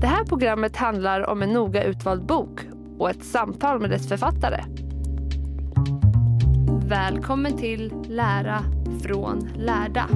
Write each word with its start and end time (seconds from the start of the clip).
Det 0.00 0.06
här 0.06 0.24
programmet 0.24 0.76
handlar 0.76 1.30
om 1.30 1.42
en 1.42 1.52
noga 1.52 1.84
utvald 1.84 2.26
bok 2.26 2.60
och 2.98 3.10
ett 3.10 3.24
samtal 3.24 3.80
med 3.80 3.90
dess 3.90 4.08
författare. 4.08 4.64
Välkommen 6.88 7.56
till 7.56 7.92
Lära 8.08 8.64
från 9.02 9.48
lärda. 9.56 10.08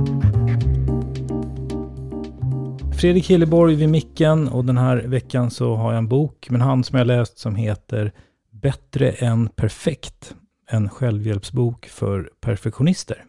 Fredrik 3.00 3.30
Hilleborg 3.30 3.74
vid 3.74 3.88
micken 3.88 4.48
och 4.48 4.64
den 4.64 4.78
här 4.78 4.96
veckan 4.96 5.50
så 5.50 5.74
har 5.74 5.92
jag 5.92 5.98
en 5.98 6.08
bok 6.08 6.50
med 6.50 6.60
en 6.60 6.66
hand 6.66 6.86
som 6.86 6.98
jag 6.98 7.06
läst 7.06 7.38
som 7.38 7.56
heter 7.56 8.12
Bättre 8.50 9.10
än 9.10 9.48
perfekt. 9.48 10.34
En 10.70 10.88
självhjälpsbok 10.88 11.86
för 11.86 12.30
perfektionister. 12.40 13.24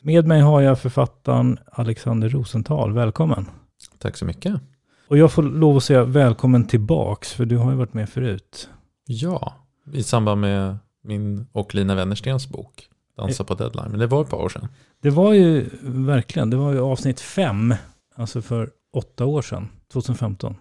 Med 0.00 0.26
mig 0.26 0.40
har 0.40 0.60
jag 0.60 0.78
författaren 0.78 1.58
Alexander 1.66 2.28
Rosenthal. 2.28 2.92
Välkommen! 2.92 3.46
Tack 3.98 4.16
så 4.16 4.24
mycket. 4.24 4.52
Och 5.12 5.18
jag 5.18 5.32
får 5.32 5.42
lov 5.42 5.76
att 5.76 5.84
säga 5.84 6.04
välkommen 6.04 6.66
tillbaks, 6.66 7.32
för 7.32 7.44
du 7.44 7.56
har 7.56 7.70
ju 7.70 7.76
varit 7.76 7.94
med 7.94 8.08
förut. 8.08 8.68
Ja, 9.06 9.54
i 9.92 10.02
samband 10.02 10.40
med 10.40 10.76
min 11.04 11.46
och 11.52 11.74
Lina 11.74 11.94
Wennerstens 11.94 12.48
bok 12.48 12.88
Dansa 13.16 13.44
på 13.44 13.54
deadline. 13.54 13.90
Men 13.90 14.00
det 14.00 14.06
var 14.06 14.22
ett 14.22 14.30
par 14.30 14.38
år 14.38 14.48
sedan. 14.48 14.68
Det 15.00 15.10
var 15.10 15.32
ju 15.32 15.70
verkligen, 15.82 16.50
det 16.50 16.56
var 16.56 16.72
ju 16.72 16.80
avsnitt 16.80 17.20
fem, 17.20 17.74
alltså 18.14 18.42
för 18.42 18.70
åtta 18.92 19.24
år 19.26 19.42
sedan, 19.42 19.68
2015. 19.92 20.56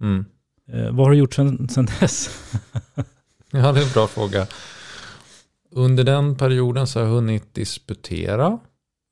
Mm. 0.00 0.24
Eh, 0.72 0.90
vad 0.90 1.06
har 1.06 1.10
du 1.10 1.16
gjort 1.16 1.34
sedan, 1.34 1.68
sedan 1.68 1.88
dess? 2.00 2.30
Ja, 3.50 3.72
det 3.72 3.80
är 3.80 3.84
en 3.84 3.92
bra 3.94 4.06
fråga. 4.06 4.46
Under 5.70 6.04
den 6.04 6.36
perioden 6.36 6.86
så 6.86 6.98
har 6.98 7.06
jag 7.06 7.12
hunnit 7.12 7.54
disputera. 7.54 8.58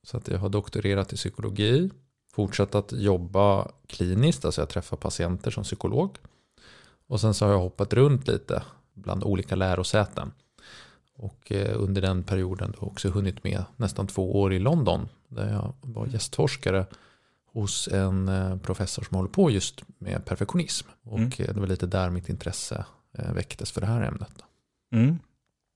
Så 0.07 0.17
att 0.17 0.29
jag 0.29 0.39
har 0.39 0.49
doktorerat 0.49 1.13
i 1.13 1.17
psykologi. 1.17 1.91
Fortsatt 2.34 2.75
att 2.75 2.93
jobba 2.93 3.69
kliniskt, 3.87 4.45
alltså 4.45 4.61
jag 4.61 4.69
träffar 4.69 4.97
patienter 4.97 5.50
som 5.50 5.65
psykolog. 5.65 6.17
Och 7.06 7.21
sen 7.21 7.34
så 7.34 7.45
har 7.45 7.53
jag 7.53 7.61
hoppat 7.61 7.93
runt 7.93 8.28
lite 8.28 8.62
bland 8.95 9.25
olika 9.25 9.55
lärosäten. 9.56 10.33
Och 11.17 11.53
eh, 11.53 11.83
under 11.83 12.03
den 12.03 12.23
perioden 12.23 12.69
har 12.69 12.87
jag 12.87 12.93
också 12.93 13.09
hunnit 13.09 13.44
med 13.44 13.65
nästan 13.77 14.06
två 14.06 14.41
år 14.41 14.53
i 14.53 14.59
London. 14.59 15.09
Där 15.28 15.53
jag 15.53 15.73
var 15.81 16.06
gästforskare 16.06 16.87
hos 17.53 17.89
en 17.89 18.28
eh, 18.28 18.56
professor 18.56 19.03
som 19.03 19.17
håller 19.17 19.31
på 19.31 19.50
just 19.50 19.83
med 19.99 20.25
perfektionism. 20.25 20.89
Och 21.03 21.19
Mm. 21.19 21.31
eh, 21.39 21.55
det 21.55 21.61
var 21.61 21.67
lite 21.67 21.87
där 21.87 22.11
mitt 22.11 22.28
intresse 22.28 22.84
väcktes 23.34 23.73
för 23.73 23.81
det 23.81 23.87
här 23.87 24.03
ämnet. 24.03 24.33
Mm. 24.93 25.19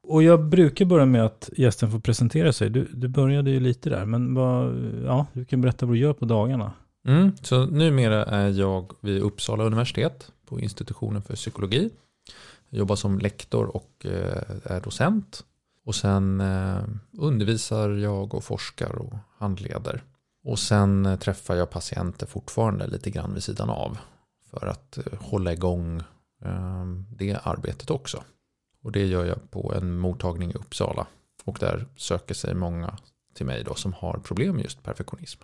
Och 0.08 0.22
jag 0.22 0.44
brukar 0.44 0.84
börja 0.84 1.06
med 1.06 1.24
att 1.24 1.50
gästen 1.56 1.90
får 1.90 1.98
presentera 1.98 2.52
sig. 2.52 2.70
Du, 2.70 2.88
du 2.94 3.08
började 3.08 3.50
ju 3.50 3.60
lite 3.60 3.90
där, 3.90 4.04
men 4.04 4.34
vad, 4.34 4.74
ja, 5.04 5.26
du 5.32 5.44
kan 5.44 5.60
berätta 5.60 5.86
vad 5.86 5.94
du 5.94 5.98
gör 5.98 6.12
på 6.12 6.24
dagarna. 6.24 6.72
Mm, 7.06 7.32
så 7.42 7.66
numera 7.66 8.24
är 8.24 8.48
jag 8.48 8.92
vid 9.00 9.22
Uppsala 9.22 9.64
universitet 9.64 10.32
på 10.46 10.60
institutionen 10.60 11.22
för 11.22 11.34
psykologi. 11.34 11.90
Jag 12.68 12.78
jobbar 12.78 12.96
som 12.96 13.18
lektor 13.18 13.76
och 13.76 14.06
eh, 14.06 14.42
är 14.64 14.80
docent. 14.80 15.44
Och 15.84 15.94
sen 15.94 16.40
eh, 16.40 16.82
undervisar 17.18 17.90
jag 17.90 18.34
och 18.34 18.44
forskar 18.44 18.98
och 18.98 19.14
handleder. 19.38 20.02
Och 20.44 20.58
sen 20.58 21.06
eh, 21.06 21.18
träffar 21.18 21.54
jag 21.54 21.70
patienter 21.70 22.26
fortfarande 22.26 22.86
lite 22.86 23.10
grann 23.10 23.34
vid 23.34 23.42
sidan 23.42 23.70
av. 23.70 23.98
För 24.50 24.66
att 24.66 24.98
hålla 25.20 25.52
igång 25.52 26.02
det 27.08 27.40
arbetet 27.42 27.90
också. 27.90 28.22
Och 28.88 28.92
det 28.92 29.06
gör 29.06 29.24
jag 29.24 29.50
på 29.50 29.74
en 29.74 29.98
mottagning 29.98 30.50
i 30.50 30.54
Uppsala. 30.54 31.06
Och 31.44 31.56
där 31.60 31.86
söker 31.96 32.34
sig 32.34 32.54
många 32.54 32.98
till 33.34 33.46
mig 33.46 33.64
då 33.64 33.74
som 33.74 33.92
har 33.92 34.18
problem 34.18 34.54
med 34.54 34.64
just 34.64 34.82
perfektionism. 34.82 35.42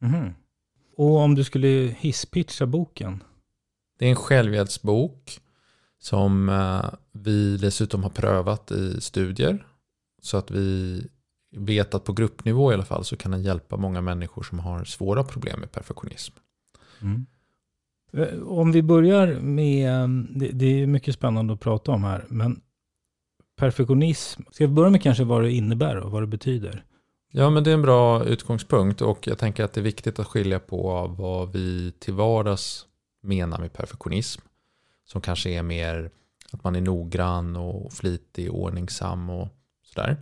Mhm. 0.00 0.34
Och 0.96 1.16
om 1.16 1.34
du 1.34 1.44
skulle 1.44 1.68
hisspitcha 1.98 2.66
boken? 2.66 3.22
Det 3.98 4.06
är 4.06 4.10
en 4.10 4.16
självhjälpsbok 4.16 5.40
som 5.98 6.48
eh, 6.48 6.84
vi 7.12 7.56
dessutom 7.56 8.02
har 8.02 8.10
prövat 8.10 8.70
i 8.70 9.00
studier. 9.00 9.66
Så 10.22 10.36
att 10.36 10.50
vi 10.50 11.00
vet 11.56 11.94
att 11.94 12.04
på 12.04 12.12
gruppnivå 12.12 12.70
i 12.70 12.74
alla 12.74 12.84
fall 12.84 13.04
så 13.04 13.16
kan 13.16 13.30
den 13.30 13.42
hjälpa 13.42 13.76
många 13.76 14.00
människor 14.00 14.42
som 14.42 14.58
har 14.58 14.84
svåra 14.84 15.24
problem 15.24 15.60
med 15.60 15.72
perfektionism. 15.72 16.34
Mm. 17.00 17.26
Eh, 18.16 18.42
om 18.42 18.72
vi 18.72 18.82
börjar 18.82 19.26
med, 19.40 20.02
eh, 20.02 20.08
det, 20.28 20.48
det 20.48 20.82
är 20.82 20.86
mycket 20.86 21.14
spännande 21.14 21.54
att 21.54 21.60
prata 21.60 21.92
om 21.92 22.04
här, 22.04 22.24
men 22.28 22.60
perfektionism, 23.56 24.42
ska 24.50 24.66
vi 24.66 24.72
börja 24.72 24.90
med 24.90 25.02
kanske 25.02 25.24
vad 25.24 25.42
det 25.42 25.52
innebär 25.52 25.96
och 25.96 26.10
vad 26.10 26.22
det 26.22 26.26
betyder? 26.26 26.84
Ja, 27.30 27.50
men 27.50 27.64
det 27.64 27.70
är 27.70 27.74
en 27.74 27.82
bra 27.82 28.24
utgångspunkt 28.24 29.00
och 29.00 29.26
jag 29.26 29.38
tänker 29.38 29.64
att 29.64 29.72
det 29.72 29.80
är 29.80 29.82
viktigt 29.82 30.18
att 30.18 30.26
skilja 30.26 30.58
på 30.58 31.14
vad 31.18 31.52
vi 31.52 31.92
till 31.98 32.14
vardags 32.14 32.86
menar 33.22 33.58
med 33.58 33.72
perfektionism. 33.72 34.42
Som 35.04 35.20
kanske 35.20 35.50
är 35.50 35.62
mer 35.62 36.10
att 36.52 36.64
man 36.64 36.76
är 36.76 36.80
noggrann 36.80 37.56
och 37.56 37.92
flitig, 37.92 38.54
ordningsam 38.54 39.30
och 39.30 39.48
sådär. 39.82 40.16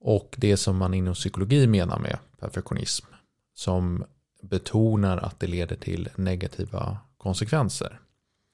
Och 0.00 0.34
det 0.38 0.56
som 0.56 0.76
man 0.76 0.94
inom 0.94 1.14
psykologi 1.14 1.66
menar 1.66 1.98
med 1.98 2.18
perfektionism. 2.40 3.06
Som 3.54 4.04
betonar 4.42 5.18
att 5.18 5.40
det 5.40 5.46
leder 5.46 5.76
till 5.76 6.08
negativa 6.16 6.98
konsekvenser. 7.16 8.00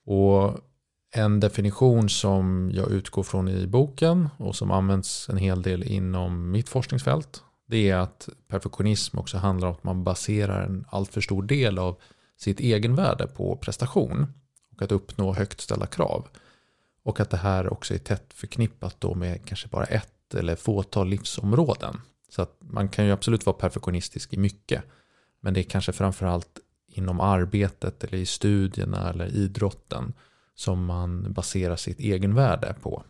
Och 0.06 0.58
en 1.10 1.40
definition 1.40 2.08
som 2.08 2.70
jag 2.74 2.90
utgår 2.90 3.22
från 3.22 3.48
i 3.48 3.66
boken 3.66 4.28
och 4.36 4.56
som 4.56 4.70
används 4.70 5.28
en 5.28 5.36
hel 5.36 5.62
del 5.62 5.82
inom 5.82 6.50
mitt 6.50 6.68
forskningsfält. 6.68 7.42
Det 7.66 7.90
är 7.90 7.96
att 7.96 8.28
perfektionism 8.48 9.18
också 9.18 9.38
handlar 9.38 9.68
om 9.68 9.74
att 9.74 9.84
man 9.84 10.04
baserar 10.04 10.62
en 10.62 10.84
alltför 10.88 11.20
stor 11.20 11.42
del 11.42 11.78
av 11.78 11.96
sitt 12.36 12.60
egenvärde 12.60 13.26
på 13.26 13.56
prestation 13.56 14.26
och 14.72 14.82
att 14.82 14.92
uppnå 14.92 15.32
högt 15.32 15.60
ställda 15.60 15.86
krav. 15.86 16.28
Och 17.02 17.20
att 17.20 17.30
det 17.30 17.36
här 17.36 17.72
också 17.72 17.94
är 17.94 17.98
tätt 17.98 18.34
förknippat 18.34 18.96
då 18.98 19.14
med 19.14 19.44
kanske 19.44 19.68
bara 19.68 19.84
ett 19.84 20.34
eller 20.34 20.56
fåtal 20.56 21.08
livsområden. 21.08 22.00
Så 22.28 22.42
att 22.42 22.56
man 22.60 22.88
kan 22.88 23.04
ju 23.04 23.12
absolut 23.12 23.46
vara 23.46 23.56
perfektionistisk 23.56 24.32
i 24.32 24.36
mycket. 24.36 24.84
Men 25.40 25.54
det 25.54 25.60
är 25.60 25.64
kanske 25.64 25.92
framförallt 25.92 26.60
inom 26.88 27.20
arbetet 27.20 28.04
eller 28.04 28.18
i 28.18 28.26
studierna 28.26 29.10
eller 29.10 29.26
idrotten 29.26 30.12
som 30.54 30.84
man 30.84 31.32
baserar 31.32 31.76
sitt 31.76 32.00
egenvärde 32.00 32.74
på. 32.82 33.04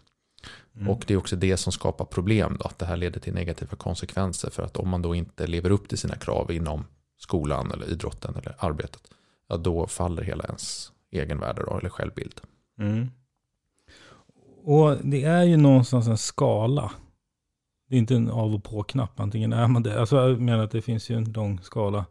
Mm. 0.76 0.88
Och 0.88 1.04
det 1.06 1.14
är 1.14 1.19
också 1.19 1.36
det 1.36 1.56
som 1.56 1.72
skapar 1.72 2.04
problem 2.04 2.56
då, 2.60 2.66
att 2.66 2.78
det 2.78 2.86
här 2.86 2.96
leder 2.96 3.20
till 3.20 3.34
negativa 3.34 3.76
konsekvenser. 3.76 4.50
För 4.50 4.62
att 4.62 4.76
om 4.76 4.88
man 4.88 5.02
då 5.02 5.14
inte 5.14 5.46
lever 5.46 5.70
upp 5.70 5.88
till 5.88 5.98
sina 5.98 6.14
krav 6.14 6.52
inom 6.52 6.84
skolan 7.16 7.70
eller 7.72 7.90
idrotten 7.90 8.36
eller 8.36 8.56
arbetet, 8.58 9.02
ja, 9.48 9.56
då 9.56 9.86
faller 9.86 10.22
hela 10.22 10.44
ens 10.44 10.92
egenvärde 11.10 11.62
då, 11.62 11.78
eller 11.78 11.88
självbild. 11.88 12.40
Mm. 12.78 13.08
Och 14.64 14.96
det 15.02 15.25
är 15.25 15.44
ju 15.44 15.56
någonstans 15.56 16.06
en 16.06 16.19
skala. 16.19 16.92
Det 17.88 17.96
är 17.96 17.99
inte 17.99 18.14
en 18.14 18.31
av 18.31 18.55
och 18.55 18.64
på-knapp, 18.64 19.20
antingen 19.20 19.52
är 19.52 19.69
man 19.69 19.82
det. 19.82 20.00
Alltså 20.00 20.17
jag 20.17 20.40
menar 20.40 20.64
att 20.64 20.70
det 20.70 20.82
finns 20.82 21.11
ju 21.11 21.17
en 21.17 21.32
lång 21.32 21.61
skala. 21.62 22.06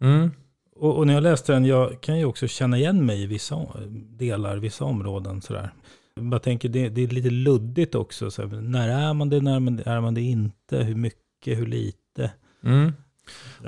Mm. 0.00 0.30
Och, 0.76 0.96
och, 0.96 1.06
när 1.06 1.14
jag 1.14 1.22
läste 1.22 1.52
den, 1.52 1.64
jag 1.64 2.00
kan 2.00 2.18
ju 2.18 2.24
också 2.24 2.46
känna 2.46 2.78
igen 2.78 3.06
mig 3.06 3.22
i 3.22 3.26
vissa 3.26 3.66
delar, 3.90 4.56
vissa 4.56 4.84
områden 4.84 5.42
sådär. 5.42 5.72
Jag 6.14 6.42
tänker, 6.42 6.68
det, 6.68 6.88
det 6.88 7.02
är 7.02 7.08
lite 7.08 7.30
luddigt 7.30 7.94
också. 7.94 8.30
Så 8.30 8.42
här, 8.42 8.60
när 8.60 8.88
är 8.88 9.14
man 9.14 9.28
det, 9.28 9.40
när 9.40 9.88
är 9.88 10.00
man 10.00 10.14
det 10.14 10.22
inte? 10.22 10.76
Hur 10.76 10.94
mycket, 10.94 11.58
hur 11.58 11.66
lite? 11.66 12.30
Mm. 12.64 12.92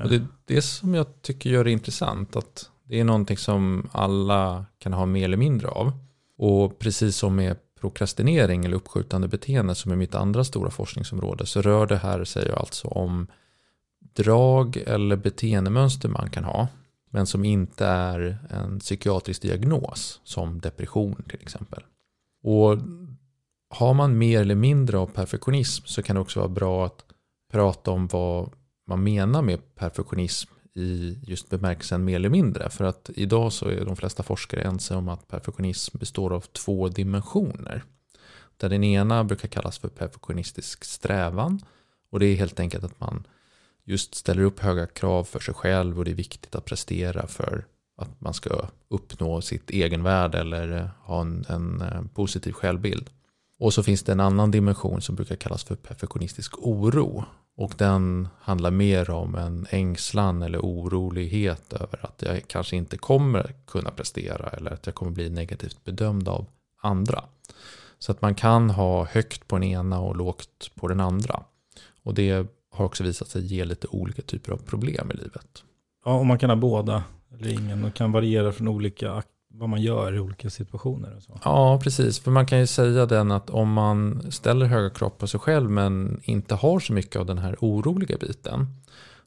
Och 0.03 0.09
det 0.09 0.15
är 0.17 0.27
det 0.45 0.63
som 0.63 0.95
jag 0.95 1.23
tycker 1.23 1.51
gör 1.51 1.65
det 1.65 1.71
intressant. 1.71 2.37
Att 2.37 2.71
det 2.85 3.01
är 3.01 3.05
någonting 3.05 3.37
som 3.37 3.89
alla 3.93 4.67
kan 4.79 4.93
ha 4.93 5.07
mer 5.07 5.25
eller 5.25 5.37
mindre 5.37 5.69
av. 5.69 5.93
Och 6.39 6.79
precis 6.79 7.17
som 7.17 7.37
med 7.37 7.57
prokrastinering 7.81 8.65
eller 8.65 8.77
uppskjutande 8.77 9.29
beteende 9.29 9.75
som 9.75 9.93
är 9.93 9.97
mitt 9.97 10.15
andra 10.15 10.45
stora 10.45 10.71
forskningsområde 10.71 11.47
så 11.47 11.63
rör 11.63 11.87
det 11.87 11.97
här 11.97 12.25
sig 12.25 12.53
alltså 12.53 12.89
om 12.89 13.27
drag 14.01 14.77
eller 14.77 15.17
beteendemönster 15.17 16.09
man 16.09 16.31
kan 16.31 16.45
ha 16.45 16.69
men 17.11 17.27
som 17.27 17.45
inte 17.45 17.87
är 17.87 18.39
en 18.51 18.79
psykiatrisk 18.79 19.43
diagnos 19.43 20.21
som 20.25 20.61
depression 20.61 21.23
till 21.29 21.41
exempel. 21.43 21.83
Och 22.43 22.79
har 23.71 23.95
man 23.95 24.19
mer 24.19 24.41
eller 24.41 24.55
mindre 24.55 24.99
av 24.99 25.07
perfektionism 25.07 25.87
så 25.87 26.03
kan 26.03 26.17
det 26.17 26.21
också 26.21 26.41
vara 26.41 26.49
bra 26.49 26.87
att 26.87 27.05
prata 27.53 27.91
om 27.91 28.07
vad 28.07 28.53
man 28.87 29.03
menar 29.03 29.43
med 29.43 29.75
perfektionism 29.75 30.53
i 30.79 31.19
just 31.27 31.49
bemärkelsen 31.49 32.05
mer 32.05 32.17
eller 32.17 32.29
mindre. 32.29 32.71
För 32.71 32.85
att 32.85 33.11
idag 33.15 33.53
så 33.53 33.69
är 33.69 33.85
de 33.85 33.97
flesta 33.97 34.23
forskare 34.23 34.63
ense 34.63 34.95
om 34.95 35.09
att 35.09 35.29
perfektionism 35.29 35.99
består 35.99 36.33
av 36.33 36.41
två 36.41 36.89
dimensioner. 36.89 37.83
Där 38.57 38.69
den 38.69 38.85
ena 38.85 39.25
brukar 39.25 39.49
kallas 39.49 39.79
för 39.79 39.89
perfektionistisk 39.89 40.85
strävan. 40.85 41.61
Och 42.11 42.21
det 42.21 42.27
är 42.27 42.37
helt 42.37 42.61
enkelt 42.61 42.85
att 42.85 43.01
man 43.01 43.27
just 43.85 44.15
ställer 44.15 44.43
upp 44.43 44.61
höga 44.61 44.87
krav 44.87 45.25
för 45.25 45.41
sig 45.41 45.55
själv 45.55 45.99
och 45.99 46.05
det 46.05 46.11
är 46.11 46.15
viktigt 46.15 46.55
att 46.55 46.65
prestera 46.65 47.27
för 47.27 47.65
att 47.97 48.21
man 48.21 48.35
ska 48.35 48.69
uppnå 48.89 49.41
sitt 49.41 49.71
egenvärde 49.71 50.39
eller 50.39 50.77
eh, 50.77 50.89
ha 51.01 51.21
en, 51.21 51.45
en 51.49 51.81
eh, 51.81 52.03
positiv 52.15 52.53
självbild. 52.53 53.11
Och 53.59 53.75
så 53.75 53.83
finns 53.83 54.03
det 54.03 54.13
en 54.13 54.21
annan 54.21 54.51
dimension 54.51 55.03
som 55.03 55.15
brukar 55.15 55.37
kallas 55.37 55.65
för 55.65 55.77
perfektionistisk 55.77 56.59
oro. 56.59 57.25
Och 57.59 57.75
den 57.77 58.29
handlar 58.41 58.71
mer 58.71 59.11
om 59.11 59.35
en 59.35 59.67
ängslan 59.71 60.43
eller 60.43 60.59
orolighet 60.59 61.73
över 61.73 62.07
att 62.07 62.23
jag 62.23 62.49
kanske 62.49 62.77
inte 62.77 62.97
kommer 62.97 63.55
kunna 63.67 63.91
prestera 63.91 64.49
eller 64.49 64.71
att 64.71 64.87
jag 64.87 64.95
kommer 64.95 65.13
bli 65.13 65.31
negativt 65.31 65.85
bedömd 65.85 66.29
av 66.29 66.47
andra. 66.83 67.25
Så 67.99 68.13
att 68.13 68.23
man 68.23 68.35
kan 68.35 68.71
ha 68.71 69.05
högt 69.05 69.49
på 69.49 69.57
den 69.57 69.65
ena 69.65 70.01
och 70.01 70.17
lågt 70.17 70.71
på 70.75 70.89
den 70.89 71.01
andra. 71.01 71.43
Och 72.03 72.15
det 72.15 72.47
har 72.71 72.85
också 72.85 73.05
visat 73.05 73.29
sig 73.29 73.47
ge 73.47 73.65
lite 73.65 73.87
olika 73.87 74.23
typer 74.23 74.53
av 74.53 74.57
problem 74.57 75.11
i 75.11 75.17
livet. 75.17 75.65
Ja, 76.05 76.15
och 76.15 76.27
man 76.27 76.39
kan 76.39 76.51
ha 76.51 76.57
båda 76.57 77.05
eller 77.35 77.49
ingen 77.49 77.85
och 77.85 77.95
kan 77.95 78.13
variera 78.13 78.53
från 78.53 78.69
olika 78.69 79.23
vad 79.51 79.69
man 79.69 79.83
gör 79.83 80.15
i 80.15 80.19
olika 80.19 80.51
situationer. 80.51 81.17
Och 81.17 81.23
så. 81.23 81.41
Ja, 81.45 81.81
precis. 81.83 82.19
För 82.19 82.31
man 82.31 82.47
kan 82.47 82.59
ju 82.59 82.67
säga 82.67 83.07
den 83.07 83.31
att 83.31 83.51
om 83.51 83.73
man 83.73 84.33
ställer 84.33 84.67
höga 84.67 84.91
krav 84.91 85.11
på 85.11 85.27
sig 85.27 85.41
själv 85.41 85.71
men 85.71 86.21
inte 86.25 86.55
har 86.55 86.81
så 86.81 86.93
mycket 86.93 87.17
av 87.17 87.27
den 87.27 87.39
här 87.39 87.57
oroliga 87.61 88.17
biten, 88.19 88.67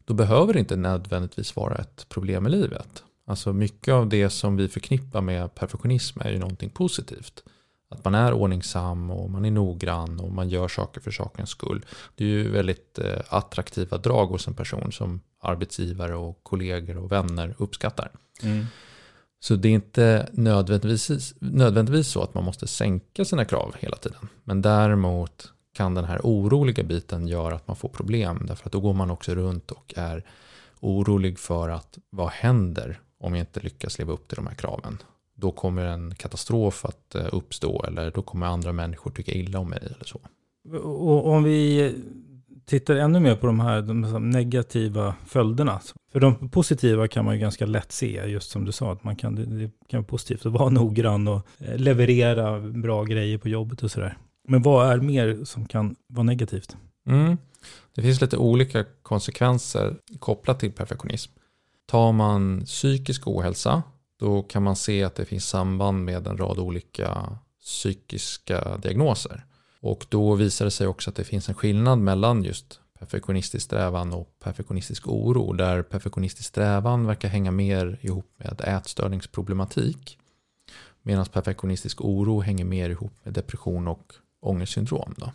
då 0.05 0.13
behöver 0.13 0.53
det 0.53 0.59
inte 0.59 0.75
nödvändigtvis 0.75 1.55
vara 1.55 1.75
ett 1.75 2.09
problem 2.09 2.47
i 2.47 2.49
livet. 2.49 3.03
Alltså 3.27 3.53
mycket 3.53 3.93
av 3.93 4.09
det 4.09 4.29
som 4.29 4.57
vi 4.57 4.67
förknippar 4.67 5.21
med 5.21 5.55
perfektionism 5.55 6.21
är 6.21 6.31
ju 6.31 6.39
någonting 6.39 6.69
positivt. 6.69 7.43
Att 7.89 8.05
man 8.05 8.15
är 8.15 8.33
ordningsam 8.33 9.11
och 9.11 9.29
man 9.29 9.45
är 9.45 9.51
noggrann 9.51 10.19
och 10.19 10.31
man 10.31 10.49
gör 10.49 10.67
saker 10.67 11.01
för 11.01 11.11
sakens 11.11 11.49
skull. 11.49 11.85
Det 12.15 12.23
är 12.23 12.27
ju 12.27 12.49
väldigt 12.49 12.99
eh, 12.99 13.19
attraktiva 13.29 13.97
drag 13.97 14.27
hos 14.27 14.47
en 14.47 14.53
person 14.53 14.91
som 14.91 15.21
arbetsgivare 15.41 16.15
och 16.15 16.39
kollegor 16.43 16.97
och 16.97 17.11
vänner 17.11 17.55
uppskattar. 17.57 18.11
Mm. 18.43 18.65
Så 19.43 19.55
det 19.55 19.67
är 19.67 19.73
inte 19.73 20.29
nödvändigtvis, 20.31 21.33
nödvändigtvis 21.39 22.07
så 22.07 22.23
att 22.23 22.33
man 22.33 22.43
måste 22.43 22.67
sänka 22.67 23.25
sina 23.25 23.45
krav 23.45 23.75
hela 23.79 23.95
tiden. 23.97 24.27
Men 24.43 24.61
däremot 24.61 25.51
kan 25.73 25.95
den 25.95 26.05
här 26.05 26.19
oroliga 26.23 26.83
biten 26.83 27.27
göra 27.27 27.55
att 27.55 27.67
man 27.67 27.75
får 27.75 27.89
problem. 27.89 28.43
Därför 28.47 28.65
att 28.65 28.71
då 28.71 28.79
går 28.79 28.93
man 28.93 29.11
också 29.11 29.35
runt 29.35 29.71
och 29.71 29.93
är 29.97 30.23
orolig 30.79 31.39
för 31.39 31.69
att 31.69 31.97
vad 32.09 32.29
händer 32.29 33.01
om 33.19 33.35
jag 33.35 33.41
inte 33.41 33.59
lyckas 33.59 33.99
leva 33.99 34.13
upp 34.13 34.27
till 34.27 34.35
de 34.35 34.47
här 34.47 34.55
kraven? 34.55 34.97
Då 35.35 35.51
kommer 35.51 35.85
en 35.85 36.15
katastrof 36.15 36.85
att 36.85 37.15
eh, 37.15 37.25
uppstå 37.31 37.83
eller 37.83 38.11
då 38.11 38.21
kommer 38.21 38.45
andra 38.45 38.71
människor 38.71 39.11
tycka 39.11 39.31
illa 39.31 39.59
om 39.59 39.69
mig 39.69 39.79
eller 39.81 40.05
så. 40.05 40.19
Och 40.79 41.27
om 41.27 41.43
vi 41.43 41.95
tittar 42.65 42.95
ännu 42.95 43.19
mer 43.19 43.35
på 43.35 43.47
de 43.47 43.59
här 43.59 43.81
de 43.81 44.29
negativa 44.29 45.15
följderna. 45.25 45.81
För 46.11 46.19
de 46.19 46.49
positiva 46.49 47.07
kan 47.07 47.25
man 47.25 47.33
ju 47.33 47.39
ganska 47.39 47.65
lätt 47.65 47.91
se, 47.91 48.25
just 48.25 48.51
som 48.51 48.65
du 48.65 48.71
sa, 48.71 48.91
att 48.91 49.03
man 49.03 49.15
kan, 49.15 49.35
det 49.35 49.71
kan 49.87 49.99
vara 49.99 50.07
positivt 50.07 50.45
att 50.45 50.51
vara 50.51 50.69
noggrann 50.79 51.27
och 51.27 51.47
eh, 51.59 51.77
leverera 51.77 52.59
bra 52.59 53.03
grejer 53.03 53.37
på 53.37 53.49
jobbet 53.49 53.83
och 53.83 53.91
sådär. 53.91 54.17
Men 54.47 54.61
vad 54.61 54.91
är 54.91 54.97
mer 54.97 55.45
som 55.45 55.65
kan 55.65 55.95
vara 56.07 56.23
negativt? 56.23 56.77
Mm. 57.07 57.37
Det 57.95 58.01
finns 58.01 58.21
lite 58.21 58.37
olika 58.37 58.85
konsekvenser 59.01 59.95
kopplat 60.19 60.59
till 60.59 60.71
perfektionism. 60.71 61.31
Tar 61.85 62.11
man 62.11 62.61
psykisk 62.65 63.27
ohälsa, 63.27 63.83
då 64.19 64.41
kan 64.41 64.63
man 64.63 64.75
se 64.75 65.03
att 65.03 65.15
det 65.15 65.25
finns 65.25 65.45
samband 65.45 66.05
med 66.05 66.27
en 66.27 66.37
rad 66.37 66.59
olika 66.59 67.37
psykiska 67.61 68.77
diagnoser. 68.77 69.45
Och 69.81 70.05
då 70.09 70.35
visar 70.35 70.65
det 70.65 70.71
sig 70.71 70.87
också 70.87 71.09
att 71.09 71.15
det 71.15 71.23
finns 71.23 71.49
en 71.49 71.55
skillnad 71.55 71.99
mellan 71.99 72.43
just 72.43 72.79
perfektionistisk 72.99 73.65
strävan 73.65 74.13
och 74.13 74.39
perfektionistisk 74.39 75.07
oro. 75.07 75.53
Där 75.53 75.81
perfektionistisk 75.81 76.49
strävan 76.49 77.05
verkar 77.05 77.29
hänga 77.29 77.51
mer 77.51 77.97
ihop 78.01 78.25
med 78.37 78.61
ätstörningsproblematik. 78.61 80.17
Medan 81.01 81.25
perfektionistisk 81.25 82.01
oro 82.01 82.41
hänger 82.41 82.65
mer 82.65 82.89
ihop 82.89 83.13
med 83.23 83.33
depression 83.33 83.87
och 83.87 84.13
ångestsyndrom. 84.39 85.13
Då. 85.17 85.31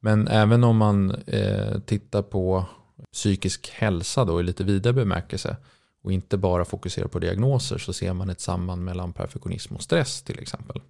Men 0.00 0.28
även 0.28 0.64
om 0.64 0.76
man 0.76 1.10
eh, 1.10 1.78
tittar 1.78 2.22
på 2.22 2.66
psykisk 3.12 3.70
hälsa 3.70 4.24
då 4.24 4.40
i 4.40 4.42
lite 4.42 4.64
vidare 4.64 4.92
bemärkelse 4.92 5.56
och 6.02 6.12
inte 6.12 6.36
bara 6.36 6.64
fokuserar 6.64 7.08
på 7.08 7.18
diagnoser 7.18 7.78
så 7.78 7.92
ser 7.92 8.12
man 8.12 8.30
ett 8.30 8.40
samband 8.40 8.84
mellan 8.84 9.12
perfektionism 9.12 9.74
och 9.74 9.82
stress 9.82 10.22
till 10.22 10.38
exempel. 10.38 10.80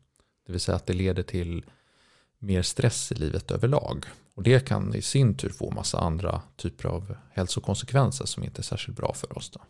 Det 0.46 0.52
vill 0.52 0.60
säga 0.60 0.76
att 0.76 0.86
det 0.86 0.92
leder 0.92 1.22
till 1.22 1.64
mer 2.38 2.62
stress 2.62 3.12
i 3.12 3.14
livet 3.14 3.50
överlag. 3.50 4.06
Och 4.34 4.42
det 4.42 4.66
kan 4.66 4.94
i 4.94 5.02
sin 5.02 5.34
tur 5.34 5.48
få 5.48 5.70
massa 5.70 5.98
andra 5.98 6.42
typer 6.56 6.88
av 6.88 7.16
hälsokonsekvenser 7.32 8.26
som 8.26 8.44
inte 8.44 8.60
är 8.60 8.62
särskilt 8.62 8.96
bra 8.96 9.14
för 9.14 9.38
oss. 9.38 9.50
Då. 9.50 9.60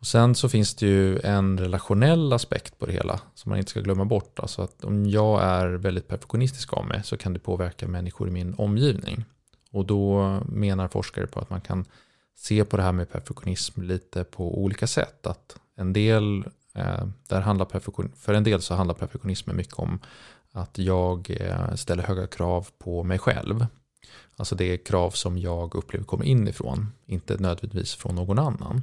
Och 0.00 0.06
sen 0.06 0.34
så 0.34 0.48
finns 0.48 0.74
det 0.74 0.86
ju 0.86 1.18
en 1.18 1.58
relationell 1.58 2.32
aspekt 2.32 2.78
på 2.78 2.86
det 2.86 2.92
hela 2.92 3.20
som 3.34 3.50
man 3.50 3.58
inte 3.58 3.70
ska 3.70 3.80
glömma 3.80 4.04
bort. 4.04 4.38
Alltså 4.38 4.62
att 4.62 4.84
om 4.84 5.06
jag 5.06 5.42
är 5.42 5.68
väldigt 5.68 6.08
perfektionistisk 6.08 6.72
av 6.72 6.86
mig 6.86 7.00
så 7.04 7.16
kan 7.16 7.32
det 7.32 7.38
påverka 7.38 7.88
människor 7.88 8.28
i 8.28 8.30
min 8.30 8.54
omgivning. 8.58 9.24
Och 9.70 9.86
då 9.86 10.22
menar 10.48 10.88
forskare 10.88 11.26
på 11.26 11.40
att 11.40 11.50
man 11.50 11.60
kan 11.60 11.84
se 12.36 12.64
på 12.64 12.76
det 12.76 12.82
här 12.82 12.92
med 12.92 13.10
perfektionism 13.12 13.82
lite 13.82 14.24
på 14.24 14.62
olika 14.62 14.86
sätt. 14.86 15.26
Att 15.26 15.56
en 15.76 15.92
del, 15.92 16.44
eh, 16.74 17.06
där 17.28 17.40
handlar 17.40 17.66
perfektion, 17.66 18.12
för 18.16 18.34
en 18.34 18.44
del 18.44 18.62
så 18.62 18.74
handlar 18.74 18.94
perfektionismen 18.94 19.56
mycket 19.56 19.78
om 19.78 19.98
att 20.54 20.78
jag 20.78 21.36
eh, 21.40 21.74
ställer 21.74 22.02
höga 22.02 22.26
krav 22.26 22.68
på 22.78 23.02
mig 23.02 23.18
själv. 23.18 23.66
Alltså 24.36 24.54
det 24.54 24.64
är 24.64 24.76
krav 24.76 25.10
som 25.10 25.38
jag 25.38 25.74
upplever 25.74 26.04
kommer 26.04 26.24
inifrån, 26.24 26.92
inte 27.06 27.36
nödvändigtvis 27.36 27.94
från 27.94 28.14
någon 28.14 28.38
annan. 28.38 28.82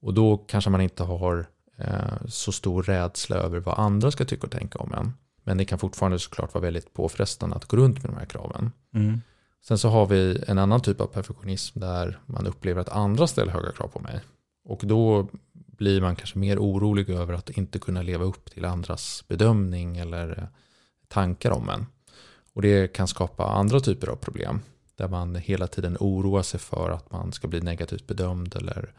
Och 0.00 0.14
då 0.14 0.36
kanske 0.36 0.70
man 0.70 0.80
inte 0.80 1.02
har 1.02 1.46
eh, 1.76 2.26
så 2.28 2.52
stor 2.52 2.82
rädsla 2.82 3.36
över 3.36 3.60
vad 3.60 3.78
andra 3.78 4.10
ska 4.10 4.24
tycka 4.24 4.46
och 4.46 4.52
tänka 4.52 4.78
om 4.78 4.92
en. 4.92 5.12
Men 5.44 5.58
det 5.58 5.64
kan 5.64 5.78
fortfarande 5.78 6.18
såklart 6.18 6.54
vara 6.54 6.62
väldigt 6.62 6.94
påfrestande 6.94 7.56
att 7.56 7.64
gå 7.64 7.76
runt 7.76 8.02
med 8.02 8.12
de 8.12 8.16
här 8.16 8.26
kraven. 8.26 8.72
Mm. 8.94 9.20
Sen 9.64 9.78
så 9.78 9.88
har 9.88 10.06
vi 10.06 10.44
en 10.46 10.58
annan 10.58 10.80
typ 10.80 11.00
av 11.00 11.06
perfektionism 11.06 11.80
där 11.80 12.18
man 12.26 12.46
upplever 12.46 12.80
att 12.80 12.88
andra 12.88 13.26
ställer 13.26 13.52
höga 13.52 13.72
krav 13.72 13.88
på 13.88 14.00
mig. 14.00 14.20
Och 14.64 14.80
då 14.84 15.28
blir 15.76 16.00
man 16.00 16.16
kanske 16.16 16.38
mer 16.38 16.58
orolig 16.58 17.10
över 17.10 17.34
att 17.34 17.50
inte 17.50 17.78
kunna 17.78 18.02
leva 18.02 18.24
upp 18.24 18.50
till 18.50 18.64
andras 18.64 19.24
bedömning 19.28 19.96
eller 19.96 20.38
eh, 20.38 20.44
tankar 21.08 21.50
om 21.50 21.68
en. 21.68 21.86
Och 22.52 22.62
det 22.62 22.92
kan 22.92 23.08
skapa 23.08 23.44
andra 23.44 23.80
typer 23.80 24.08
av 24.08 24.16
problem. 24.16 24.60
Där 24.94 25.08
man 25.08 25.34
hela 25.34 25.66
tiden 25.66 25.96
oroar 26.00 26.42
sig 26.42 26.60
för 26.60 26.90
att 26.90 27.12
man 27.12 27.32
ska 27.32 27.48
bli 27.48 27.60
negativt 27.60 28.06
bedömd 28.06 28.56
eller 28.56 28.92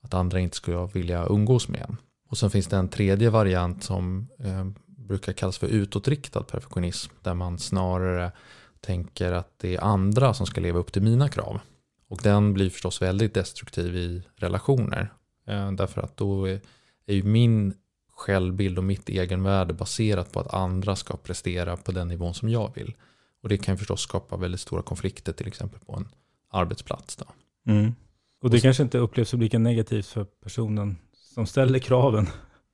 att 0.00 0.14
andra 0.14 0.40
inte 0.40 0.56
ska 0.56 0.86
vilja 0.86 1.26
umgås 1.26 1.68
med 1.68 1.80
en. 1.80 1.96
Och 2.28 2.38
sen 2.38 2.50
finns 2.50 2.66
det 2.66 2.76
en 2.76 2.88
tredje 2.88 3.30
variant 3.30 3.84
som 3.84 4.28
eh, 4.38 4.66
brukar 4.86 5.32
kallas 5.32 5.58
för 5.58 5.66
utåtriktad 5.66 6.42
perfektionism. 6.42 7.12
Där 7.22 7.34
man 7.34 7.58
snarare 7.58 8.32
tänker 8.80 9.32
att 9.32 9.58
det 9.58 9.74
är 9.74 9.84
andra 9.84 10.34
som 10.34 10.46
ska 10.46 10.60
leva 10.60 10.78
upp 10.78 10.92
till 10.92 11.02
mina 11.02 11.28
krav. 11.28 11.60
Och 12.08 12.20
den 12.22 12.54
blir 12.54 12.70
förstås 12.70 13.02
väldigt 13.02 13.34
destruktiv 13.34 13.96
i 13.96 14.22
relationer. 14.36 15.12
Eh, 15.48 15.72
därför 15.72 16.00
att 16.00 16.16
då 16.16 16.48
är, 16.48 16.60
är 17.06 17.14
ju 17.14 17.22
min 17.22 17.74
självbild 18.12 18.78
och 18.78 18.84
mitt 18.84 19.08
egenvärde 19.08 19.74
baserat 19.74 20.32
på 20.32 20.40
att 20.40 20.54
andra 20.54 20.96
ska 20.96 21.16
prestera 21.16 21.76
på 21.76 21.92
den 21.92 22.08
nivån 22.08 22.34
som 22.34 22.48
jag 22.48 22.72
vill. 22.74 22.94
Och 23.42 23.48
det 23.48 23.58
kan 23.58 23.74
ju 23.74 23.78
förstås 23.78 24.00
skapa 24.00 24.36
väldigt 24.36 24.60
stora 24.60 24.82
konflikter 24.82 25.32
till 25.32 25.46
exempel 25.46 25.80
på 25.80 25.96
en 25.96 26.08
arbetsplats. 26.50 27.16
Då. 27.16 27.24
Mm. 27.72 27.94
Och 28.42 28.50
det 28.50 28.56
och 28.56 28.60
så, 28.60 28.64
kanske 28.64 28.82
inte 28.82 28.98
upplevs 28.98 29.28
som 29.28 29.40
lika 29.40 29.58
negativt 29.58 30.06
för 30.06 30.24
personen 30.24 30.96
som 31.34 31.46
ställer 31.46 31.78
kraven 31.78 32.26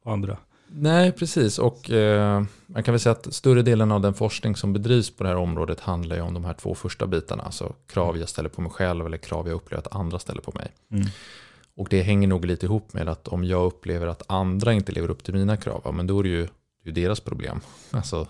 på 0.02 0.10
andra. 0.10 0.38
Nej, 0.66 1.12
precis. 1.12 1.58
Och 1.58 1.90
eh, 1.90 2.42
man 2.66 2.82
kan 2.82 2.92
väl 2.92 3.00
säga 3.00 3.12
att 3.12 3.34
större 3.34 3.62
delen 3.62 3.92
av 3.92 4.00
den 4.00 4.14
forskning 4.14 4.56
som 4.56 4.72
bedrivs 4.72 5.16
på 5.16 5.22
det 5.22 5.28
här 5.28 5.36
området 5.36 5.80
handlar 5.80 6.16
ju 6.16 6.22
om 6.22 6.34
de 6.34 6.44
här 6.44 6.54
två 6.54 6.74
första 6.74 7.06
bitarna. 7.06 7.42
Alltså 7.42 7.74
krav 7.86 8.18
jag 8.18 8.28
ställer 8.28 8.48
på 8.48 8.60
mig 8.60 8.70
själv 8.70 9.06
eller 9.06 9.16
krav 9.16 9.48
jag 9.48 9.54
upplever 9.54 9.82
att 9.82 9.94
andra 9.94 10.18
ställer 10.18 10.42
på 10.42 10.52
mig. 10.54 10.72
Mm. 10.90 11.06
Och 11.76 11.88
det 11.90 12.02
hänger 12.02 12.28
nog 12.28 12.44
lite 12.44 12.66
ihop 12.66 12.92
med 12.92 13.08
att 13.08 13.28
om 13.28 13.44
jag 13.44 13.64
upplever 13.64 14.06
att 14.06 14.22
andra 14.26 14.72
inte 14.72 14.92
lever 14.92 15.10
upp 15.10 15.24
till 15.24 15.34
mina 15.34 15.56
krav, 15.56 15.94
men 15.94 16.06
då 16.06 16.18
är 16.18 16.22
det 16.22 16.28
ju, 16.28 16.48
det 16.84 16.90
är 16.90 16.94
deras 16.94 17.20
problem. 17.20 17.60
Alltså, 17.90 18.28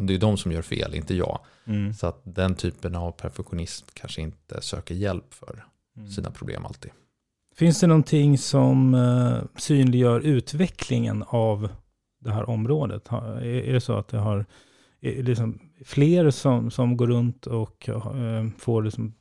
det 0.00 0.14
är 0.14 0.18
de 0.18 0.36
som 0.36 0.52
gör 0.52 0.62
fel, 0.62 0.94
inte 0.94 1.14
jag. 1.14 1.38
Mm. 1.64 1.94
Så 1.94 2.06
att 2.06 2.20
den 2.24 2.54
typen 2.54 2.94
av 2.94 3.12
perfektionism 3.12 3.86
kanske 3.94 4.22
inte 4.22 4.62
söker 4.62 4.94
hjälp 4.94 5.34
för 5.34 5.64
mm. 5.96 6.08
sina 6.08 6.30
problem 6.30 6.66
alltid. 6.66 6.90
Finns 7.54 7.80
det 7.80 7.86
någonting 7.86 8.38
som 8.38 8.94
uh, 8.94 9.42
synliggör 9.56 10.20
utvecklingen 10.20 11.24
av 11.28 11.68
det 12.20 12.30
här 12.30 12.48
området? 12.50 13.08
Är, 13.12 13.72
det 13.72 13.80
så 13.80 13.92
att 13.92 14.08
det 14.08 14.18
har 14.18 14.46
är 15.00 15.22
liksom 15.22 15.58
fler 15.84 16.30
som, 16.30 16.70
som 16.70 16.96
går 16.96 17.06
runt 17.06 17.46
och 17.46 17.88
uh, 17.88 18.48
får 18.58 18.82
liksom 18.82 19.14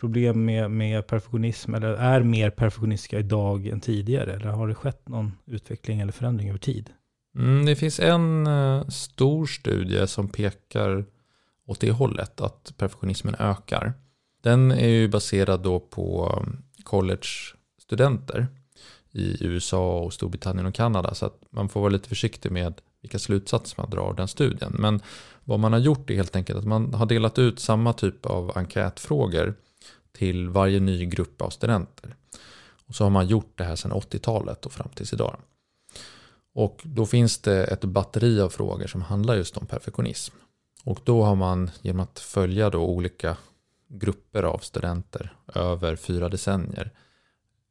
problem 0.00 0.44
med, 0.44 0.70
med 0.70 1.06
perfektionism 1.06 1.74
eller 1.74 1.92
är 1.92 2.22
mer 2.22 2.50
perfektionistiska 2.50 3.18
idag 3.18 3.66
än 3.66 3.80
tidigare? 3.80 4.32
Eller 4.32 4.46
har 4.46 4.68
det 4.68 4.74
skett 4.74 5.08
någon 5.08 5.32
utveckling 5.46 6.00
eller 6.00 6.12
förändring 6.12 6.48
över 6.48 6.58
tid? 6.58 6.90
Mm, 7.36 7.66
det 7.66 7.76
finns 7.76 8.00
en 8.00 8.46
uh, 8.46 8.88
stor 8.88 9.46
studie 9.46 10.06
som 10.06 10.28
pekar 10.28 11.04
åt 11.66 11.80
det 11.80 11.90
hållet, 11.90 12.40
att 12.40 12.74
perfektionismen 12.76 13.34
ökar. 13.38 13.92
Den 14.42 14.70
är 14.70 14.88
ju 14.88 15.08
baserad 15.08 15.62
då 15.62 15.80
på 15.80 16.38
mm, 16.42 16.62
college-studenter 16.84 18.46
i 19.12 19.46
USA 19.46 19.98
och 19.98 20.12
Storbritannien 20.12 20.66
och 20.66 20.74
Kanada. 20.74 21.14
Så 21.14 21.26
att 21.26 21.42
man 21.50 21.68
får 21.68 21.80
vara 21.80 21.90
lite 21.90 22.08
försiktig 22.08 22.52
med 22.52 22.80
vilka 23.00 23.18
slutsatser 23.18 23.82
man 23.82 23.90
drar 23.90 24.02
av 24.02 24.16
den 24.16 24.28
studien. 24.28 24.76
Men 24.78 25.00
vad 25.44 25.60
man 25.60 25.72
har 25.72 25.80
gjort 25.80 26.10
är 26.10 26.14
helt 26.14 26.36
enkelt 26.36 26.58
att 26.58 26.66
man 26.66 26.94
har 26.94 27.06
delat 27.06 27.38
ut 27.38 27.60
samma 27.60 27.92
typ 27.92 28.26
av 28.26 28.58
enkätfrågor 28.58 29.54
till 30.12 30.48
varje 30.48 30.80
ny 30.80 31.06
grupp 31.06 31.42
av 31.42 31.50
studenter. 31.50 32.16
Och 32.86 32.94
så 32.94 33.04
har 33.04 33.10
man 33.10 33.26
gjort 33.26 33.52
det 33.54 33.64
här 33.64 33.76
sedan 33.76 33.92
80-talet 33.92 34.66
och 34.66 34.72
fram 34.72 34.88
tills 34.94 35.12
idag. 35.12 35.36
Och 36.54 36.80
då 36.84 37.06
finns 37.06 37.38
det 37.38 37.64
ett 37.64 37.84
batteri 37.84 38.40
av 38.40 38.48
frågor 38.48 38.86
som 38.86 39.02
handlar 39.02 39.34
just 39.34 39.56
om 39.56 39.66
perfektionism. 39.66 40.34
Och 40.84 41.00
då 41.04 41.22
har 41.22 41.34
man 41.34 41.70
genom 41.82 42.00
att 42.00 42.18
följa 42.18 42.70
då 42.70 42.84
olika 42.84 43.36
grupper 43.88 44.42
av 44.42 44.58
studenter 44.58 45.36
över 45.54 45.96
fyra 45.96 46.28
decennier 46.28 46.92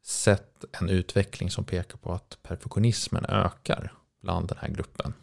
sett 0.05 0.65
en 0.71 0.89
utveckling 0.89 1.51
som 1.51 1.63
pekar 1.63 1.97
på 1.97 2.13
att 2.13 2.37
perfektionismen 2.43 3.25
ökar 3.25 3.93
bland 4.21 4.47
den 4.47 4.57
här 4.61 4.69
gruppen. 4.69 5.13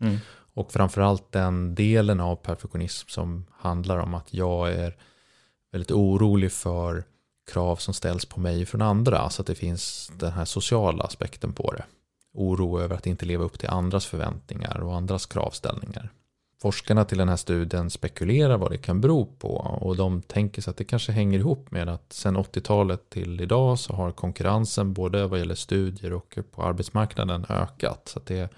Mm. 0.00 0.18
Och 0.54 0.72
framförallt 0.72 1.32
den 1.32 1.74
delen 1.74 2.20
av 2.20 2.36
perfektionism 2.36 3.08
som 3.08 3.46
handlar 3.52 3.98
om 3.98 4.14
att 4.14 4.34
jag 4.34 4.72
är 4.72 4.96
väldigt 5.72 5.90
orolig 5.90 6.52
för 6.52 7.04
krav 7.52 7.76
som 7.76 7.94
ställs 7.94 8.24
på 8.24 8.40
mig 8.40 8.66
från 8.66 8.82
andra. 8.82 9.30
Så 9.30 9.42
att 9.42 9.46
det 9.46 9.54
finns 9.54 10.12
den 10.16 10.32
här 10.32 10.44
sociala 10.44 11.04
aspekten 11.04 11.52
på 11.52 11.72
det. 11.72 11.84
Oro 12.34 12.80
över 12.80 12.96
att 12.96 13.06
inte 13.06 13.26
leva 13.26 13.44
upp 13.44 13.58
till 13.58 13.68
andras 13.68 14.06
förväntningar 14.06 14.80
och 14.80 14.94
andras 14.96 15.26
kravställningar. 15.26 16.10
Forskarna 16.62 17.04
till 17.04 17.18
den 17.18 17.28
här 17.28 17.36
studien 17.36 17.90
spekulerar 17.90 18.58
vad 18.58 18.70
det 18.70 18.78
kan 18.78 19.00
bero 19.00 19.26
på 19.26 19.56
och 19.56 19.96
de 19.96 20.22
tänker 20.22 20.62
sig 20.62 20.70
att 20.70 20.76
det 20.76 20.84
kanske 20.84 21.12
hänger 21.12 21.38
ihop 21.38 21.70
med 21.70 21.88
att 21.88 22.12
sedan 22.12 22.36
80-talet 22.36 23.10
till 23.10 23.40
idag 23.40 23.78
så 23.78 23.92
har 23.92 24.12
konkurrensen 24.12 24.92
både 24.92 25.26
vad 25.26 25.38
gäller 25.38 25.54
studier 25.54 26.12
och 26.12 26.38
på 26.52 26.62
arbetsmarknaden 26.62 27.46
ökat. 27.48 28.08
Så 28.08 28.18
att 28.18 28.26
det, 28.26 28.52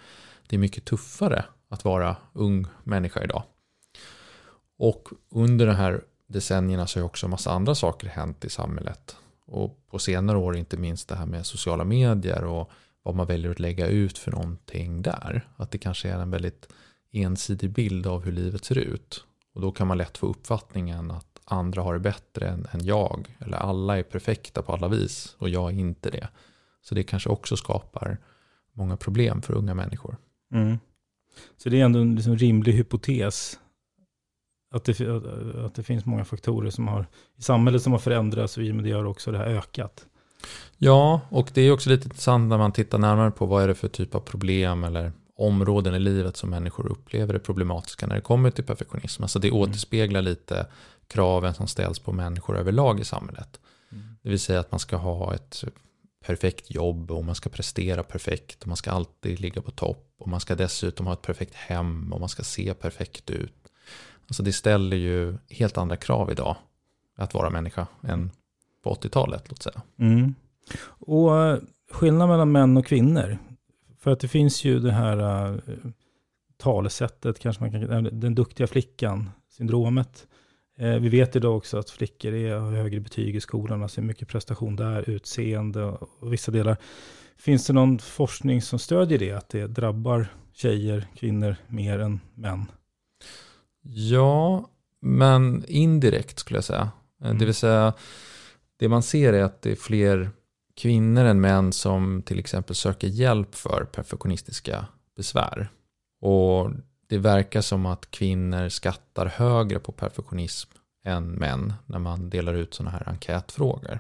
det 0.47 0.57
är 0.57 0.61
mycket 0.61 0.85
tuffare 0.85 1.45
att 1.69 1.85
vara 1.85 2.17
ung 2.33 2.67
människa 2.85 3.25
idag. 3.25 3.43
Och 4.79 5.09
under 5.31 5.67
den 5.67 5.77
här 5.77 6.03
decennierna 6.33 6.87
så 6.87 7.01
har 7.01 7.05
också 7.05 7.27
en 7.27 7.31
massa 7.31 7.53
andra 7.53 7.75
saker 7.75 8.09
hänt 8.09 8.45
i 8.45 8.51
samhället. 8.51 9.17
Och 9.47 9.87
på 9.91 9.99
senare 9.99 10.39
år 10.39 10.57
inte 10.57 10.77
minst 10.77 11.09
det 11.09 11.15
här 11.15 11.27
med 11.27 11.47
sociala 11.47 11.85
medier 11.85 12.45
och 12.45 12.71
vad 13.03 13.15
man 13.15 13.27
väljer 13.27 13.51
att 13.51 13.61
lägga 13.61 13.87
ut 13.87 14.19
för 14.19 14.31
någonting 14.31 15.03
där. 15.03 15.49
Att 15.57 15.71
det 15.71 15.79
kanske 15.79 16.09
är 16.09 16.19
en 16.19 16.31
väldigt 16.31 16.69
ensidig 17.13 17.71
bild 17.71 18.07
av 18.07 18.25
hur 18.25 18.33
livet 18.33 18.65
ser 18.65 18.79
ut. 18.79 19.25
Och 19.55 19.61
då 19.61 19.73
kan 19.73 19.87
man 19.87 19.99
lätt 19.99 20.19
få 20.19 20.27
uppfattningen 20.27 21.11
att 21.11 21.41
andra 21.45 21.83
har 21.83 21.95
det 21.95 22.01
bättre 22.01 22.49
än, 22.49 22.67
än 22.73 22.85
jag. 22.85 23.37
Eller 23.39 23.57
alla 23.57 23.99
är 23.99 24.03
perfekta 24.03 24.63
på 24.63 24.73
alla 24.73 24.89
vis 24.89 25.37
och 25.39 25.49
jag 25.49 25.73
är 25.73 25.79
inte 25.79 26.11
det. 26.11 26.29
Så 26.83 26.95
det 26.95 27.03
kanske 27.03 27.29
också 27.29 27.57
skapar 27.57 28.19
många 28.73 28.97
problem 28.97 29.43
för 29.43 29.55
unga 29.55 29.75
människor. 29.75 30.17
Mm. 30.55 30.79
Så 31.57 31.69
det 31.69 31.81
är 31.81 31.85
ändå 31.85 31.99
en 31.99 32.15
liksom 32.15 32.37
rimlig 32.37 32.73
hypotes 32.73 33.59
att 34.73 34.85
det, 34.85 35.01
att 35.65 35.75
det 35.75 35.83
finns 35.83 36.05
många 36.05 36.25
faktorer 36.25 36.71
som 36.71 36.89
har, 36.89 37.07
i 37.39 37.43
samhället 37.43 37.83
som 37.83 37.93
har 37.93 37.99
förändrats 37.99 38.57
och 38.57 38.63
i 38.63 38.71
och 38.71 38.75
med 38.75 38.85
det 38.85 38.93
har 38.93 39.05
också 39.05 39.33
det 39.33 39.39
här 39.39 39.47
ökat. 39.47 40.07
Ja, 40.79 41.21
och 41.29 41.51
det 41.55 41.63
är 41.63 41.73
också 41.73 41.91
lite 41.91 42.05
intressant 42.05 42.49
när 42.49 42.59
man 42.59 42.73
tittar 42.73 42.99
närmare 42.99 43.31
på 43.31 43.47
vad 43.47 43.63
är 43.63 43.69
det 43.69 43.75
för 43.75 43.89
typ 43.89 44.15
av 44.15 44.21
problem 44.21 44.85
eller 44.85 45.13
områden 45.37 45.95
i 45.95 45.99
livet 45.99 46.37
som 46.37 46.51
människor 46.51 46.87
upplever 46.87 47.35
är 47.35 47.39
problematiska 47.39 48.07
när 48.07 48.15
det 48.15 48.21
kommer 48.21 48.51
till 48.51 48.65
perfektionism. 48.65 49.23
Alltså 49.23 49.39
det 49.39 49.49
mm. 49.49 49.61
återspeglar 49.61 50.23
lite 50.23 50.67
kraven 51.07 51.55
som 51.55 51.67
ställs 51.67 51.99
på 51.99 52.13
människor 52.13 52.59
överlag 52.59 53.01
i 53.01 53.05
samhället. 53.05 53.61
Mm. 53.93 54.05
Det 54.23 54.29
vill 54.29 54.41
säga 54.41 54.61
att 54.61 54.71
man 54.71 54.81
ska 54.81 54.97
ha 54.97 55.35
ett 55.35 55.65
perfekt 56.25 56.71
jobb 56.71 57.11
och 57.11 57.25
man 57.25 57.35
ska 57.35 57.51
prestera 57.51 58.03
perfekt 58.03 58.63
och 58.63 58.69
man 58.69 58.77
ska 58.77 58.91
alltid 58.91 59.41
ligga 59.41 59.63
på 59.63 59.71
topp 59.71 60.15
och 60.19 60.29
man 60.29 60.41
ska 60.41 60.55
dessutom 60.55 61.07
ha 61.07 61.13
ett 61.13 61.23
perfekt 61.23 61.55
hem 61.55 62.13
och 62.13 62.21
man 62.21 62.29
ska 62.29 62.43
se 62.43 62.75
perfekt 62.75 63.31
ut. 63.31 63.55
Alltså 64.29 64.43
det 64.43 64.53
ställer 64.53 64.97
ju 64.97 65.35
helt 65.51 65.79
andra 65.79 65.97
krav 65.97 66.31
idag 66.31 66.57
att 67.17 67.35
vara 67.35 67.51
människa 67.51 67.87
än 68.03 68.31
på 68.83 68.95
80-talet, 68.95 69.45
låt 69.49 69.63
säga. 69.63 69.83
Mm. 69.99 70.35
Och 70.85 71.45
eh, 71.45 71.59
skillnad 71.91 72.29
mellan 72.29 72.53
män 72.53 72.77
och 72.77 72.87
kvinnor, 72.87 73.39
för 74.01 74.11
att 74.11 74.21
det 74.21 74.29
finns 74.29 74.65
ju 74.65 74.79
det 74.79 74.93
här 74.93 75.51
uh, 75.51 75.59
talesättet, 76.57 77.39
kanske 77.39 77.63
man 77.63 77.73
kan, 77.73 78.21
den 78.21 78.35
duktiga 78.35 78.67
flickan, 78.67 79.31
syndromet. 79.51 80.27
Uh, 80.81 80.97
vi 80.97 81.09
vet 81.09 81.37
idag 81.37 81.57
också 81.57 81.79
att 81.79 81.91
flickor 81.91 82.33
är, 82.33 82.57
har 82.57 82.73
högre 82.73 83.01
betyg 83.01 83.37
i 83.37 83.41
skolan, 83.41 83.83
alltså 83.83 84.01
mycket 84.01 84.29
prestation 84.29 84.77
där, 84.77 85.11
utseende 85.11 85.85
och 85.85 86.33
vissa 86.33 86.53
delar. 86.53 86.77
Finns 87.37 87.67
det 87.67 87.73
någon 87.73 87.99
forskning 87.99 88.63
som 88.63 88.79
stödjer 88.79 89.19
det, 89.19 89.33
att 89.33 89.49
det 89.49 89.67
drabbar 89.67 90.27
tjejer, 90.53 91.07
kvinnor 91.17 91.57
mer 91.69 91.99
än 91.99 92.21
män? 92.35 92.67
Ja, 93.83 94.69
men 95.01 95.65
indirekt 95.69 96.39
skulle 96.39 96.57
jag 96.57 96.65
säga. 96.65 96.91
Mm. 97.25 97.39
Det 97.39 97.45
vill 97.45 97.55
säga, 97.55 97.93
det 98.77 98.89
man 98.89 99.03
ser 99.03 99.33
är 99.33 99.43
att 99.43 99.63
det 99.63 99.71
är 99.71 99.77
fler 99.77 100.31
kvinnor 100.75 101.25
än 101.25 101.41
män 101.41 101.73
som 101.73 102.23
till 102.23 102.39
exempel 102.39 102.77
söker 102.77 103.09
hjälp 103.09 103.55
för 103.55 103.85
perfektionistiska 103.85 104.87
besvär. 105.17 105.71
Och 106.21 106.71
det 107.07 107.19
verkar 107.19 107.61
som 107.61 107.87
att 107.87 108.11
kvinnor 108.11 108.69
skattar 108.69 109.27
högre 109.27 109.79
på 109.79 109.93
perfektionism 109.93 110.71
än 111.05 111.33
män 111.33 111.75
när 111.87 111.99
man 111.99 112.31
delar 112.31 112.55
ut 112.55 112.75
sådana 112.75 112.91
här 112.91 113.09
enkätfrågor. 113.09 113.99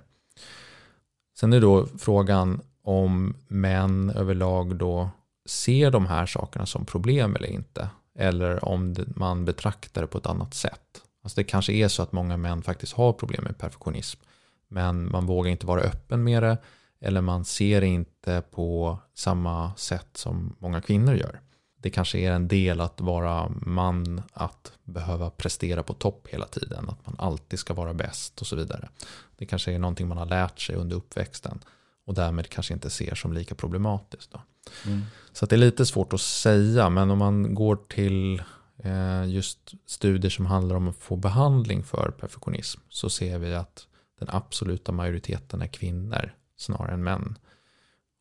Sen 1.38 1.52
är 1.52 1.60
då 1.60 1.86
frågan 1.98 2.60
om 2.82 3.34
män 3.48 4.10
överlag 4.10 4.76
då 4.76 5.10
ser 5.46 5.90
de 5.90 6.06
här 6.06 6.26
sakerna 6.26 6.66
som 6.66 6.86
problem 6.86 7.36
eller 7.36 7.48
inte. 7.48 7.88
Eller 8.18 8.64
om 8.64 8.94
man 9.16 9.44
betraktar 9.44 10.00
det 10.00 10.06
på 10.06 10.18
ett 10.18 10.26
annat 10.26 10.54
sätt. 10.54 11.02
Alltså 11.22 11.40
det 11.40 11.44
kanske 11.44 11.72
är 11.72 11.88
så 11.88 12.02
att 12.02 12.12
många 12.12 12.36
män 12.36 12.62
faktiskt 12.62 12.92
har 12.92 13.12
problem 13.12 13.44
med 13.44 13.58
perfektionism. 13.58 14.20
Men 14.68 15.10
man 15.10 15.26
vågar 15.26 15.50
inte 15.50 15.66
vara 15.66 15.80
öppen 15.80 16.24
med 16.24 16.42
det. 16.42 16.58
Eller 17.00 17.20
man 17.20 17.44
ser 17.44 17.80
det 17.80 17.86
inte 17.86 18.42
på 18.50 18.98
samma 19.14 19.74
sätt 19.76 20.08
som 20.12 20.56
många 20.58 20.80
kvinnor 20.80 21.14
gör. 21.14 21.40
Det 21.76 21.90
kanske 21.90 22.18
är 22.18 22.32
en 22.32 22.48
del 22.48 22.80
att 22.80 23.00
vara 23.00 23.48
man, 23.48 24.22
att 24.32 24.72
behöva 24.84 25.30
prestera 25.30 25.82
på 25.82 25.94
topp 25.94 26.28
hela 26.30 26.46
tiden. 26.46 26.88
Att 26.88 27.06
man 27.06 27.16
alltid 27.18 27.58
ska 27.58 27.74
vara 27.74 27.94
bäst 27.94 28.40
och 28.40 28.46
så 28.46 28.56
vidare. 28.56 28.88
Det 29.36 29.46
kanske 29.46 29.72
är 29.72 29.78
någonting 29.78 30.08
man 30.08 30.18
har 30.18 30.26
lärt 30.26 30.60
sig 30.60 30.76
under 30.76 30.96
uppväxten 30.96 31.60
och 32.06 32.14
därmed 32.14 32.48
kanske 32.48 32.74
inte 32.74 32.90
ser 32.90 33.14
som 33.14 33.32
lika 33.32 33.54
problematiskt. 33.54 34.34
Mm. 34.86 35.02
Så 35.32 35.46
det 35.46 35.56
är 35.56 35.58
lite 35.58 35.86
svårt 35.86 36.12
att 36.12 36.20
säga, 36.20 36.90
men 36.90 37.10
om 37.10 37.18
man 37.18 37.54
går 37.54 37.76
till 37.76 38.42
eh, 38.78 39.24
just 39.26 39.72
studier 39.86 40.30
som 40.30 40.46
handlar 40.46 40.76
om 40.76 40.88
att 40.88 40.96
få 40.96 41.16
behandling 41.16 41.84
för 41.84 42.10
perfektionism 42.10 42.80
så 42.88 43.10
ser 43.10 43.38
vi 43.38 43.54
att 43.54 43.86
den 44.18 44.28
absoluta 44.30 44.92
majoriteten 44.92 45.62
är 45.62 45.66
kvinnor 45.66 46.34
snarare 46.56 46.92
än 46.92 47.04
män. 47.04 47.38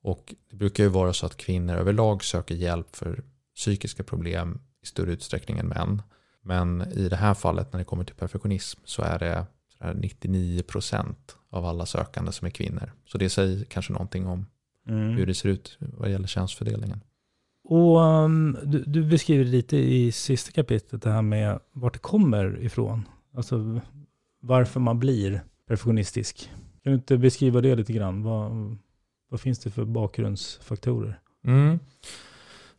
Och 0.04 0.36
det 0.50 0.56
brukar 0.56 0.84
ju 0.84 0.90
vara 0.90 1.14
så 1.14 1.26
att 1.26 1.38
kvinnor 1.38 1.76
överlag 1.76 2.24
söker 2.24 2.56
hjälp 2.56 2.96
för 2.96 3.24
psykiska 3.56 4.04
problem 4.04 4.60
i 4.84 4.86
större 4.86 5.12
utsträckning 5.12 5.58
än 5.58 5.68
män. 5.68 6.02
Men 6.42 6.82
i 6.82 7.10
det 7.10 7.16
här 7.16 7.34
fallet 7.34 7.74
när 7.74 7.80
det 7.80 7.86
kommer 7.86 8.04
till 8.04 8.16
perfektionism 8.16 8.80
så 8.86 9.02
är 9.02 9.20
det 9.20 9.46
99% 9.82 11.16
av 11.50 11.66
alla 11.66 11.86
sökande 11.86 12.32
som 12.32 12.46
är 12.46 12.52
kvinnor. 12.52 12.92
Så 13.06 13.18
det 13.18 13.30
säger 13.30 13.66
kanske 13.66 13.94
någonting 13.94 14.28
om 14.28 14.46
mm. 14.88 15.10
hur 15.10 15.26
det 15.26 15.34
ser 15.34 15.50
ut 15.50 15.78
vad 15.80 16.12
gäller 16.12 16.28
könsfördelningen. 16.28 17.02
Och 17.64 18.00
um, 18.00 18.58
du, 18.64 18.84
du, 18.84 19.04
beskriver 19.04 19.46
lite 19.46 19.78
i 19.78 20.12
sista 20.12 20.52
kapitlet 20.52 21.02
det 21.02 21.12
här 21.12 21.22
med 21.22 21.60
vart 21.72 21.94
det 21.94 22.00
kommer 22.00 22.64
ifrån. 22.64 23.08
Alltså 23.36 23.82
varför 24.42 24.80
man 24.80 25.00
blir 25.00 25.44
perfektionistisk. 25.68 26.50
Kan 26.84 26.92
du 26.92 26.94
inte 26.94 27.18
beskriva 27.18 27.62
det 27.62 27.76
lite 27.76 27.94
grann? 27.94 28.24
Vad, 28.24 28.78
vad 29.30 29.42
finns 29.42 29.60
det 29.60 29.72
för 29.72 29.86
bakgrundsfaktorer? 29.86 31.20
Mm. 31.46 31.80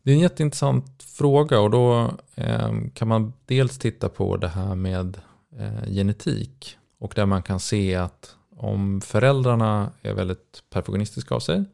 Det 0.03 0.11
är 0.11 0.15
en 0.15 0.21
jätteintressant 0.21 1.03
fråga 1.03 1.61
och 1.61 1.71
då 1.71 2.11
eh, 2.35 2.73
kan 2.95 3.09
man 3.09 3.33
dels 3.47 3.79
titta 3.79 4.09
på 4.09 4.37
det 4.37 4.49
här 4.49 4.75
med 4.75 5.21
eh, 5.59 5.91
genetik 5.91 6.79
och 7.03 7.13
där 7.17 7.27
man 7.27 7.43
kan 7.43 7.61
se 7.61 7.95
att 7.95 8.37
om 8.57 9.01
föräldrarna 9.01 9.93
är 10.03 10.15
väldigt 10.15 10.63
perfektionistiska 10.71 11.35
av 11.35 11.41
sig 11.41 11.65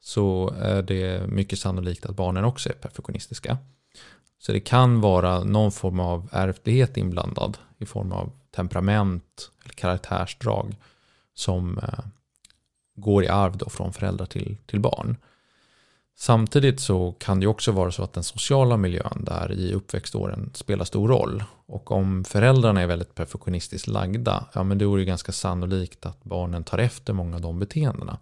så 0.00 0.54
är 0.60 0.82
det 0.82 1.26
mycket 1.26 1.58
sannolikt 1.58 2.06
att 2.06 2.16
barnen 2.16 2.44
också 2.44 2.68
är 2.68 2.72
perfektionistiska. 2.72 3.58
Så 4.38 4.52
det 4.52 4.60
kan 4.60 5.00
vara 5.00 5.44
någon 5.44 5.72
form 5.72 6.00
av 6.00 6.28
ärftlighet 6.32 6.96
inblandad 6.96 7.58
i 7.78 7.86
form 7.86 8.12
av 8.12 8.32
temperament 8.50 9.50
eller 9.64 9.74
karaktärsdrag 9.74 10.76
som 11.34 11.78
eh, 11.78 12.04
går 12.96 13.24
i 13.24 13.28
arv 13.28 13.56
då 13.56 13.70
från 13.70 13.92
föräldrar 13.92 14.26
till, 14.26 14.56
till 14.66 14.80
barn. 14.80 15.16
Samtidigt 16.18 16.80
så 16.80 17.12
kan 17.12 17.40
det 17.40 17.46
också 17.46 17.72
vara 17.72 17.90
så 17.90 18.02
att 18.02 18.12
den 18.12 18.24
sociala 18.24 18.76
miljön 18.76 19.24
där 19.24 19.52
i 19.52 19.72
uppväxtåren 19.72 20.50
spelar 20.54 20.84
stor 20.84 21.08
roll. 21.08 21.44
Och 21.66 21.90
om 21.90 22.24
föräldrarna 22.24 22.80
är 22.80 22.86
väldigt 22.86 23.14
perfektionistiskt 23.14 23.88
lagda, 23.88 24.46
ja 24.52 24.62
men 24.62 24.78
då 24.78 24.94
är 24.94 24.98
det 24.98 25.04
ganska 25.04 25.32
sannolikt 25.32 26.06
att 26.06 26.24
barnen 26.24 26.64
tar 26.64 26.78
efter 26.78 27.12
många 27.12 27.36
av 27.36 27.42
de 27.42 27.58
beteendena. 27.58 28.18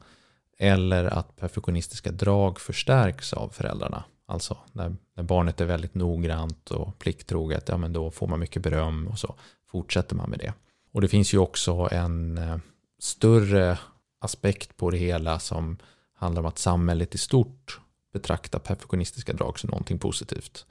Eller 0.59 1.05
att 1.05 1.37
perfektionistiska 1.37 2.11
drag 2.11 2.61
förstärks 2.61 3.33
av 3.33 3.49
föräldrarna. 3.49 4.05
Alltså 4.27 4.57
när, 4.73 4.97
när 5.17 5.25
barnet 5.25 5.61
är 5.61 5.65
väldigt 5.65 5.95
noggrant 5.95 6.71
och 6.71 6.99
plikttroget, 6.99 7.69
ja 7.69 7.77
men 7.77 7.93
då 7.93 8.11
får 8.11 8.27
man 8.27 8.41
mycket 8.41 8.63
beröm 8.63 9.09
och 9.09 9.19
så 9.19 9.35
fortsätter 9.71 10.17
man 10.17 10.31
med 10.31 10.39
det. 10.39 10.53
Och 10.93 11.01
det 11.01 11.09
finns 11.09 11.35
ju 11.35 11.39
också 11.39 11.89
en 11.93 12.39
eh, 12.39 12.57
större 13.01 13.79
aspekt 14.21 14.77
på 14.77 14.91
det 14.91 14.97
hela 14.97 15.39
som 15.39 15.79
handlar 16.15 16.43
om 16.43 16.47
att 16.47 16.59
samhället 16.59 17.15
i 17.15 17.19
stort 17.19 17.81
betraktar 18.15 18.59
perfektionistiska 18.59 19.33
drag 19.33 19.59
som 19.59 19.71
någonting 19.71 19.99
positivt. 19.99 20.67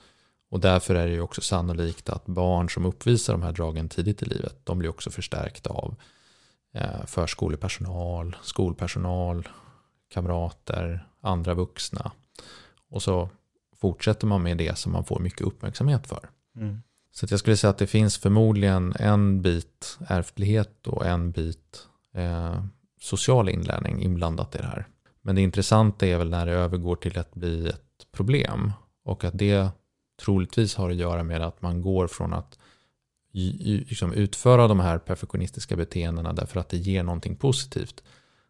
Och 0.50 0.60
därför 0.60 0.96
är 0.96 1.08
det 1.08 1.14
ju 1.14 1.22
också 1.22 1.42
sannolikt 1.42 2.10
att 2.10 2.26
barn 2.26 2.70
som 2.70 2.86
uppvisar 2.86 3.34
de 3.34 3.42
här 3.42 3.52
dragen 3.52 3.90
tidigt 3.90 4.22
i 4.22 4.26
livet, 4.26 4.56
de 4.64 4.80
blir 4.80 4.90
också 4.90 5.12
förstärkta 5.12 5.70
av 5.70 5.96
eh, 6.74 7.06
förskolepersonal, 7.06 8.36
skolpersonal, 8.42 9.48
kamrater, 10.10 11.08
andra 11.22 11.54
vuxna. 11.54 12.12
Och 12.90 13.04
så 13.04 13.30
fortsätter 13.82 14.28
man 14.28 14.44
med 14.44 14.58
det 14.58 14.78
som 14.78 14.92
man 14.92 15.06
får 15.06 15.20
mycket 15.20 15.42
uppmärksamhet 15.42 16.08
för. 16.08 16.30
Mm. 16.56 16.82
Så 17.12 17.28
jag 17.30 17.40
skulle 17.40 17.58
säga 17.58 17.72
att 17.72 17.78
det 17.78 17.88
finns 17.88 18.18
förmodligen 18.18 18.94
en 19.00 19.42
bit 19.42 19.98
ärftlighet 20.08 20.88
och 20.88 21.06
en 21.06 21.32
bit 21.32 21.88
eh, 22.14 22.64
social 23.02 23.50
inlärning 23.50 24.02
inblandat 24.02 24.56
i 24.56 24.58
det 24.58 24.68
här. 24.68 24.88
Men 25.26 25.36
det 25.36 25.42
intressanta 25.42 26.06
är 26.08 26.18
väl 26.18 26.30
när 26.30 26.46
det 26.46 26.52
övergår 26.52 26.96
till 26.96 27.20
att 27.20 27.34
bli 27.34 27.68
ett 27.68 28.08
problem 28.12 28.72
och 29.04 29.24
att 29.24 29.38
det 29.38 29.70
troligtvis 30.22 30.76
har 30.76 30.90
att 30.90 30.96
göra 30.96 31.24
med 31.24 31.42
att 31.42 31.62
man 31.62 31.82
går 31.82 32.08
från 32.08 32.34
att 32.34 32.60
liksom 33.32 34.14
utföra 34.14 34.68
de 34.68 34.80
här 34.80 34.98
perfektionistiska 34.98 35.76
beteendena 35.76 36.34
därför 36.34 36.60
att 36.60 36.70
det 36.70 36.78
ger 36.78 37.04
någonting 37.04 37.36
positivt 37.36 38.04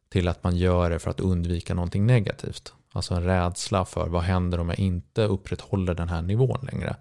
till 0.09 0.27
att 0.27 0.43
man 0.43 0.57
gör 0.57 0.89
det 0.89 0.99
för 0.99 1.11
att 1.11 1.19
undvika 1.19 1.73
någonting 1.73 2.05
negativt. 2.05 2.73
Alltså 2.91 3.13
en 3.13 3.23
rädsla 3.23 3.85
för 3.85 4.07
vad 4.07 4.23
händer 4.23 4.59
om 4.59 4.69
jag 4.69 4.79
inte 4.79 5.23
upprätthåller 5.23 5.93
den 5.93 6.09
här 6.09 6.21
nivån 6.21 6.67
längre. 6.71 6.95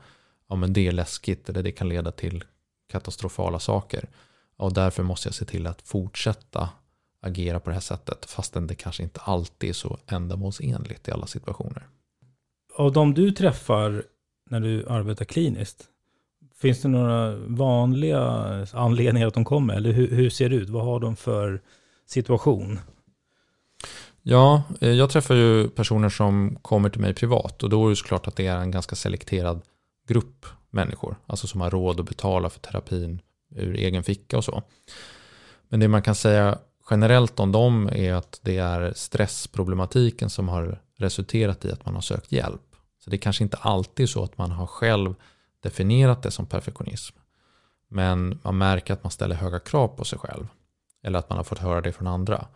Ja 0.49 0.57
men 0.57 0.73
det 0.73 0.89
är 0.89 0.93
läskigt 0.93 1.49
eller 1.49 1.63
det 1.63 1.73
kan 1.73 1.89
leda 1.89 2.13
till 2.13 2.45
katastrofala 2.89 3.59
saker. 3.59 4.09
Och 4.57 4.73
därför 4.73 5.03
måste 5.03 5.29
jag 5.29 5.35
se 5.35 5.45
till 5.45 5.67
att 5.67 5.83
fortsätta 5.83 6.69
agera 7.23 7.61
på 7.61 7.71
det 7.71 7.75
här 7.75 7.81
sättet 7.81 8.25
fastän 8.25 8.67
det 8.67 8.75
kanske 8.75 9.03
inte 9.03 9.21
alltid 9.21 9.71
är 9.71 9.75
så 9.75 9.99
ändamålsenligt 10.07 11.09
i 11.09 11.11
alla 11.11 11.27
situationer. 11.27 11.89
Av 12.75 12.93
de 12.93 13.15
du 13.15 13.31
träffar 13.31 14.05
när 14.51 14.61
du 14.61 14.87
arbetar 14.89 15.25
kliniskt, 15.25 15.89
finns 16.61 16.83
det 16.83 16.89
några 16.89 17.37
vanliga 17.37 18.21
anledningar 18.73 19.27
att 19.27 19.35
de 19.35 19.45
kommer? 19.45 19.75
Eller 19.75 19.93
hur, 19.93 20.09
hur 20.11 20.31
ser 20.31 20.49
det 20.49 20.57
ut? 20.57 20.71
Vad 20.71 20.85
har 20.85 21.01
de 21.01 21.17
för 21.17 21.63
situation? 22.07 22.79
Ja, 24.23 24.63
eh, 24.81 24.91
jag 24.91 25.11
träffar 25.11 25.35
ju 25.35 25.69
personer 25.69 26.09
som 26.09 26.59
kommer 26.63 26.89
till 26.89 27.01
mig 27.01 27.15
privat 27.15 27.63
och 27.63 27.71
då 27.71 27.87
är 27.87 27.91
det 27.91 27.97
såklart 27.97 28.27
att 28.27 28.37
det 28.37 28.47
är 28.47 28.57
en 28.57 28.71
ganska 28.71 28.97
selekterad 28.97 29.61
grupp 30.09 30.47
människor, 30.71 31.17
alltså 31.27 31.47
som 31.47 31.61
har 31.61 31.71
råd 31.71 32.01
att 32.01 32.09
betala 32.09 32.51
för 32.51 32.61
terapin 32.61 33.21
ur 33.57 33.75
egen 33.75 34.03
ficka 34.03 34.37
och 34.37 34.45
så. 34.45 34.63
Men 35.69 35.81
det 35.81 35.89
man 35.89 36.03
kan 36.03 36.15
säga 36.15 36.59
generellt 36.93 37.41
om 37.41 37.53
dem 37.53 37.89
är 37.93 38.15
att 38.15 38.41
det 38.43 38.59
är 38.59 38.93
stressproblematiken 38.97 40.31
som 40.31 40.49
har 40.49 40.81
resulterat 40.99 41.65
i 41.65 41.73
att 41.73 41.87
man 41.87 41.95
har 41.95 42.03
sökt 42.03 42.33
hjälp. 42.33 42.77
Så 43.05 43.11
det 43.11 43.17
är 43.17 43.19
kanske 43.19 43.45
inte 43.45 43.57
alltid 43.57 44.09
så 44.09 44.25
att 44.25 44.39
man 44.39 44.51
har 44.51 44.67
själv 44.67 45.15
definierat 45.61 46.23
det 46.23 46.31
som 46.31 46.47
perfektionism. 46.47 47.17
Men 47.89 48.41
man 48.43 48.59
märker 48.59 48.95
att 48.95 49.05
man 49.05 49.11
ställer 49.11 49.37
höga 49.37 49.59
krav 49.59 49.89
på 49.89 50.05
sig 50.05 50.19
själv. 50.19 50.47
Eller 51.03 51.19
att 51.19 51.29
man 51.29 51.37
har 51.39 51.45
fått 51.45 51.59
höra 51.59 51.81
det 51.81 51.93
från 51.93 52.07
andra. 52.07 52.47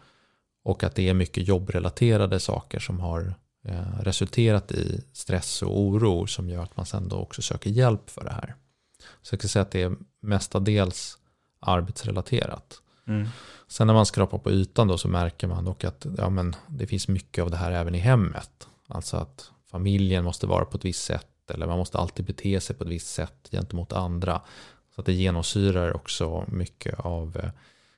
Och 0.64 0.85
att 0.85 0.94
det 0.94 1.09
är 1.09 1.14
mycket 1.14 1.49
jobbrelaterade 1.49 2.40
saker 2.40 2.79
som 2.79 3.01
har 3.01 3.35
eh, 3.64 4.01
resulterat 4.01 4.72
i 4.72 5.05
stress 5.12 5.62
och 5.62 5.81
oro 5.81 6.27
som 6.27 6.49
gör 6.49 6.62
att 6.62 6.77
man 6.77 6.87
sen 6.87 7.09
då 7.09 7.16
också 7.16 7.42
söker 7.42 7.70
hjälp 7.70 8.11
för 8.11 8.25
det 8.25 8.33
här. 8.33 8.55
Så 9.22 9.35
jag 9.35 9.40
kan 9.40 9.49
säga 9.49 9.62
att 9.62 9.70
det 9.70 9.83
är 9.83 9.96
mestadels 10.20 11.18
arbetsrelaterat. 11.61 12.83
Mm. 13.07 13.29
Sen 13.68 13.87
när 13.87 13.94
man 13.94 14.07
skrapar 14.07 14.38
på 14.38 14.50
ytan 14.50 14.88
då 14.88 14.98
så 14.98 15.09
märker 15.09 15.46
man 15.46 15.64
dock 15.64 15.85
att 15.85 16.07
ja, 16.18 16.31
men 16.31 16.57
det 16.66 16.87
finns 16.87 17.09
mycket 17.09 17.42
av 17.42 17.50
det 17.50 17.57
här 17.57 17.72
även 17.72 17.94
i 17.94 17.98
hemmet. 17.98 18.68
Alltså 18.88 19.16
att 19.16 19.50
familjen 19.70 20.24
måste 20.24 20.46
vara 20.46 20.64
på 20.64 20.76
ett 20.76 20.85
visst 20.85 21.05
sätt 21.05 21.50
eller 21.50 21.66
man 21.66 21.79
måste 21.79 21.98
alltid 21.98 22.24
bete 22.24 22.61
sig 22.61 22.76
på 22.76 22.85
ett 22.85 22.90
visst 22.90 23.14
sätt 23.14 23.48
gentemot 23.50 23.92
andra. 23.92 24.40
Så 24.94 25.00
att 25.00 25.07
det 25.07 25.12
genomsyrar 25.12 25.96
också 25.96 26.44
mycket 26.48 27.00
av 27.00 27.37
eh, 27.37 27.50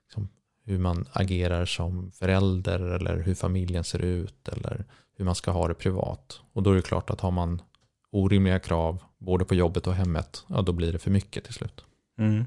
liksom, 0.04 0.28
hur 0.64 0.78
man 0.78 1.09
agerar 1.12 1.64
som 1.64 2.11
förälder 2.11 2.81
eller 2.81 3.16
hur 3.16 3.35
familjen 3.35 3.85
ser 3.85 4.04
ut 4.04 4.48
eller 4.48 4.85
hur 5.16 5.24
man 5.24 5.35
ska 5.35 5.50
ha 5.50 5.68
det 5.68 5.74
privat. 5.74 6.40
Och 6.52 6.62
då 6.62 6.70
är 6.70 6.74
det 6.74 6.83
klart 6.83 7.11
att 7.11 7.20
har 7.20 7.31
man 7.31 7.62
orimliga 8.11 8.59
krav 8.59 9.02
både 9.18 9.44
på 9.44 9.54
jobbet 9.54 9.87
och 9.87 9.94
hemmet, 9.94 10.44
ja 10.46 10.62
då 10.62 10.72
blir 10.72 10.92
det 10.92 10.98
för 10.98 11.11
mycket 11.11 11.44
till 11.44 11.54
slut. 11.54 11.85
Mm 12.18 12.44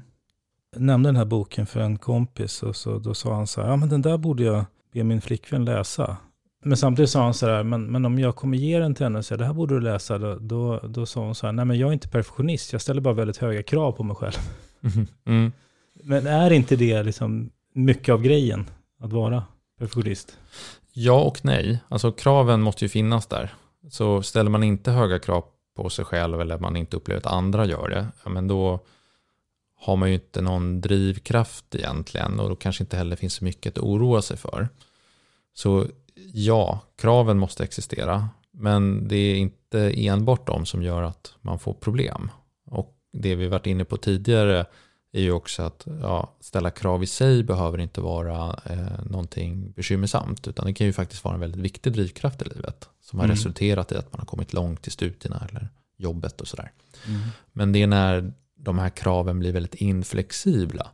nämnde 0.76 1.08
den 1.08 1.16
här 1.16 1.24
boken 1.24 1.66
för 1.66 1.80
en 1.80 1.98
kompis 1.98 2.62
och 2.62 2.76
så, 2.76 2.98
då 2.98 3.14
sa 3.14 3.34
han 3.34 3.46
så 3.46 3.60
här, 3.62 3.68
ja 3.68 3.76
men 3.76 3.88
den 3.88 4.02
där 4.02 4.18
borde 4.18 4.42
jag 4.42 4.64
be 4.92 5.04
min 5.04 5.20
flickvän 5.20 5.64
läsa. 5.64 6.16
Men 6.64 6.76
samtidigt 6.76 7.10
sa 7.10 7.22
han 7.22 7.34
så 7.34 7.46
här, 7.46 7.62
men, 7.62 7.86
men 7.86 8.04
om 8.04 8.18
jag 8.18 8.36
kommer 8.36 8.56
ge 8.56 8.78
den 8.78 8.94
till 8.94 9.04
henne 9.06 9.18
och 9.18 9.24
säger 9.24 9.38
det 9.38 9.44
här 9.44 9.52
borde 9.52 9.74
du 9.74 9.80
läsa, 9.80 10.18
då, 10.18 10.34
då, 10.34 10.78
då 10.78 11.06
sa 11.06 11.20
hon 11.20 11.34
så 11.34 11.46
här, 11.46 11.52
nej 11.52 11.64
men 11.64 11.78
jag 11.78 11.88
är 11.88 11.92
inte 11.92 12.08
perfektionist, 12.08 12.72
jag 12.72 12.82
ställer 12.82 13.00
bara 13.00 13.14
väldigt 13.14 13.36
höga 13.36 13.62
krav 13.62 13.92
på 13.92 14.02
mig 14.02 14.16
själv. 14.16 14.34
Mm. 14.82 15.06
Mm. 15.24 15.52
Men 15.94 16.26
är 16.26 16.52
inte 16.52 16.76
det 16.76 17.02
liksom 17.02 17.50
mycket 17.74 18.12
av 18.12 18.22
grejen, 18.22 18.66
att 19.00 19.12
vara 19.12 19.44
perfektionist? 19.78 20.38
Ja 20.92 21.22
och 21.22 21.44
nej, 21.44 21.80
alltså 21.88 22.12
kraven 22.12 22.62
måste 22.62 22.84
ju 22.84 22.88
finnas 22.88 23.26
där. 23.26 23.54
Så 23.90 24.22
ställer 24.22 24.50
man 24.50 24.62
inte 24.62 24.90
höga 24.90 25.18
krav 25.18 25.44
på 25.76 25.90
sig 25.90 26.04
själv 26.04 26.40
eller 26.40 26.58
man 26.58 26.76
inte 26.76 26.96
upplever 26.96 27.18
att 27.18 27.32
andra 27.32 27.66
gör 27.66 27.88
det, 27.88 28.06
ja, 28.24 28.30
men 28.30 28.48
då 28.48 28.80
har 29.82 29.96
man 29.96 30.08
ju 30.08 30.14
inte 30.14 30.40
någon 30.40 30.80
drivkraft 30.80 31.74
egentligen 31.74 32.40
och 32.40 32.48
då 32.48 32.56
kanske 32.56 32.84
inte 32.84 32.96
heller 32.96 33.16
finns 33.16 33.34
så 33.34 33.44
mycket 33.44 33.78
att 33.78 33.84
oroa 33.84 34.22
sig 34.22 34.36
för. 34.36 34.68
Så 35.54 35.86
ja, 36.32 36.80
kraven 36.96 37.38
måste 37.38 37.64
existera, 37.64 38.28
men 38.50 39.08
det 39.08 39.16
är 39.16 39.36
inte 39.36 39.90
enbart 40.06 40.46
de 40.46 40.66
som 40.66 40.82
gör 40.82 41.02
att 41.02 41.34
man 41.40 41.58
får 41.58 41.74
problem. 41.74 42.30
Och 42.66 42.96
det 43.12 43.34
vi 43.34 43.48
varit 43.48 43.66
inne 43.66 43.84
på 43.84 43.96
tidigare 43.96 44.66
är 45.12 45.20
ju 45.20 45.32
också 45.32 45.62
att 45.62 45.86
ja, 46.00 46.36
ställa 46.40 46.70
krav 46.70 47.02
i 47.02 47.06
sig 47.06 47.42
behöver 47.42 47.78
inte 47.78 48.00
vara 48.00 48.60
eh, 48.64 49.04
någonting 49.04 49.72
bekymmersamt 49.72 50.48
utan 50.48 50.66
det 50.66 50.74
kan 50.74 50.86
ju 50.86 50.92
faktiskt 50.92 51.24
vara 51.24 51.34
en 51.34 51.40
väldigt 51.40 51.60
viktig 51.60 51.92
drivkraft 51.92 52.42
i 52.42 52.44
livet 52.44 52.88
som 53.00 53.18
har 53.18 53.24
mm. 53.24 53.36
resulterat 53.36 53.92
i 53.92 53.96
att 53.96 54.12
man 54.12 54.20
har 54.20 54.26
kommit 54.26 54.52
långt 54.52 54.86
i 54.86 54.90
studierna 54.90 55.46
eller 55.50 55.68
jobbet 55.96 56.40
och 56.40 56.48
sådär. 56.48 56.72
Mm. 57.08 57.20
Men 57.52 57.72
det 57.72 57.82
är 57.82 57.86
när 57.86 58.32
de 58.62 58.78
här 58.78 58.90
kraven 58.90 59.38
blir 59.38 59.52
väldigt 59.52 59.74
inflexibla 59.74 60.90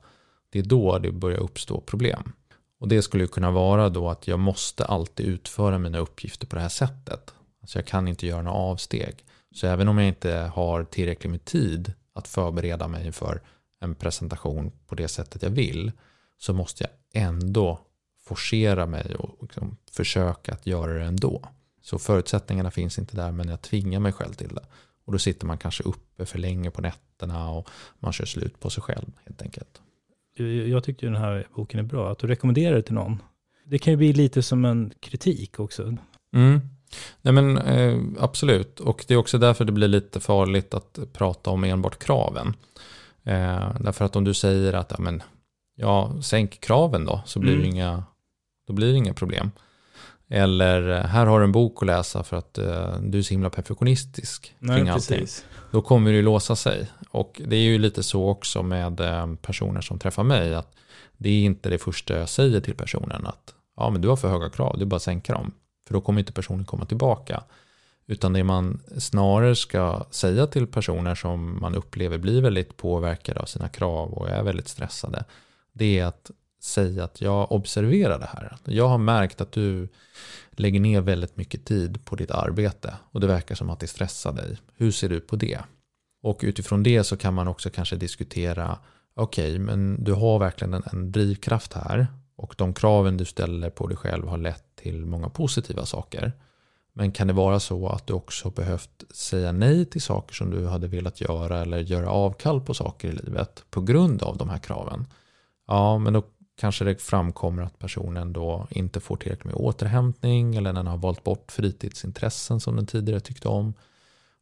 det 0.51 0.59
är 0.59 0.63
då 0.63 0.99
det 0.99 1.13
börjar 1.13 1.39
uppstå 1.39 1.81
problem. 1.81 2.33
Och 2.81 2.89
det 2.89 3.03
skulle 3.03 3.27
kunna 3.27 3.51
vara 3.51 3.89
då 3.89 4.11
att 4.11 4.29
jag 4.29 4.39
måste 4.39 4.85
alltid 4.85 5.27
utföra 5.27 5.79
mina 5.79 5.99
uppgifter 5.99 6.47
på 6.47 6.57
det 6.57 6.63
här 6.63 6.69
sättet. 6.69 7.35
Alltså 7.61 7.79
jag 7.79 7.87
kan 7.87 8.09
inte 8.09 8.27
göra 8.27 8.43
några 8.43 8.59
avsteg. 8.59 9.25
Så 9.55 9.67
även 9.67 9.89
om 9.89 9.99
jag 9.99 10.09
inte 10.09 10.33
har 10.55 10.85
tillräckligt 10.85 11.31
med 11.31 11.45
tid 11.45 11.93
att 12.13 12.29
förbereda 12.29 12.89
mig 12.89 13.13
för 13.13 13.41
en 13.81 13.95
presentation 13.95 14.73
på 14.87 14.95
det 14.95 15.09
sättet 15.09 15.43
jag 15.43 15.51
vill 15.51 15.93
så 16.39 16.53
måste 16.53 16.85
jag 16.85 17.23
ändå 17.23 17.79
forcera 18.25 18.87
mig 18.87 19.15
och 19.15 19.37
liksom 19.43 19.77
försöka 19.93 20.53
att 20.53 20.67
göra 20.67 20.93
det 20.93 21.05
ändå. 21.05 21.43
Så 21.83 21.99
förutsättningarna 21.99 22.71
finns 22.71 22.99
inte 22.99 23.17
där 23.17 23.33
men 23.33 23.49
jag 23.49 23.63
tvingar 23.63 24.01
mig 24.01 24.13
själv 24.13 24.33
till 24.33 24.55
det. 24.55 24.67
Och 25.09 25.13
då 25.13 25.19
sitter 25.19 25.47
man 25.47 25.59
kanske 25.59 25.83
uppe 25.83 26.27
för 26.27 26.39
länge 26.39 26.71
på 26.71 26.83
nätterna 26.83 27.51
och 27.51 27.69
man 27.99 28.13
kör 28.13 28.25
slut 28.25 28.61
på 28.61 28.71
sig 28.71 28.83
själv 28.83 29.07
helt 29.25 29.43
enkelt. 29.43 29.81
Jag 30.67 30.85
tyckte 30.85 31.07
den 31.07 31.17
här 31.17 31.47
boken 31.55 31.81
är 31.81 31.85
bra, 31.85 32.13
att 32.13 32.19
du 32.19 32.27
rekommenderar 32.27 32.77
det 32.77 32.83
till 32.83 32.95
någon. 32.95 33.23
Det 33.65 33.79
kan 33.79 33.93
ju 33.93 33.97
bli 33.97 34.13
lite 34.13 34.43
som 34.43 34.65
en 34.65 34.93
kritik 35.01 35.61
också. 35.61 35.97
Mm. 36.33 36.61
Nej 37.23 37.35
men 37.35 37.59
eh, 37.59 37.99
absolut, 38.19 38.81
och 38.81 39.05
det 39.09 39.15
är 39.15 39.19
också 39.19 39.39
därför 39.39 39.65
det 39.65 39.73
blir 39.73 39.89
lite 39.89 40.21
farligt 40.21 40.75
att 40.75 40.99
prata 41.13 41.51
om 41.51 41.65
enbart 41.65 41.99
kraven. 41.99 42.57
Eh, 43.23 43.81
därför 43.81 44.05
att 44.05 44.17
om 44.17 44.25
du 44.25 44.35
säger 44.35 44.73
att 44.73 44.91
ja, 44.91 44.97
men, 45.01 45.23
ja, 45.77 46.23
sänk 46.23 46.61
kraven 46.61 47.05
då, 47.05 47.21
så 47.27 47.39
blir, 47.39 47.55
mm. 47.55 47.67
inga, 47.67 48.05
då 48.67 48.73
blir 48.73 48.93
det 48.93 48.99
inga 48.99 49.15
problem. 49.15 49.51
Eller 50.29 50.91
eh, 50.91 51.05
här 51.05 51.27
har 51.27 51.39
du 51.39 51.45
en 51.45 51.53
bok 51.53 51.83
att 51.83 51.87
läsa 51.87 52.23
för 52.23 52.37
att 52.37 52.59
uh, 52.59 53.01
du 53.03 53.19
är 53.19 53.23
så 53.23 53.35
himla 53.35 53.51
perfektionistisk 53.51 54.55
Nej, 54.59 54.77
kring 54.77 54.89
allting. 54.89 55.19
Precis. 55.19 55.45
Då 55.71 55.83
kommer 55.83 56.11
det 56.11 56.17
ju 56.17 56.23
låsa 56.23 56.57
sig. 56.57 56.91
Och 57.11 57.41
det 57.47 57.57
är 57.57 57.61
ju 57.61 57.79
lite 57.79 58.03
så 58.03 58.29
också 58.29 58.63
med 58.63 59.01
uh, 59.01 59.35
personer 59.35 59.81
som 59.81 59.99
träffar 59.99 60.25
mig. 60.25 60.55
att 60.55 60.73
Det 61.17 61.29
är 61.29 61.45
inte 61.45 61.69
det 61.69 61.79
första 61.79 62.19
jag 62.19 62.29
säger 62.29 62.61
till 62.61 62.75
personen. 62.75 63.27
Att 63.27 63.55
ja, 63.77 63.91
men 63.91 64.01
du 64.01 64.09
har 64.09 64.17
för 64.17 64.29
höga 64.29 64.51
krav, 64.51 64.79
du 64.79 64.85
bara 64.85 65.01
sänka 65.01 65.33
dem. 65.33 65.53
För 65.87 65.95
då 65.95 66.01
kommer 66.01 66.21
inte 66.21 66.33
personen 66.33 66.65
komma 66.65 66.85
tillbaka. 66.85 67.43
Utan 68.07 68.33
det 68.33 68.45
man 68.45 68.81
snarare 68.99 69.57
ska 69.57 70.05
säga 70.11 70.47
till 70.47 70.67
personer 70.67 71.15
som 71.15 71.61
man 71.61 71.75
upplever 71.75 72.19
blir 72.19 72.43
väldigt 72.43 72.77
påverkade 72.77 73.41
av 73.41 73.45
sina 73.45 73.69
krav 73.69 74.13
och 74.13 74.29
är 74.29 74.43
väldigt 74.43 74.69
stressade. 74.69 75.25
Det 75.73 75.99
är 75.99 76.05
att 76.07 76.31
säga 76.69 77.05
att 77.05 77.21
jag 77.21 77.53
observerar 77.53 78.19
det 78.19 78.29
här. 78.33 78.57
Jag 78.65 78.89
har 78.89 78.99
märkt 78.99 79.41
att 79.41 79.53
du 79.53 79.89
lägger 80.51 80.81
ner 80.81 81.01
väldigt 81.01 81.37
mycket 81.37 81.65
tid 81.65 82.05
på 82.05 82.17
ditt 82.17 82.31
arbete 82.31 82.95
och 83.11 83.21
det 83.21 83.27
verkar 83.27 83.55
som 83.55 83.71
att 83.71 83.81
det 83.81 83.87
stressar 83.87 84.33
dig. 84.33 84.59
Hur 84.77 84.91
ser 84.91 85.09
du 85.09 85.21
på 85.21 85.37
det? 85.37 85.59
Och 86.23 86.41
utifrån 86.43 86.83
det 86.83 87.05
så 87.05 87.17
kan 87.17 87.35
man 87.35 87.49
också 87.49 87.71
kanske 87.71 87.97
diskutera 87.97 88.79
okej, 89.15 89.53
okay, 89.53 89.59
men 89.59 90.05
du 90.05 90.13
har 90.13 90.39
verkligen 90.39 90.75
en, 90.75 90.83
en 90.93 91.13
drivkraft 91.13 91.73
här 91.73 92.07
och 92.37 92.55
de 92.59 92.75
kraven 92.75 93.17
du 93.17 93.25
ställer 93.25 93.71
på 93.71 93.87
dig 93.87 93.97
själv 93.97 94.29
har 94.29 94.39
lett 94.39 94.77
till 94.77 95.07
många 95.07 95.29
positiva 95.29 95.87
saker. 95.87 96.33
Men 96.93 97.13
kan 97.13 97.27
det 97.27 97.33
vara 97.33 97.61
så 97.61 97.89
att 97.89 98.07
du 98.07 98.13
också 98.13 98.51
behövt 98.51 99.05
säga 99.11 99.53
nej 99.53 99.85
till 99.85 100.03
saker 100.03 100.35
som 100.35 100.51
du 100.51 100.67
hade 100.67 100.89
velat 100.89 101.21
göra 101.21 101.61
eller 101.61 101.79
göra 101.79 102.11
avkall 102.11 102.61
på 102.61 102.75
saker 102.75 103.09
i 103.09 103.13
livet 103.13 103.65
på 103.71 103.81
grund 103.81 104.23
av 104.23 104.37
de 104.37 104.49
här 104.49 104.59
kraven? 104.59 105.07
Ja, 105.67 105.99
men 105.99 106.13
då 106.13 106.23
kanske 106.59 106.85
det 106.85 107.03
framkommer 107.03 107.63
att 107.63 107.79
personen 107.79 108.33
då 108.33 108.67
inte 108.71 109.01
får 109.01 109.17
tillräckligt 109.17 109.45
med 109.45 109.55
återhämtning 109.55 110.57
eller 110.57 110.73
den 110.73 110.87
har 110.87 110.97
valt 110.97 111.25
bort 111.25 111.53
fritidsintressen 111.53 112.61
som 112.61 112.77
den 112.77 112.87
tidigare 112.87 113.21
tyckte 113.21 113.49
om. 113.49 113.75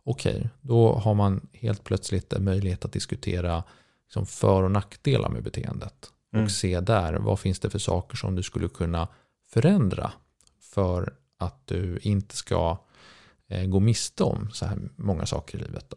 Okej, 0.04 0.48
då 0.60 0.92
har 0.92 1.14
man 1.14 1.48
helt 1.52 1.84
plötsligt 1.84 2.32
en 2.32 2.44
möjlighet 2.44 2.84
att 2.84 2.92
diskutera 2.92 3.64
liksom 4.04 4.26
för 4.26 4.62
och 4.62 4.70
nackdelar 4.70 5.28
med 5.28 5.42
beteendet. 5.42 6.10
Och 6.32 6.38
mm. 6.38 6.48
se 6.48 6.80
där, 6.80 7.14
vad 7.14 7.40
finns 7.40 7.60
det 7.60 7.70
för 7.70 7.78
saker 7.78 8.16
som 8.16 8.34
du 8.34 8.42
skulle 8.42 8.68
kunna 8.68 9.08
förändra 9.48 10.12
för 10.60 11.14
att 11.38 11.66
du 11.66 11.98
inte 12.02 12.36
ska 12.36 12.78
eh, 13.48 13.66
gå 13.66 13.80
miste 13.80 14.24
om 14.24 14.50
så 14.52 14.66
här 14.66 14.78
många 14.96 15.26
saker 15.26 15.58
i 15.58 15.62
livet. 15.62 15.86
Då. 15.88 15.96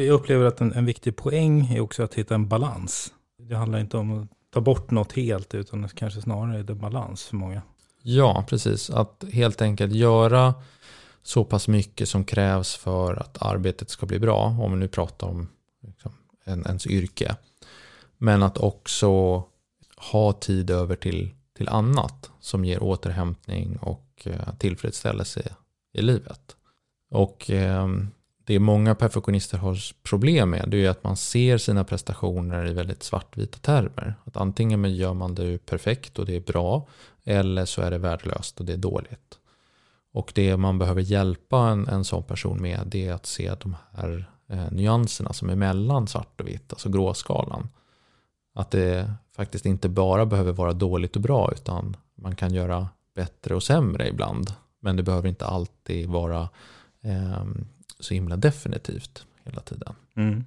Jag 0.00 0.14
upplever 0.14 0.44
att 0.44 0.60
en, 0.60 0.72
en 0.72 0.84
viktig 0.84 1.16
poäng 1.16 1.66
är 1.66 1.80
också 1.80 2.02
att 2.02 2.14
hitta 2.14 2.34
en 2.34 2.48
balans. 2.48 3.12
Det 3.38 3.54
handlar 3.54 3.78
inte 3.78 3.96
om 3.96 4.22
att 4.22 4.28
ta 4.50 4.60
bort 4.60 4.90
något 4.90 5.12
helt, 5.12 5.54
utan 5.54 5.88
kanske 5.88 6.20
snarare 6.20 6.58
är 6.58 6.62
det 6.62 6.74
balans 6.74 7.22
för 7.22 7.36
många. 7.36 7.62
Ja, 8.02 8.44
precis. 8.48 8.90
Att 8.90 9.24
helt 9.32 9.62
enkelt 9.62 9.92
göra 9.92 10.54
så 11.22 11.44
pass 11.44 11.68
mycket 11.68 12.08
som 12.08 12.24
krävs 12.24 12.76
för 12.76 13.14
att 13.14 13.42
arbetet 13.42 13.90
ska 13.90 14.06
bli 14.06 14.18
bra, 14.18 14.56
om 14.60 14.72
vi 14.72 14.78
nu 14.78 14.88
pratar 14.88 15.26
om 15.26 15.48
liksom, 15.80 16.12
en, 16.44 16.66
ens 16.66 16.86
yrke. 16.86 17.36
Men 18.18 18.42
att 18.42 18.58
också 18.58 19.42
ha 19.96 20.32
tid 20.32 20.70
över 20.70 20.96
till, 20.96 21.30
till 21.56 21.68
annat 21.68 22.30
som 22.40 22.64
ger 22.64 22.82
återhämtning 22.82 23.76
och 23.76 24.22
eh, 24.24 24.54
tillfredsställelse 24.58 25.54
i 25.92 26.02
livet. 26.02 26.56
Och 27.10 27.50
eh, 27.50 27.88
det 28.50 28.58
många 28.58 28.94
perfektionister 28.94 29.58
har 29.58 29.78
problem 30.02 30.50
med 30.50 30.64
det 30.68 30.84
är 30.84 30.90
att 30.90 31.04
man 31.04 31.16
ser 31.16 31.58
sina 31.58 31.84
prestationer 31.84 32.66
i 32.66 32.72
väldigt 32.72 33.02
svartvita 33.02 33.58
termer. 33.58 34.14
Att 34.24 34.36
antingen 34.36 34.94
gör 34.94 35.14
man 35.14 35.34
det 35.34 35.66
perfekt 35.66 36.18
och 36.18 36.26
det 36.26 36.36
är 36.36 36.40
bra 36.40 36.86
eller 37.24 37.64
så 37.64 37.82
är 37.82 37.90
det 37.90 37.98
värdelöst 37.98 38.60
och 38.60 38.66
det 38.66 38.72
är 38.72 38.76
dåligt. 38.76 39.38
Och 40.12 40.32
det 40.34 40.56
man 40.56 40.78
behöver 40.78 41.02
hjälpa 41.02 41.58
en, 41.58 41.88
en 41.88 42.04
sån 42.04 42.22
person 42.22 42.62
med 42.62 42.80
det 42.86 43.06
är 43.06 43.12
att 43.12 43.26
se 43.26 43.54
de 43.60 43.76
här 43.92 44.30
eh, 44.48 44.70
nyanserna 44.70 45.32
som 45.32 45.50
är 45.50 45.56
mellan 45.56 46.06
svart 46.06 46.40
och 46.40 46.48
vitt, 46.48 46.72
alltså 46.72 46.88
gråskalan. 46.88 47.68
Att 48.54 48.70
det 48.70 49.12
faktiskt 49.36 49.66
inte 49.66 49.88
bara 49.88 50.26
behöver 50.26 50.52
vara 50.52 50.72
dåligt 50.72 51.16
och 51.16 51.22
bra 51.22 51.52
utan 51.52 51.96
man 52.14 52.36
kan 52.36 52.54
göra 52.54 52.88
bättre 53.14 53.54
och 53.54 53.62
sämre 53.62 54.08
ibland. 54.08 54.54
Men 54.80 54.96
det 54.96 55.02
behöver 55.02 55.28
inte 55.28 55.46
alltid 55.46 56.08
vara 56.08 56.48
eh, 57.02 57.44
så 58.00 58.14
himla 58.14 58.36
definitivt 58.36 59.26
hela 59.44 59.60
tiden. 59.60 59.94
Mm. 60.14 60.44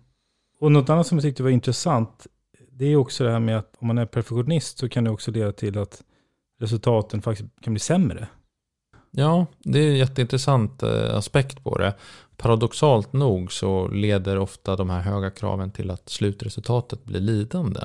Och 0.60 0.72
något 0.72 0.90
annat 0.90 1.08
som 1.08 1.18
jag 1.18 1.24
tyckte 1.24 1.44
var 1.44 1.50
intressant, 1.50 2.28
det 2.72 2.86
är 2.86 2.96
också 2.96 3.24
det 3.24 3.32
här 3.32 3.40
med 3.40 3.58
att 3.58 3.76
om 3.80 3.88
man 3.88 3.98
är 3.98 4.06
perfektionist 4.06 4.78
så 4.78 4.90
kan 4.90 5.04
det 5.04 5.10
också 5.10 5.32
leda 5.32 5.52
till 5.52 5.78
att 5.78 6.04
resultaten 6.60 7.22
faktiskt 7.22 7.50
kan 7.62 7.74
bli 7.74 7.80
sämre. 7.80 8.28
Ja, 9.12 9.46
det 9.60 9.80
är 9.80 9.90
en 9.90 9.98
jätteintressant 9.98 10.84
eh, 10.84 11.16
aspekt 11.16 11.64
på 11.64 11.78
det. 11.78 11.94
Paradoxalt 12.38 13.14
nog 13.14 13.52
så 13.52 13.88
leder 13.88 14.38
ofta 14.38 14.76
de 14.76 14.90
här 14.90 15.02
höga 15.02 15.32
kraven 15.32 15.72
till 15.72 15.92
att 15.92 16.10
slutresultatet 16.10 17.06
blir 17.06 17.20
lidande. 17.20 17.82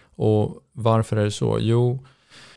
Och 0.00 0.62
varför 0.72 1.16
är 1.16 1.24
det 1.24 1.30
så? 1.30 1.58
Jo, 1.60 2.04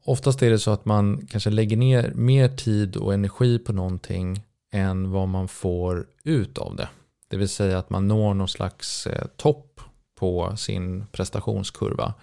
oftast 0.04 0.42
är 0.42 0.50
det 0.50 0.60
så 0.60 0.72
att 0.72 0.86
man 0.86 1.28
kanske 1.28 1.50
lägger 1.50 1.78
ner 1.78 2.12
mer 2.16 2.50
tid 2.50 2.96
och 2.96 3.14
energi 3.14 3.60
på 3.60 3.74
någonting 3.74 4.42
än 4.72 5.12
vad 5.12 5.28
man 5.28 5.48
får 5.48 6.08
ut 6.24 6.58
av 6.58 6.76
det. 6.76 6.90
Det 7.28 7.38
vill 7.38 7.50
säga 7.50 7.78
att 7.78 7.90
man 7.90 8.08
når 8.08 8.34
någon 8.34 8.48
slags 8.48 9.08
eh, 9.08 9.28
topp 9.38 9.82
på 10.16 10.58
sin 10.58 11.08
prestationskurva. 11.12 12.14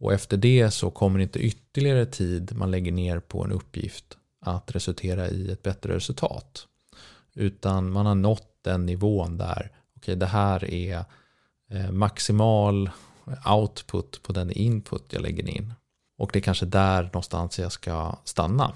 Och 0.00 0.12
efter 0.12 0.36
det 0.36 0.70
så 0.70 0.90
kommer 0.90 1.18
inte 1.18 1.38
ytterligare 1.38 2.06
tid 2.06 2.56
man 2.56 2.70
lägger 2.70 2.92
ner 2.92 3.20
på 3.20 3.44
en 3.44 3.52
uppgift 3.52 4.18
att 4.40 4.74
resultera 4.74 5.28
i 5.28 5.50
ett 5.50 5.62
bättre 5.62 5.94
resultat. 5.94 6.66
Utan 7.34 7.90
man 7.90 8.06
har 8.06 8.14
nått 8.14 8.58
den 8.62 8.86
nivån 8.86 9.36
där, 9.36 9.70
okej 9.96 10.16
det 10.16 10.26
här 10.26 10.64
är 10.64 11.04
eh, 11.70 11.90
maximal 11.90 12.90
output 13.46 14.22
på 14.22 14.32
den 14.32 14.50
input 14.50 15.12
jag 15.12 15.22
lägger 15.22 15.48
in. 15.48 15.74
Och 16.18 16.30
det 16.32 16.38
är 16.38 16.42
kanske 16.42 16.66
där 16.66 17.02
någonstans 17.02 17.58
jag 17.58 17.72
ska 17.72 18.16
stanna. 18.24 18.72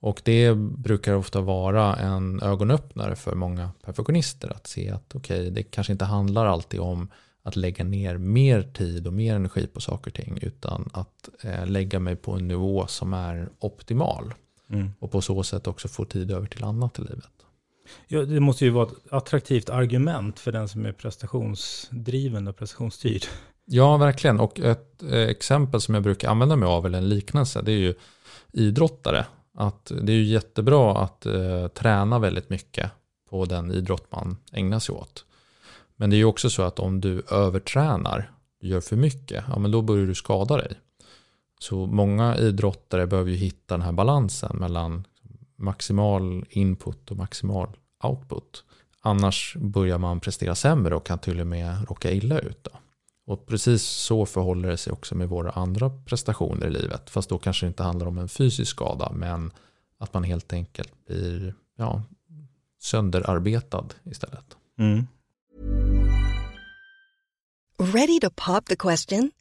Och 0.00 0.20
det 0.24 0.54
brukar 0.56 1.14
ofta 1.14 1.40
vara 1.40 1.96
en 1.96 2.42
ögonöppnare 2.42 3.16
för 3.16 3.34
många 3.34 3.70
perfektionister 3.84 4.52
att 4.52 4.66
se 4.66 4.90
att 4.90 5.14
okej, 5.14 5.40
okay, 5.40 5.50
det 5.50 5.62
kanske 5.62 5.92
inte 5.92 6.04
handlar 6.04 6.46
alltid 6.46 6.80
om 6.80 7.08
att 7.42 7.56
lägga 7.56 7.84
ner 7.84 8.18
mer 8.18 8.62
tid 8.62 9.06
och 9.06 9.12
mer 9.12 9.34
energi 9.34 9.66
på 9.66 9.80
saker 9.80 10.10
och 10.10 10.14
ting 10.14 10.38
utan 10.42 10.90
att 10.92 11.28
eh, 11.42 11.66
lägga 11.66 12.00
mig 12.00 12.16
på 12.16 12.32
en 12.32 12.48
nivå 12.48 12.86
som 12.86 13.12
är 13.12 13.48
optimal. 13.58 14.34
Mm. 14.70 14.90
Och 14.98 15.10
på 15.10 15.20
så 15.20 15.42
sätt 15.42 15.66
också 15.66 15.88
få 15.88 16.04
tid 16.04 16.30
över 16.30 16.46
till 16.46 16.64
annat 16.64 16.98
i 16.98 17.02
livet. 17.02 17.30
Ja, 18.08 18.20
det 18.20 18.40
måste 18.40 18.64
ju 18.64 18.70
vara 18.70 18.86
ett 18.86 19.12
attraktivt 19.12 19.70
argument 19.70 20.38
för 20.38 20.52
den 20.52 20.68
som 20.68 20.86
är 20.86 20.92
prestationsdriven 20.92 22.48
och 22.48 22.56
prestationsstyrd. 22.56 23.22
Ja, 23.64 23.96
verkligen. 23.96 24.40
Och 24.40 24.60
ett 24.60 25.02
eh, 25.02 25.18
exempel 25.18 25.80
som 25.80 25.94
jag 25.94 26.02
brukar 26.02 26.30
använda 26.30 26.56
mig 26.56 26.66
av, 26.66 26.86
eller 26.86 26.98
en 26.98 27.08
liknelse, 27.08 27.62
det 27.62 27.72
är 27.72 27.78
ju 27.78 27.94
idrottare 28.52 29.26
att 29.54 29.92
det 30.02 30.12
är 30.12 30.16
ju 30.16 30.24
jättebra 30.24 30.98
att 30.98 31.26
eh, 31.26 31.68
träna 31.68 32.18
väldigt 32.18 32.50
mycket 32.50 32.90
på 33.30 33.44
den 33.44 33.72
idrott 33.72 34.12
man 34.12 34.36
ägnar 34.52 34.78
sig 34.78 34.94
åt. 34.94 35.24
Men 35.96 36.10
det 36.10 36.16
är 36.16 36.18
ju 36.18 36.24
också 36.24 36.50
så 36.50 36.62
att 36.62 36.78
om 36.78 37.00
du 37.00 37.22
övertränar 37.30 38.30
du 38.60 38.68
gör 38.68 38.80
för 38.80 38.96
mycket, 38.96 39.44
ja 39.48 39.58
men 39.58 39.70
då 39.70 39.82
börjar 39.82 40.06
du 40.06 40.14
skada 40.14 40.56
dig. 40.56 40.72
Så 41.60 41.86
många 41.86 42.36
idrottare 42.36 43.06
behöver 43.06 43.30
ju 43.30 43.36
hitta 43.36 43.74
den 43.74 43.82
här 43.82 43.92
balansen 43.92 44.56
mellan 44.56 45.06
maximal 45.56 46.44
input 46.50 47.10
och 47.10 47.16
maximal 47.16 47.68
output. 48.02 48.64
Annars 49.00 49.56
börjar 49.56 49.98
man 49.98 50.20
prestera 50.20 50.54
sämre 50.54 50.94
och 50.94 51.06
kan 51.06 51.18
till 51.18 51.40
och 51.40 51.46
med 51.46 51.88
råka 51.88 52.10
illa 52.12 52.38
ut. 52.38 52.64
Då. 52.64 52.70
Och 53.30 53.46
precis 53.46 53.82
så 53.82 54.26
förhåller 54.26 54.68
det 54.68 54.76
sig 54.76 54.92
också 54.92 55.14
med 55.14 55.28
våra 55.28 55.50
andra 55.50 55.90
prestationer 55.90 56.66
i 56.66 56.70
livet. 56.70 57.10
Fast 57.10 57.28
då 57.28 57.38
kanske 57.38 57.66
det 57.66 57.68
inte 57.68 57.82
handlar 57.82 58.06
om 58.06 58.18
en 58.18 58.28
fysisk 58.28 58.70
skada 58.70 59.12
men 59.14 59.52
att 59.98 60.14
man 60.14 60.24
helt 60.24 60.52
enkelt 60.52 61.06
blir 61.06 61.54
ja, 61.76 62.02
sönderarbetad 62.80 63.84
istället. 64.04 64.56
Mm. 64.78 65.06
Ready 67.78 68.20
to 68.20 68.30
pop 68.46 68.66
the 68.66 68.76
question? 68.76 69.30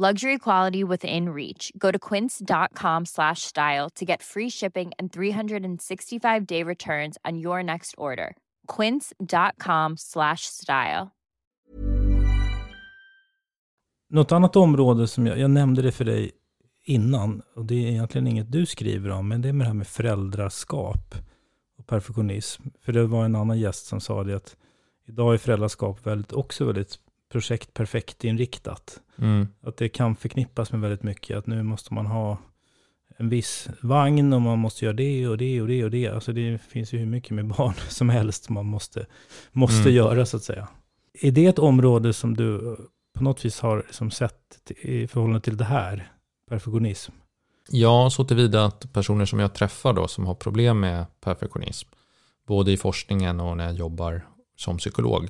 Luxury 0.00 0.38
quality 0.38 0.82
within 0.84 1.28
reach. 1.28 1.72
Go 1.76 1.90
to 1.90 1.98
quince.com 1.98 3.06
slash 3.06 3.42
style 3.42 3.90
to 3.96 4.04
get 4.04 4.22
free 4.22 4.50
shipping 4.50 4.92
and 4.98 5.12
365 5.12 6.46
day 6.46 6.62
returns 6.62 7.18
on 7.30 7.38
your 7.38 7.62
next 7.62 7.94
order. 7.98 8.34
quince.com 8.76 9.96
slash 9.96 10.40
style. 10.46 11.10
Något 14.10 14.32
annat 14.32 14.56
område 14.56 15.08
som 15.08 15.26
jag, 15.26 15.38
jag 15.38 15.50
nämnde 15.50 15.82
det 15.82 15.92
för 15.92 16.04
dig 16.04 16.30
innan, 16.84 17.42
och 17.54 17.64
det 17.64 17.74
är 17.74 17.90
egentligen 17.90 18.26
inget 18.26 18.52
du 18.52 18.66
skriver 18.66 19.10
om, 19.10 19.28
men 19.28 19.42
det 19.42 19.48
är 19.48 19.52
med 19.52 19.66
det 19.66 19.68
här 19.68 19.74
med 19.74 19.86
föräldraskap 19.86 21.14
och 21.78 21.86
perfektionism. 21.86 22.62
För 22.80 22.92
det 22.92 23.06
var 23.06 23.24
en 23.24 23.36
annan 23.36 23.58
gäst 23.58 23.86
som 23.86 24.00
sa 24.00 24.24
det 24.24 24.36
att 24.36 24.56
idag 25.06 25.34
är 25.34 25.38
föräldraskap 25.38 26.06
väldigt, 26.06 26.32
också 26.32 26.64
väldigt 26.64 26.98
projekt 27.32 27.74
perfekt 27.74 28.24
inriktat. 28.24 29.00
Mm. 29.18 29.48
Att 29.62 29.76
det 29.76 29.88
kan 29.88 30.16
förknippas 30.16 30.72
med 30.72 30.80
väldigt 30.80 31.02
mycket. 31.02 31.38
Att 31.38 31.46
nu 31.46 31.62
måste 31.62 31.94
man 31.94 32.06
ha 32.06 32.38
en 33.16 33.28
viss 33.28 33.68
vagn 33.80 34.32
och 34.32 34.42
man 34.42 34.58
måste 34.58 34.84
göra 34.84 34.96
det 34.96 35.28
och 35.28 35.38
det 35.38 35.62
och 35.62 35.68
det 35.68 35.84
och 35.84 35.90
det. 35.90 36.08
Alltså 36.08 36.32
det 36.32 36.58
finns 36.58 36.92
ju 36.92 36.98
hur 36.98 37.06
mycket 37.06 37.30
med 37.30 37.46
barn 37.46 37.74
som 37.88 38.08
helst 38.08 38.48
man 38.48 38.66
måste, 38.66 39.06
måste 39.52 39.82
mm. 39.82 39.94
göra 39.94 40.26
så 40.26 40.36
att 40.36 40.42
säga. 40.42 40.68
Är 41.22 41.30
det 41.30 41.46
ett 41.46 41.58
område 41.58 42.12
som 42.12 42.36
du 42.36 42.76
på 43.14 43.24
något 43.24 43.44
vis 43.44 43.60
har 43.60 43.76
liksom 43.76 44.10
sett 44.10 44.70
i 44.80 45.06
förhållande 45.06 45.40
till 45.40 45.56
det 45.56 45.64
här, 45.64 46.12
perfektionism? 46.48 47.12
Ja, 47.70 48.10
så 48.10 48.24
tillvida 48.24 48.64
att 48.64 48.92
personer 48.92 49.24
som 49.24 49.38
jag 49.38 49.54
träffar 49.54 49.92
då 49.92 50.08
som 50.08 50.26
har 50.26 50.34
problem 50.34 50.80
med 50.80 51.06
perfektionism, 51.20 51.88
både 52.46 52.72
i 52.72 52.76
forskningen 52.76 53.40
och 53.40 53.56
när 53.56 53.64
jag 53.64 53.74
jobbar 53.74 54.26
som 54.56 54.78
psykolog, 54.78 55.28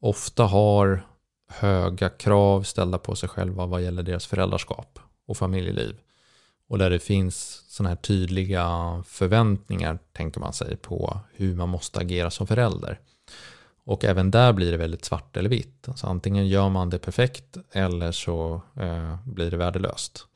ofta 0.00 0.44
har 0.44 1.06
höga 1.50 2.08
krav 2.08 2.62
ställda 2.62 2.98
på 2.98 3.14
sig 3.14 3.28
själva 3.28 3.66
vad 3.66 3.82
gäller 3.82 4.02
deras 4.02 4.26
föräldraskap 4.26 4.98
och 5.26 5.36
familjeliv. 5.36 5.96
Och 6.68 6.78
där 6.78 6.90
det 6.90 6.98
finns 6.98 7.64
sådana 7.68 7.88
här 7.88 7.96
tydliga 7.96 9.02
förväntningar, 9.06 9.98
tänker 10.12 10.40
man 10.40 10.52
sig, 10.52 10.76
på 10.76 11.20
hur 11.32 11.54
man 11.54 11.68
måste 11.68 11.98
agera 11.98 12.30
som 12.30 12.46
förälder. 12.46 13.00
Och 13.84 14.04
även 14.04 14.30
där 14.30 14.52
blir 14.52 14.70
det 14.70 14.76
väldigt 14.76 15.04
svart 15.04 15.36
eller 15.36 15.50
vitt. 15.50 15.88
Alltså 15.88 16.06
antingen 16.06 16.48
gör 16.48 16.68
man 16.68 16.90
det 16.90 16.98
perfekt 16.98 17.56
eller 17.72 18.12
så 18.12 18.62
eh, 18.76 19.16
blir 19.24 19.50
det 19.50 19.56
värdelöst. 19.56 20.26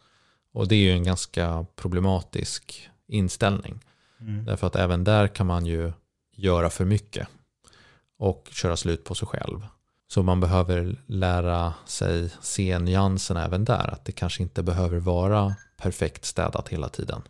Och 0.53 0.68
det 0.68 0.74
är 0.74 0.79
ju 0.79 0.92
en 0.92 1.05
ganska 1.05 1.66
problematisk 1.77 2.90
inställning. 3.07 3.81
Mm. 4.20 4.44
Därför 4.44 4.66
att 4.66 4.77
även 4.77 5.05
där 5.05 5.29
kan 5.29 5.46
man 5.46 5.66
ju 5.66 5.92
göra 6.33 6.70
för 6.70 6.85
mycket 6.85 7.29
och 8.18 8.48
köra 8.53 8.77
slut 8.77 9.05
på 9.05 9.14
sig 9.14 9.29
själv. 9.29 9.66
Så 10.14 10.22
man 10.22 10.40
behöver 10.40 10.96
lära 11.07 11.74
sig 11.87 12.31
se 12.40 12.79
nyanserna 12.79 13.44
även 13.44 13.64
där. 13.64 13.92
Att 13.92 14.05
det 14.05 14.12
kanske 14.12 14.42
inte 14.42 14.62
behöver 14.62 14.98
vara 14.98 15.55
perfekt 15.77 16.24
städat 16.24 16.68
hela 16.68 16.88
tiden. 16.88 17.22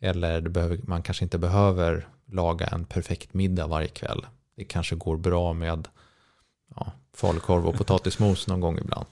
Eller 0.00 0.40
behöver, 0.40 0.80
man 0.82 1.02
kanske 1.02 1.24
inte 1.24 1.38
behöver 1.38 2.08
laga 2.26 2.66
en 2.66 2.84
perfekt 2.84 3.34
middag 3.34 3.66
varje 3.66 3.88
kväll. 3.88 4.26
Det 4.56 4.64
kanske 4.64 4.96
går 4.96 5.16
bra 5.16 5.52
med 5.52 5.88
ja, 6.76 6.92
falukorv 7.14 7.66
och 7.66 7.74
potatismos 7.74 8.46
någon 8.46 8.60
gång 8.60 8.78
ibland. 8.78 9.08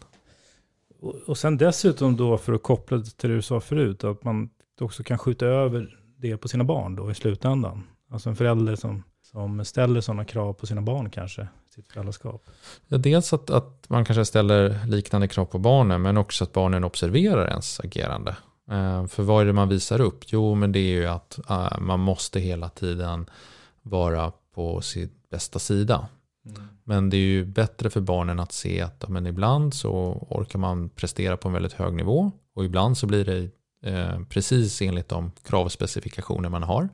Och, 1.00 1.14
och 1.14 1.38
sen 1.38 1.56
dessutom 1.56 2.16
då 2.16 2.38
för 2.38 2.52
att 2.52 2.62
koppla 2.62 3.02
till 3.02 3.30
det 3.30 3.36
du 3.36 3.42
sa 3.42 3.60
förut, 3.60 4.04
att 4.04 4.24
man 4.24 4.50
också 4.80 5.02
kan 5.02 5.18
skjuta 5.18 5.46
över 5.46 5.98
det 6.16 6.36
på 6.36 6.48
sina 6.48 6.64
barn 6.64 6.96
då 6.96 7.10
i 7.10 7.14
slutändan. 7.14 7.82
Alltså 8.10 8.28
en 8.30 8.36
förälder 8.36 8.76
som, 8.76 9.02
som 9.22 9.64
ställer 9.64 10.00
sådana 10.00 10.24
krav 10.24 10.52
på 10.52 10.66
sina 10.66 10.82
barn 10.82 11.10
kanske, 11.10 11.48
sitt 11.74 11.92
föräldraskap. 11.92 12.50
Ja, 12.88 12.98
dels 12.98 13.32
att, 13.32 13.50
att 13.50 13.84
man 13.88 14.04
kanske 14.04 14.24
ställer 14.24 14.86
liknande 14.86 15.28
krav 15.28 15.44
på 15.44 15.58
barnen, 15.58 16.02
men 16.02 16.16
också 16.16 16.44
att 16.44 16.52
barnen 16.52 16.84
observerar 16.84 17.48
ens 17.48 17.80
agerande. 17.80 18.36
Eh, 18.70 19.06
för 19.06 19.22
vad 19.22 19.42
är 19.42 19.46
det 19.46 19.52
man 19.52 19.68
visar 19.68 20.00
upp? 20.00 20.24
Jo, 20.26 20.54
men 20.54 20.72
det 20.72 20.78
är 20.78 20.92
ju 20.92 21.06
att 21.06 21.38
uh, 21.50 21.78
man 21.80 22.00
måste 22.00 22.40
hela 22.40 22.68
tiden 22.68 23.26
vara 23.82 24.32
på 24.54 24.80
sin 24.80 25.10
bästa 25.30 25.58
sida. 25.58 26.08
Mm. 26.46 26.62
Men 26.84 27.10
det 27.10 27.16
är 27.16 27.20
ju 27.20 27.44
bättre 27.44 27.90
för 27.90 28.00
barnen 28.00 28.40
att 28.40 28.52
se 28.52 28.80
att 28.80 29.08
men 29.08 29.26
ibland 29.26 29.74
så 29.74 29.92
orkar 30.30 30.58
man 30.58 30.88
prestera 30.88 31.36
på 31.36 31.48
en 31.48 31.54
väldigt 31.54 31.72
hög 31.72 31.94
nivå 31.94 32.32
och 32.54 32.64
ibland 32.64 32.98
så 32.98 33.06
blir 33.06 33.24
det 33.24 33.50
eh, 33.90 34.20
precis 34.28 34.82
enligt 34.82 35.08
de 35.08 35.32
kravspecifikationer 35.42 36.48
man 36.48 36.62
har. 36.62 36.88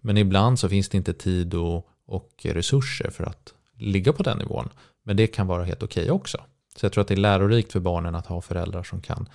Men 0.00 0.16
ibland 0.16 0.58
så 0.58 0.68
finns 0.68 0.88
det 0.88 0.96
inte 0.96 1.12
tid 1.12 1.54
och, 1.54 1.88
och 2.06 2.30
resurser 2.42 3.10
för 3.10 3.24
att 3.24 3.53
ligga 3.76 4.12
på 4.12 4.22
den 4.22 4.38
nivån. 4.38 4.68
Men 5.02 5.16
det 5.16 5.26
kan 5.26 5.46
vara 5.46 5.64
helt 5.64 5.82
okej 5.82 6.02
okay 6.02 6.10
också. 6.10 6.38
Så 6.76 6.86
jag 6.86 6.92
tror 6.92 7.02
att 7.02 7.08
det 7.08 7.14
är 7.14 7.16
lärorikt 7.16 7.72
för 7.72 7.80
barnen 7.80 8.14
att 8.14 8.26
ha 8.26 8.40
föräldrar 8.40 8.82
som 8.82 9.00
kan 9.00 9.28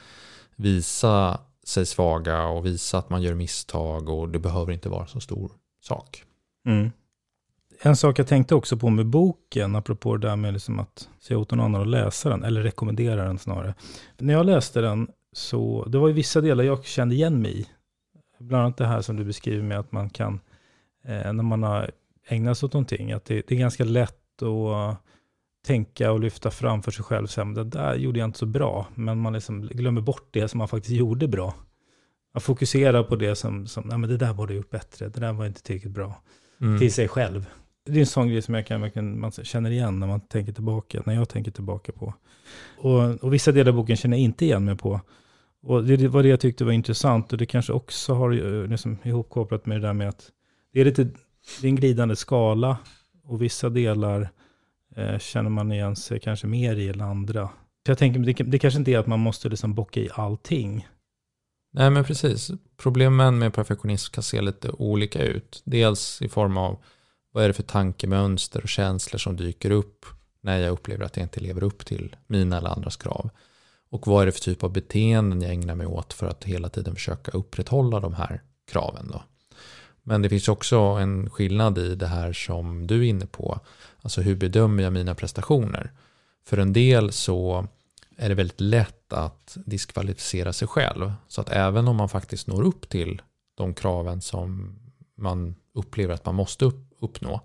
visa 0.56 1.40
sig 1.64 1.86
svaga 1.86 2.46
och 2.46 2.66
visa 2.66 2.98
att 2.98 3.10
man 3.10 3.22
gör 3.22 3.34
misstag 3.34 4.10
och 4.10 4.30
det 4.30 4.40
behöver 4.40 4.72
inte 4.72 4.90
vara 4.90 5.08
så 5.08 5.20
stor 5.20 5.52
sak. 5.82 6.24
Mm 6.68 6.92
en 7.82 7.96
sak 7.96 8.20
jag 8.20 8.28
tänkte 8.28 8.56
också 8.56 8.78
på 8.78 8.90
med 8.90 9.06
boken, 9.06 9.76
apropå 9.76 10.18
det 10.18 10.28
där 10.28 10.36
med 10.36 10.54
liksom 10.54 10.80
att 10.80 11.10
säga 11.20 11.38
åt 11.38 11.52
någon 11.52 11.60
annan 11.60 11.82
att 11.82 11.88
läsa 11.88 12.30
den, 12.30 12.44
eller 12.44 12.62
rekommendera 12.62 13.24
den 13.24 13.38
snarare. 13.38 13.74
När 14.18 14.34
jag 14.34 14.46
läste 14.46 14.82
den, 14.82 15.08
så 15.34 15.86
det 15.86 15.98
var 15.98 16.08
ju 16.08 16.14
vissa 16.14 16.42
delar 16.42 16.64
jag 16.64 16.86
kände 16.86 17.16
igen 17.16 17.42
mig 17.42 17.60
i. 17.60 17.66
Bland 18.40 18.64
annat 18.64 18.78
det 18.78 18.86
här 18.86 19.02
som 19.02 19.16
du 19.16 19.24
beskriver 19.24 19.64
med 19.64 19.80
att 19.80 19.92
man 19.92 20.10
kan, 20.10 20.40
eh, 21.04 21.34
när 21.34 21.44
man 21.44 21.64
har 21.64 21.92
ägnat 22.28 22.58
sig 22.58 22.68
åt 22.68 22.74
någonting, 22.74 23.12
att 23.12 23.26
det, 23.26 23.48
det, 23.48 23.56
är 23.56 23.60
ganska 23.60 23.84
lätt 23.84 24.18
att 24.46 24.98
tänka 25.66 26.12
och 26.12 26.20
lyfta 26.20 26.52
fram 26.52 26.84
för 26.84 26.92
sig 26.92 27.04
själv, 27.04 27.28
så 27.28 27.44
här, 27.44 27.54
det 27.54 27.64
där 27.64 27.96
gjorde 27.96 28.20
jag 28.20 28.28
inte 28.28 28.40
så 28.40 28.46
bra, 28.46 28.88
men 28.96 29.20
man 29.20 29.34
liksom 29.34 29.62
glömmer 29.62 30.02
bort 30.02 30.28
det 30.32 30.48
som 30.48 30.58
man 30.58 30.68
faktiskt 30.68 30.96
gjorde 30.96 31.28
bra. 31.28 31.54
att 32.34 32.44
fokusera 32.44 33.04
på 33.04 33.16
det 33.16 33.36
som, 33.36 33.68
som 33.68 33.84
nej, 33.88 33.98
men 33.98 34.10
det 34.10 34.18
där 34.18 34.34
borde 34.34 34.54
jag 34.54 34.58
gjort 34.58 34.70
bättre, 34.70 35.10
det 35.10 35.20
där 35.20 35.34
var 35.34 35.46
inte 35.46 35.64
tillräckligt 35.64 35.94
bra. 35.94 36.22
Mm. 36.62 36.80
Till 36.80 36.94
sig 36.94 37.08
själv. 37.08 37.46
Det 37.86 37.96
är 37.96 38.00
en 38.00 38.06
sån 38.06 38.28
grej 38.28 38.42
som 38.42 38.54
jag 38.54 38.68
kan 38.68 38.82
verkligen, 38.82 39.20
man 39.20 39.32
känner 39.32 39.72
igen 39.72 40.00
när 40.00 40.08
man 40.08 40.20
tänker 40.20 40.54
tillbaka, 40.54 41.04
när 41.06 41.14
jag 41.14 41.30
tänker 41.30 41.52
tillbaka 41.52 41.92
på. 41.92 42.14
Och, 42.78 43.24
och 43.24 43.34
vissa 43.34 43.52
delar 43.52 43.72
av 43.72 43.76
boken 43.76 43.98
känner 43.98 44.18
jag 44.18 44.24
inte 44.24 44.46
igen 44.46 44.66
mig 44.66 44.78
på. 44.78 45.02
Och 45.62 45.84
det 45.84 46.08
var 46.08 46.24
det 46.24 46.30
jag 46.30 46.40
tyckte 46.40 46.66
var 46.66 46.72
intressant 46.72 47.32
och 47.32 47.38
det 47.38 47.46
kanske 47.46 47.74
också 47.74 48.14
har 48.14 48.32
eh, 48.32 48.68
liksom 48.68 48.98
ihopkopplat 49.04 49.66
med 49.66 49.82
det 49.82 49.88
där 49.88 49.94
med 49.94 50.10
att 50.10 50.32
det 50.74 50.82
är 50.82 50.86
lite, 50.86 51.04
det 51.62 51.68
är 51.68 51.70
en 51.70 51.76
glidande 51.76 52.16
skala 52.16 52.78
och 53.30 53.42
vissa 53.42 53.70
delar 53.70 54.30
eh, 54.96 55.20
känner 55.20 55.50
man 55.50 55.72
igen 55.72 55.96
sig 55.96 56.20
kanske 56.20 56.48
mer 56.48 56.76
i 56.76 56.90
än 56.90 57.02
andra. 57.02 57.50
Så 57.86 57.92
jag 57.92 57.98
tänker, 57.98 58.20
det, 58.20 58.34
det 58.34 58.60
kanske 58.60 58.80
inte 58.80 58.92
är 58.92 58.98
att 58.98 59.08
man 59.08 59.20
måste 59.20 59.50
liksom 59.50 59.74
bocka 59.74 60.00
i 60.00 60.10
allting. 60.14 60.88
Nej 61.74 61.90
men 61.90 62.04
precis. 62.04 62.52
Problemen 62.78 63.40
med 63.40 63.54
perfektionism 63.54 64.12
kan 64.14 64.24
se 64.24 64.42
lite 64.42 64.70
olika 64.70 65.24
ut. 65.24 65.62
Dels 65.66 66.22
i 66.22 66.30
form 66.30 66.58
av 66.58 66.84
vad 67.32 67.44
är 67.44 67.48
det 67.48 67.54
för 67.54 67.64
tankemönster 67.64 68.62
och 68.64 68.70
känslor 68.70 69.18
som 69.18 69.36
dyker 69.36 69.72
upp 69.72 70.06
när 70.42 70.60
jag 70.60 70.72
upplever 70.72 71.06
att 71.06 71.18
jag 71.18 71.26
inte 71.26 71.40
lever 71.40 71.64
upp 71.64 71.86
till 71.86 72.16
mina 72.28 72.58
eller 72.58 72.70
andras 72.70 72.98
krav. 72.98 73.30
Och 73.90 74.08
vad 74.08 74.22
är 74.22 74.26
det 74.26 74.32
för 74.32 74.42
typ 74.42 74.64
av 74.64 74.74
beteenden 74.74 75.42
jag 75.42 75.52
ägnar 75.52 75.76
mig 75.76 75.88
åt 75.88 76.14
för 76.14 76.28
att 76.28 76.44
hela 76.44 76.70
tiden 76.70 76.96
försöka 76.96 77.32
upprätthålla 77.32 78.00
de 78.00 78.14
här 78.14 78.42
kraven 78.72 79.08
då. 79.12 79.24
Men 80.10 80.22
det 80.22 80.30
finns 80.30 80.48
också 80.48 80.78
en 80.80 81.30
skillnad 81.30 81.78
i 81.78 81.96
det 81.96 82.08
här 82.08 82.34
som 82.34 82.88
du 82.88 83.00
är 83.00 83.10
inne 83.10 83.26
på. 83.26 83.60
Alltså 84.02 84.22
hur 84.22 84.36
bedömer 84.36 84.84
jag 84.84 84.94
mina 84.94 85.16
prestationer? 85.16 85.92
För 86.46 86.58
en 86.58 86.74
del 86.74 87.12
så 87.12 87.68
är 88.18 88.30
det 88.30 88.36
väldigt 88.36 88.62
lätt 88.62 89.14
att 89.14 89.58
diskvalificera 89.66 90.54
sig 90.54 90.68
själv. 90.68 91.14
Så 91.28 91.42
att 91.42 91.50
även 91.50 91.88
om 91.88 91.96
man 91.96 92.10
faktiskt 92.10 92.48
når 92.48 92.64
upp 92.64 92.90
till 92.90 93.22
de 93.56 93.74
kraven 93.74 94.22
som 94.22 94.76
man 95.16 95.56
upplever 95.74 96.14
att 96.14 96.26
man 96.26 96.36
måste 96.36 96.72
uppnå, 97.00 97.42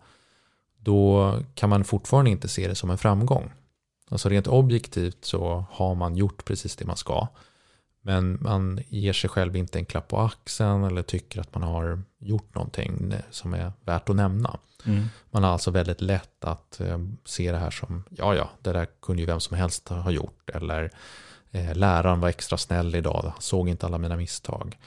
då 0.79 1.33
kan 1.55 1.71
man 1.71 1.85
fortfarande 1.85 2.31
inte 2.31 2.49
se 2.49 2.69
det 2.69 2.75
som 2.75 2.91
en 2.91 2.99
framgång. 2.99 3.53
Alltså 4.11 4.29
rent 4.29 4.47
objektivt 4.47 5.25
så 5.25 5.65
har 5.71 5.95
man 5.95 6.17
gjort 6.17 6.45
precis 6.45 6.77
det 6.77 6.85
man 6.85 6.97
ska. 6.97 7.29
Men 8.07 8.39
man 8.41 8.81
ger 8.89 9.13
sig 9.13 9.31
själv 9.31 9.57
inte 9.57 9.79
en 9.79 9.85
klapp 9.85 10.09
på 10.09 10.19
axeln 10.19 10.85
eller 10.85 11.03
tycker 11.03 11.41
att 11.41 11.55
man 11.55 11.63
har 11.63 12.03
gjort 12.19 12.55
någonting 12.55 13.15
som 13.31 13.55
är 13.55 13.73
värt 13.85 14.09
att 14.09 14.17
nämna. 14.17 14.59
Mm. 14.87 15.05
Man 15.31 15.45
har 15.45 15.51
alltså 15.51 15.71
väldigt 15.71 16.01
lätt 16.01 16.45
att 16.45 16.81
eh, 16.81 16.99
se 17.25 17.53
det 17.53 17.59
här 17.59 17.71
som, 17.71 18.05
ja 18.11 18.35
ja, 18.35 18.51
det 18.63 18.73
där 18.73 18.87
kunde 19.03 19.23
ju 19.23 19.27
vem 19.27 19.41
som 19.41 19.57
helst 19.57 19.89
ha 19.89 20.11
gjort. 20.11 20.51
Eller 20.51 20.91
eh, 21.51 21.75
läraren 21.75 22.21
var 22.21 22.29
extra 22.29 22.59
snäll 22.59 22.95
idag, 22.95 23.33
såg 23.39 23.69
inte 23.69 23.87
alla 23.87 23.99
mina 23.99 24.17
misstag. 24.17 24.79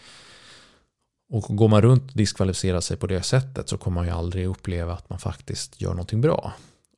Och 1.30 1.44
går 1.58 1.68
man 1.68 1.82
runt 1.82 2.12
och 2.12 2.18
diskvalificerar 2.18 2.82
sig 2.82 2.98
på 2.98 3.08
det 3.08 3.22
sättet 3.22 3.70
så 3.70 3.78
kommer 3.78 3.96
man 3.96 4.06
ju 4.06 4.12
aldrig 4.12 4.48
uppleva 4.48 4.94
att 4.94 5.10
man 5.10 5.20
faktiskt 5.20 5.82
gör 5.82 5.92
någonting 5.92 6.22
bra. 6.22 6.54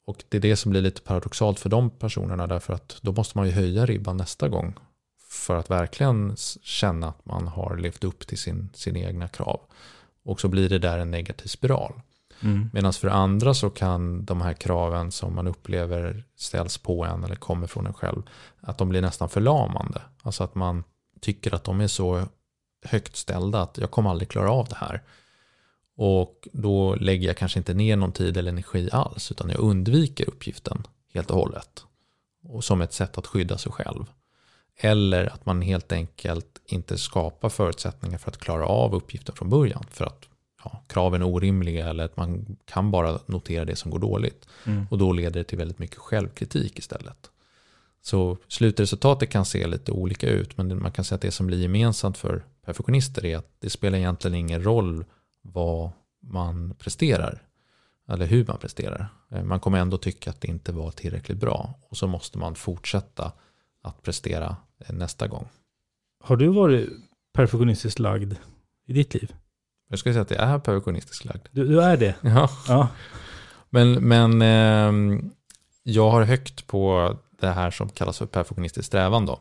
Och 0.06 0.24
det 0.30 0.38
är 0.38 0.42
det 0.42 0.56
som 0.56 0.72
blir 0.72 0.82
lite 0.82 1.02
paradoxalt 1.02 1.60
för 1.60 1.70
de 1.70 1.90
personerna 1.90 2.48
därför 2.48 2.74
att 2.74 2.98
då 3.02 3.12
måste 3.12 3.38
man 3.38 3.48
ju 3.48 3.54
höja 3.54 3.86
ribban 3.86 4.18
nästa 4.18 4.48
gång 4.48 4.76
för 5.30 5.56
att 5.56 5.70
verkligen 5.70 6.36
känna 6.62 7.08
att 7.08 7.26
man 7.26 7.48
har 7.48 7.78
levt 7.78 8.04
upp 8.04 8.28
till 8.28 8.38
sin, 8.38 8.70
sina 8.74 9.00
egna 9.00 9.28
krav. 9.28 9.62
Och 10.24 10.42
så 10.42 10.48
blir 10.48 10.70
det 10.70 10.80
där 10.80 11.00
en 11.00 11.12
negativ 11.12 11.48
spiral. 11.48 12.02
Mm. 12.42 12.70
Medan 12.74 12.94
för 12.94 13.08
andra 13.08 13.54
så 13.54 13.70
kan 13.70 14.26
de 14.26 14.42
här 14.42 14.54
kraven 14.54 15.12
som 15.12 15.36
man 15.36 15.48
upplever 15.48 16.24
ställs 16.36 16.78
på 16.78 17.06
en 17.06 17.24
eller 17.24 17.36
kommer 17.36 17.68
från 17.68 17.88
en 17.88 17.94
själv, 17.94 18.22
att 18.62 18.78
de 18.78 18.90
blir 18.90 19.02
nästan 19.02 19.30
förlamande. 19.30 20.02
Alltså 20.22 20.44
att 20.44 20.56
man 20.56 20.84
tycker 21.22 21.56
att 21.56 21.64
de 21.64 21.82
är 21.82 21.88
så 21.88 22.28
högt 22.86 23.16
ställda 23.16 23.62
att 23.62 23.78
jag 23.78 23.92
kommer 23.92 24.10
aldrig 24.10 24.30
klara 24.30 24.52
av 24.52 24.68
det 24.68 24.76
här. 24.76 25.04
Och 25.96 26.48
då 26.54 26.96
lägger 26.96 27.28
jag 27.28 27.38
kanske 27.38 27.60
inte 27.60 27.74
ner 27.74 27.96
någon 27.96 28.12
tid 28.12 28.38
eller 28.38 28.52
energi 28.52 28.90
alls, 28.92 29.32
utan 29.32 29.50
jag 29.50 29.60
undviker 29.60 30.30
uppgiften 30.30 30.88
helt 31.14 31.32
och 31.32 31.38
hållet. 31.38 31.84
Och 32.44 32.64
som 32.64 32.82
ett 32.82 32.94
sätt 32.94 33.18
att 33.18 33.28
skydda 33.28 33.58
sig 33.58 33.72
själv. 33.72 34.06
Eller 34.82 35.26
att 35.34 35.46
man 35.46 35.62
helt 35.62 35.92
enkelt 35.92 36.62
inte 36.66 36.98
skapar 36.98 37.50
förutsättningar 37.50 38.18
för 38.18 38.32
att 38.32 38.38
klara 38.38 38.66
av 38.66 38.96
uppgiften 38.96 39.36
från 39.36 39.50
början. 39.50 39.86
För 39.92 40.06
att 40.06 40.26
ja, 40.64 40.84
kraven 40.88 41.22
är 41.22 41.26
orimliga 41.26 41.90
eller 41.90 42.04
att 42.04 42.18
man 42.18 42.58
kan 42.66 42.92
bara 42.92 43.20
notera 43.26 43.66
det 43.66 43.76
som 43.76 43.92
går 43.92 44.00
dåligt. 44.00 44.48
Mm. 44.66 44.88
Och 44.92 44.98
då 44.98 45.14
leder 45.14 45.40
det 45.40 45.44
till 45.44 45.58
väldigt 45.58 45.80
mycket 45.80 45.98
självkritik 45.98 46.80
istället. 46.80 47.30
Så 48.02 48.38
slutresultatet 48.48 49.30
kan 49.30 49.46
se 49.46 49.68
lite 49.68 49.92
olika 49.92 50.30
ut, 50.30 50.58
men 50.58 50.82
man 50.82 50.92
kan 50.92 51.06
säga 51.06 51.16
att 51.16 51.22
det 51.22 51.32
som 51.32 51.48
blir 51.48 51.58
gemensamt 51.58 52.18
för 52.18 52.44
perfektionister 52.66 53.26
är 53.26 53.38
att 53.38 53.52
det 53.60 53.70
spelar 53.70 53.98
egentligen 53.98 54.36
ingen 54.36 54.64
roll 54.64 55.06
vad 55.42 55.92
man 56.20 56.76
presterar 56.80 57.44
eller 58.10 58.26
hur 58.26 58.46
man 58.46 58.58
presterar. 58.58 59.10
Eh, 59.32 59.44
man 59.44 59.60
kommer 59.60 59.80
ändå 59.80 59.98
tycka 59.98 60.30
att 60.30 60.42
det 60.42 60.48
inte 60.48 60.72
var 60.72 60.92
tillräckligt 60.92 61.38
bra 61.38 61.74
och 61.90 61.98
så 61.98 62.08
måste 62.08 62.38
man 62.38 62.56
fortsätta 62.56 63.32
att 63.84 64.02
prestera 64.02 64.56
eh, 64.80 64.96
nästa 64.96 65.28
gång. 65.28 65.48
Har 66.24 66.36
du 66.36 66.48
varit 66.48 66.90
perfektionistiskt 67.34 68.00
lagd 68.00 68.34
i 68.88 68.94
ditt 68.94 69.14
liv? 69.14 69.36
Jag 69.90 70.00
skulle 70.00 70.14
säga 70.14 70.22
att 70.22 70.32
jag 70.32 70.40
är 70.40 70.60
perfektionistiskt 70.60 71.26
lagd. 71.26 71.48
Du, 71.52 71.68
du 71.68 71.82
är 71.82 71.98
det? 71.98 72.16
Ja. 72.22 72.50
ja. 72.68 72.88
Men, 73.70 73.94
men 74.08 74.42
eh, 74.42 75.22
jag 75.84 76.10
har 76.10 76.24
högt 76.24 76.68
på 76.68 77.14
det 77.40 77.48
här 77.48 77.72
som 77.72 77.90
kallas 77.90 78.18
för 78.18 78.26
perfektionistisk 78.26 78.88
strävan 78.88 79.26
då. 79.26 79.40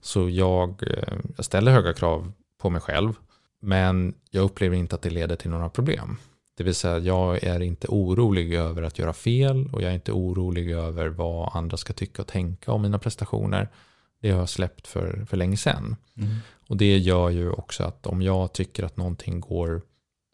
Så 0.00 0.28
jag, 0.28 0.82
eh, 0.82 1.14
jag 1.36 1.44
ställer 1.44 1.72
höga 1.72 1.92
krav 1.92 2.32
på 2.58 2.70
mig 2.70 2.80
själv, 2.80 3.12
men 3.60 4.14
jag 4.30 4.44
upplever 4.44 4.76
inte 4.76 4.94
att 4.94 5.02
det 5.02 5.10
leder 5.10 5.36
till 5.36 5.50
några 5.50 5.68
problem. 5.68 6.16
Det 6.60 6.64
vill 6.64 6.74
säga, 6.74 6.98
jag 6.98 7.44
är 7.44 7.60
inte 7.60 7.86
orolig 7.88 8.54
över 8.54 8.82
att 8.82 8.98
göra 8.98 9.12
fel 9.12 9.68
och 9.72 9.82
jag 9.82 9.90
är 9.90 9.94
inte 9.94 10.12
orolig 10.12 10.70
över 10.70 11.08
vad 11.08 11.56
andra 11.56 11.76
ska 11.76 11.92
tycka 11.92 12.22
och 12.22 12.28
tänka 12.28 12.72
om 12.72 12.82
mina 12.82 12.98
prestationer. 12.98 13.68
Det 14.22 14.30
har 14.30 14.38
jag 14.38 14.48
släppt 14.48 14.86
för, 14.86 15.24
för 15.28 15.36
länge 15.36 15.56
sedan. 15.56 15.96
Mm. 16.16 16.36
Och 16.68 16.76
det 16.76 16.98
gör 16.98 17.30
ju 17.30 17.50
också 17.50 17.84
att 17.84 18.06
om 18.06 18.22
jag 18.22 18.52
tycker 18.52 18.84
att 18.84 18.96
någonting 18.96 19.40
går 19.40 19.82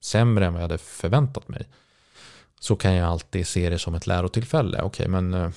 sämre 0.05 0.47
än 0.47 0.53
vad 0.53 0.63
jag 0.63 0.69
hade 0.69 0.79
förväntat 0.79 1.49
mig 1.49 1.67
så 2.61 2.77
kan 2.77 2.95
jag 2.95 3.09
alltid 3.09 3.47
se 3.47 3.71
det 3.71 3.79
som 3.79 3.95
ett 3.95 4.07
lärotillfälle. 4.07 4.83
Okej, 4.83 5.09
men 5.09 5.35
eh, 5.35 5.51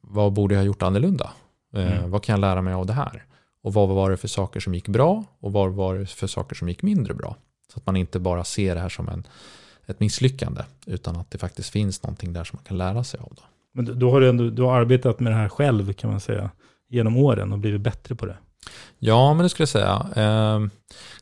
vad 0.00 0.32
borde 0.32 0.54
jag 0.54 0.60
ha 0.60 0.66
gjort 0.66 0.82
annorlunda? 0.82 1.32
Eh, 1.74 1.98
mm. 1.98 2.10
Vad 2.10 2.22
kan 2.22 2.32
jag 2.32 2.40
lära 2.40 2.62
mig 2.62 2.74
av 2.74 2.86
det 2.86 2.92
här? 2.92 3.24
Och 3.62 3.74
vad 3.74 3.88
var 3.88 4.10
det 4.10 4.16
för 4.16 4.28
saker 4.28 4.60
som 4.60 4.74
gick 4.74 4.88
bra 4.88 5.24
och 5.40 5.52
vad 5.52 5.72
var 5.72 5.94
det 5.94 6.06
för 6.06 6.26
saker 6.26 6.56
som 6.56 6.68
gick 6.68 6.82
mindre 6.82 7.14
bra? 7.14 7.36
Så 7.72 7.78
att 7.78 7.86
man 7.86 7.96
inte 7.96 8.18
bara 8.18 8.44
ser 8.44 8.74
det 8.74 8.80
här 8.80 8.88
som 8.88 9.08
en, 9.08 9.26
ett 9.86 10.00
misslyckande 10.00 10.62
utan 10.86 11.16
att 11.16 11.30
det 11.30 11.38
faktiskt 11.38 11.70
finns 11.70 12.02
någonting 12.02 12.32
där 12.32 12.44
som 12.44 12.56
man 12.56 12.64
kan 12.64 12.78
lära 12.78 13.04
sig 13.04 13.20
av. 13.20 13.32
Då. 13.36 13.42
Men 13.72 13.98
då 13.98 14.10
har 14.10 14.20
du, 14.20 14.28
ändå, 14.28 14.50
du 14.50 14.62
har 14.62 14.80
arbetat 14.80 15.20
med 15.20 15.32
det 15.32 15.36
här 15.36 15.48
själv 15.48 15.92
kan 15.92 16.10
man 16.10 16.20
säga 16.20 16.50
genom 16.88 17.16
åren 17.16 17.52
och 17.52 17.58
blivit 17.58 17.80
bättre 17.80 18.14
på 18.14 18.26
det? 18.26 18.36
Ja, 18.98 19.34
men 19.34 19.42
det 19.42 19.48
skulle 19.48 19.62
jag 19.62 19.68
säga. 19.68 20.06
Ehm, 20.14 20.70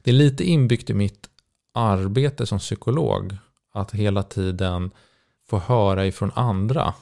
det 0.02 0.10
är 0.10 0.14
lite 0.14 0.44
inbyggt 0.44 0.90
i 0.90 0.94
mitt 0.94 1.28
arbete 1.74 2.46
som 2.46 2.58
psykolog 2.58 3.36
att 3.72 3.94
hela 3.94 4.22
tiden 4.22 4.90
få 5.48 5.58
höra 5.58 6.06
ifrån 6.06 6.30
andra 6.34 6.94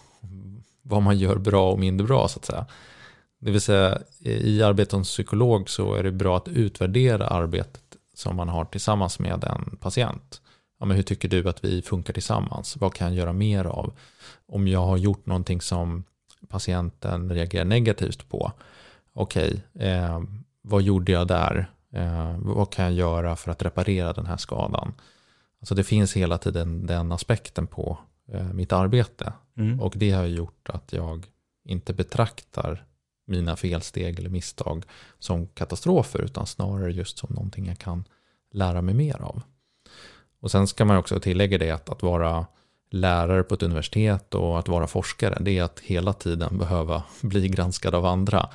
vad 0.82 1.02
man 1.02 1.18
gör 1.18 1.36
bra 1.36 1.70
och 1.70 1.78
mindre 1.78 2.06
bra 2.06 2.28
så 2.28 2.38
att 2.38 2.44
säga. 2.44 2.66
Det 3.40 3.50
vill 3.50 3.60
säga 3.60 3.98
i 4.20 4.62
arbetet 4.62 4.90
som 4.90 5.02
psykolog 5.02 5.70
så 5.70 5.94
är 5.94 6.02
det 6.02 6.12
bra 6.12 6.36
att 6.36 6.48
utvärdera 6.48 7.26
arbetet 7.26 7.82
som 8.14 8.36
man 8.36 8.48
har 8.48 8.64
tillsammans 8.64 9.18
med 9.18 9.44
en 9.44 9.76
patient. 9.80 10.40
Ja, 10.78 10.86
men 10.86 10.96
hur 10.96 11.02
tycker 11.02 11.28
du 11.28 11.48
att 11.48 11.64
vi 11.64 11.82
funkar 11.82 12.12
tillsammans? 12.12 12.76
Vad 12.76 12.94
kan 12.94 13.06
jag 13.06 13.16
göra 13.16 13.32
mer 13.32 13.64
av? 13.64 13.92
Om 14.46 14.68
jag 14.68 14.86
har 14.86 14.96
gjort 14.96 15.26
någonting 15.26 15.60
som 15.60 16.04
patienten 16.48 17.32
reagerar 17.32 17.64
negativt 17.64 18.28
på. 18.28 18.52
Okej, 19.12 19.62
okay, 19.74 19.88
eh, 19.88 20.22
vad 20.62 20.82
gjorde 20.82 21.12
jag 21.12 21.26
där? 21.26 21.70
Eh, 21.92 22.36
vad 22.38 22.72
kan 22.72 22.84
jag 22.84 22.94
göra 22.94 23.36
för 23.36 23.50
att 23.50 23.62
reparera 23.62 24.12
den 24.12 24.26
här 24.26 24.36
skadan? 24.36 24.94
Alltså 25.60 25.74
det 25.74 25.84
finns 25.84 26.16
hela 26.16 26.38
tiden 26.38 26.86
den 26.86 27.12
aspekten 27.12 27.66
på 27.66 27.98
eh, 28.32 28.52
mitt 28.52 28.72
arbete. 28.72 29.32
Mm. 29.56 29.80
Och 29.80 29.92
det 29.96 30.10
har 30.10 30.24
gjort 30.24 30.68
att 30.68 30.92
jag 30.92 31.26
inte 31.64 31.94
betraktar 31.94 32.84
mina 33.26 33.56
felsteg 33.56 34.18
eller 34.18 34.30
misstag 34.30 34.84
som 35.18 35.46
katastrofer 35.46 36.20
utan 36.20 36.46
snarare 36.46 36.92
just 36.92 37.18
som 37.18 37.34
någonting 37.34 37.66
jag 37.66 37.78
kan 37.78 38.04
lära 38.52 38.82
mig 38.82 38.94
mer 38.94 39.22
av. 39.22 39.42
Och 40.40 40.50
sen 40.50 40.66
ska 40.66 40.84
man 40.84 40.96
också 40.96 41.20
tillägga 41.20 41.58
det 41.58 41.70
att, 41.70 41.88
att 41.88 42.02
vara 42.02 42.46
lärare 42.90 43.42
på 43.42 43.54
ett 43.54 43.62
universitet 43.62 44.34
och 44.34 44.58
att 44.58 44.68
vara 44.68 44.86
forskare 44.86 45.38
det 45.40 45.58
är 45.58 45.62
att 45.62 45.80
hela 45.80 46.12
tiden 46.12 46.58
behöva 46.58 47.02
bli 47.20 47.48
granskad 47.48 47.94
av 47.94 48.06
andra. 48.06 48.48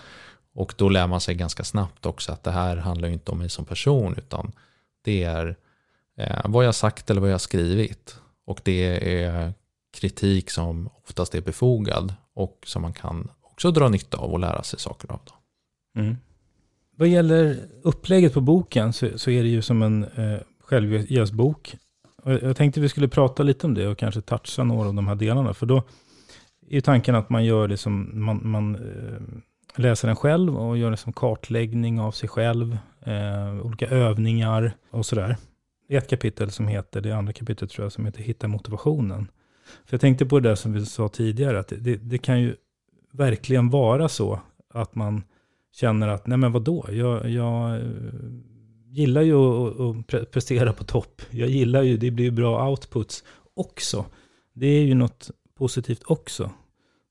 Och 0.54 0.74
då 0.78 0.90
lär 0.90 1.08
man 1.08 1.22
sig 1.22 1.36
ganska 1.36 1.64
snabbt 1.64 2.06
också 2.06 2.32
att 2.32 2.44
det 2.44 2.52
här 2.52 2.78
handlar 2.78 3.10
inte 3.10 3.32
om 3.32 3.38
mig 3.38 3.50
som 3.50 3.66
person 3.66 4.16
utan 4.18 4.52
det 5.02 5.24
är 5.24 5.56
eh, 6.18 6.42
vad 6.46 6.66
jag 6.66 6.76
sagt 6.76 7.10
eller 7.10 7.22
vad 7.22 7.32
jag 7.32 7.42
skrivit. 7.42 8.20
Och 8.46 8.62
det 8.64 9.14
är 9.24 9.54
kritik 9.94 10.50
som 10.50 10.90
oftast 11.04 11.36
är 11.36 11.42
befogad 11.42 12.14
och 12.34 12.64
som 12.66 12.82
man 12.82 12.94
kan 12.94 13.30
också 13.42 13.72
dra 13.72 13.90
nytta 13.90 14.18
av 14.18 14.32
och 14.32 14.40
lära 14.40 14.64
sig 14.64 14.80
saker 14.80 15.12
av. 15.12 15.20
Då. 15.26 15.34
Mm. 16.02 16.18
vad 16.96 17.08
gäller 17.08 17.70
upplägget 17.84 18.34
på 18.34 18.42
boken 18.42 18.94
så, 18.94 19.18
så 19.18 19.32
är 19.32 19.44
det 19.44 19.50
ju 19.50 19.62
som 19.62 19.82
en 19.82 20.04
eh, 20.04 20.40
självhjälpsbok. 20.64 21.76
Jag 22.24 22.58
tänkte 22.58 22.80
vi 22.80 22.90
skulle 22.90 23.08
prata 23.08 23.44
lite 23.44 23.68
om 23.68 23.74
det 23.74 23.88
och 23.88 23.98
kanske 23.98 24.22
toucha 24.22 24.64
några 24.64 24.88
av 24.88 24.94
de 24.94 25.08
här 25.08 25.16
delarna. 25.16 25.54
För 25.54 25.66
då 25.66 25.84
är 26.70 26.82
tanken 26.82 27.16
att 27.16 27.30
man 27.30 27.46
gör 27.46 27.68
det 27.68 27.78
som, 27.78 28.26
man, 28.26 28.42
man 28.44 28.76
eh, 28.76 29.22
läser 29.76 30.08
den 30.08 30.16
själv 30.16 30.58
och 30.58 30.78
gör 30.78 30.92
det 30.92 30.98
som 30.98 31.14
kartläggning 31.14 32.00
av 32.00 32.12
sig 32.12 32.30
själv, 32.30 32.78
eh, 33.02 33.66
olika 33.66 33.88
övningar 33.88 34.74
och 34.90 35.06
sådär. 35.06 35.38
Ett 35.90 36.10
kapitel 36.10 36.52
som 36.52 36.68
heter, 36.68 37.02
det 37.02 37.12
andra 37.12 37.34
kapitlet 37.34 37.70
tror 37.70 37.86
jag, 37.86 37.92
som 37.92 38.06
heter 38.06 38.24
Hitta 38.24 38.48
motivationen. 38.48 39.28
För 39.86 39.94
jag 39.94 40.02
tänkte 40.02 40.26
på 40.26 40.40
det 40.40 40.50
där 40.50 40.56
som 40.56 40.74
vi 40.74 40.86
sa 40.86 41.10
tidigare, 41.10 41.60
att 41.60 41.74
det, 41.80 41.96
det 41.96 42.18
kan 42.18 42.42
ju 42.42 42.56
verkligen 43.12 43.70
vara 43.70 44.10
så 44.10 44.40
att 44.74 44.96
man 44.96 45.24
känner 45.76 46.08
att, 46.08 46.28
nej 46.28 46.38
men 46.38 46.52
vadå, 46.52 46.86
jag, 46.90 47.30
jag 47.30 47.82
gillar 48.94 49.22
ju 49.22 49.36
att, 49.36 50.32
prestera 50.32 50.74
på 50.74 50.84
topp. 50.84 51.22
Jag 51.30 51.50
gillar 51.50 51.82
ju, 51.82 51.98
det 51.98 52.12
blir 52.12 52.32
bra 52.32 52.70
outputs 52.70 53.24
också. 53.54 54.06
Det 54.54 54.68
är 54.68 54.84
ju 54.84 54.94
något 54.94 55.32
positivt 55.58 56.04
också. 56.06 56.52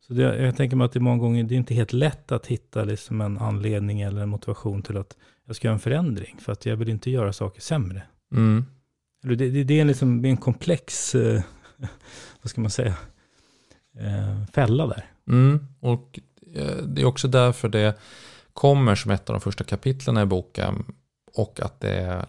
Så 0.07 0.13
det, 0.13 0.23
jag 0.23 0.57
tänker 0.57 0.77
mig 0.77 0.85
att 0.85 0.93
det 0.93 1.01
många 1.01 1.19
gånger, 1.19 1.45
det 1.45 1.55
är 1.55 1.57
inte 1.57 1.75
helt 1.75 1.93
lätt 1.93 2.33
att 2.33 2.47
hitta 2.47 2.85
liksom 2.85 3.21
en 3.21 3.39
anledning 3.39 4.01
eller 4.01 4.23
en 4.23 4.29
motivation 4.29 4.83
till 4.83 4.97
att 4.97 5.17
jag 5.47 5.57
ska 5.57 5.69
göra 5.69 5.75
en 5.75 5.81
förändring. 5.81 6.37
För 6.41 6.53
att 6.53 6.67
jag 6.67 6.77
vill 6.77 6.89
inte 6.89 7.11
göra 7.11 7.33
saker 7.33 7.61
sämre. 7.61 8.03
Mm. 8.33 8.65
Det, 9.23 9.35
det, 9.35 9.65
det, 9.65 9.81
är 9.81 9.85
liksom 9.85 10.25
en 10.25 10.37
komplex, 10.37 11.15
eh, 11.15 11.43
vad 12.43 12.51
ska 12.51 12.61
man 12.61 12.71
säga, 12.71 12.95
eh, 13.99 14.47
fälla 14.53 14.87
där. 14.87 15.05
Mm. 15.29 15.67
Och 15.81 16.21
eh, 16.55 16.77
det 16.77 17.03
är 17.03 17.07
också 17.07 17.29
därför 17.29 17.69
det 17.69 17.95
kommer 18.53 18.95
som 18.95 19.11
ett 19.11 19.31
av 19.31 19.35
de 19.35 19.41
första 19.41 19.65
kapitlen 19.65 20.19
i 20.19 20.27
boken 20.27 20.85
och 21.35 21.61
att 21.61 21.81
det, 21.81 22.27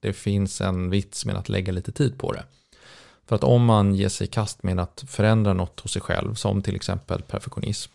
det 0.00 0.12
finns 0.12 0.60
en 0.60 0.90
vits 0.90 1.26
med 1.26 1.36
att 1.36 1.48
lägga 1.48 1.72
lite 1.72 1.92
tid 1.92 2.18
på 2.18 2.32
det. 2.32 2.44
För 3.26 3.36
att 3.36 3.44
om 3.44 3.64
man 3.64 3.94
ger 3.94 4.08
sig 4.08 4.26
i 4.26 4.30
kast 4.30 4.62
med 4.62 4.80
att 4.80 5.04
förändra 5.06 5.52
något 5.52 5.80
hos 5.80 5.92
sig 5.92 6.02
själv, 6.02 6.34
som 6.34 6.62
till 6.62 6.76
exempel 6.76 7.22
perfektionism, 7.22 7.92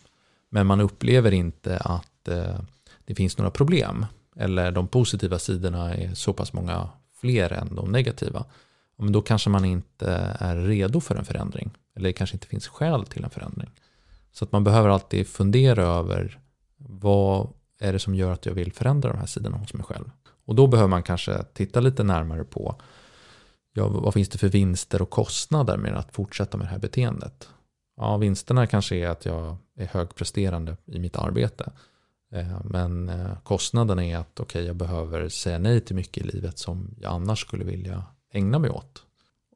men 0.48 0.66
man 0.66 0.80
upplever 0.80 1.32
inte 1.32 1.76
att 1.76 2.28
eh, 2.28 2.60
det 3.04 3.14
finns 3.14 3.38
några 3.38 3.50
problem, 3.50 4.06
eller 4.36 4.70
de 4.70 4.88
positiva 4.88 5.38
sidorna 5.38 5.94
är 5.94 6.14
så 6.14 6.32
pass 6.32 6.52
många 6.52 6.88
fler 7.20 7.52
än 7.52 7.74
de 7.74 7.92
negativa, 7.92 8.44
men 8.96 9.12
då 9.12 9.22
kanske 9.22 9.50
man 9.50 9.64
inte 9.64 10.36
är 10.38 10.56
redo 10.56 11.00
för 11.00 11.14
en 11.14 11.24
förändring, 11.24 11.70
eller 11.94 12.08
det 12.08 12.12
kanske 12.12 12.36
inte 12.36 12.46
finns 12.46 12.68
skäl 12.68 13.06
till 13.06 13.24
en 13.24 13.30
förändring. 13.30 13.70
Så 14.32 14.44
att 14.44 14.52
man 14.52 14.64
behöver 14.64 14.88
alltid 14.88 15.28
fundera 15.28 15.84
över 15.84 16.38
vad 16.76 17.48
är 17.78 17.92
det 17.92 17.98
som 17.98 18.14
gör 18.14 18.32
att 18.32 18.46
jag 18.46 18.54
vill 18.54 18.72
förändra 18.72 19.12
de 19.12 19.18
här 19.18 19.26
sidorna 19.26 19.56
hos 19.56 19.74
mig 19.74 19.84
själv. 19.84 20.10
Och 20.46 20.54
då 20.54 20.66
behöver 20.66 20.88
man 20.88 21.02
kanske 21.02 21.44
titta 21.54 21.80
lite 21.80 22.02
närmare 22.02 22.44
på 22.44 22.76
ja, 23.76 23.88
vad 23.88 24.14
finns 24.14 24.28
det 24.28 24.38
för 24.38 24.48
vinster 24.48 25.02
och 25.02 25.10
kostnader 25.10 25.76
med 25.76 25.96
att 25.96 26.12
fortsätta 26.12 26.56
med 26.56 26.66
det 26.66 26.70
här 26.70 26.78
beteendet. 26.78 27.48
Ja, 27.96 28.16
vinsterna 28.16 28.66
kanske 28.66 28.96
är 28.96 29.08
att 29.08 29.24
jag 29.24 29.56
är 29.76 29.86
högpresterande 29.86 30.76
i 30.84 30.98
mitt 30.98 31.16
arbete. 31.16 31.72
Eh, 32.32 32.60
men 32.64 33.08
eh, 33.08 33.38
kostnaden 33.42 33.98
är 33.98 34.18
att 34.18 34.40
okay, 34.40 34.66
jag 34.66 34.76
behöver 34.76 35.28
säga 35.28 35.58
nej 35.58 35.80
till 35.80 35.96
mycket 35.96 36.24
i 36.24 36.26
livet 36.26 36.58
som 36.58 36.94
jag 37.00 37.12
annars 37.12 37.40
skulle 37.40 37.64
vilja 37.64 38.04
ägna 38.32 38.58
mig 38.58 38.70
åt. 38.70 39.02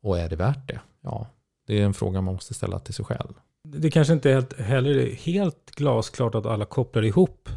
Och 0.02 0.18
är 0.18 0.28
det 0.28 0.36
värt 0.36 0.68
det? 0.68 0.80
Ja, 1.00 1.26
det 1.66 1.80
är 1.80 1.84
en 1.84 1.94
fråga 1.94 2.20
man 2.20 2.34
måste 2.34 2.54
ställa 2.54 2.78
till 2.78 2.94
sig 2.94 3.04
själv. 3.04 3.32
Det 3.64 3.90
kanske 3.90 4.12
inte 4.12 4.30
är 4.30 4.62
heller 4.62 5.14
helt 5.14 5.70
glasklart 5.70 6.34
att 6.34 6.46
alla 6.46 6.64
kopplar 6.64 7.02
ihop 7.02 7.48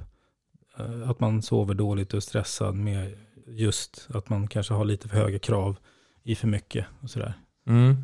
eh, 0.78 1.10
att 1.10 1.20
man 1.20 1.42
sover 1.42 1.74
dåligt 1.74 2.14
och 2.14 2.18
är 2.18 2.22
stressad 2.22 2.76
med 2.76 3.18
just 3.48 4.08
att 4.14 4.30
man 4.30 4.48
kanske 4.48 4.74
har 4.74 4.86
lite 4.86 5.10
för 5.10 5.18
höga 5.18 5.40
krav 5.40 5.78
i 6.24 6.36
för 6.36 6.48
mycket 6.48 6.86
och 7.02 7.10
sådär. 7.10 7.34
Mm. 7.68 7.96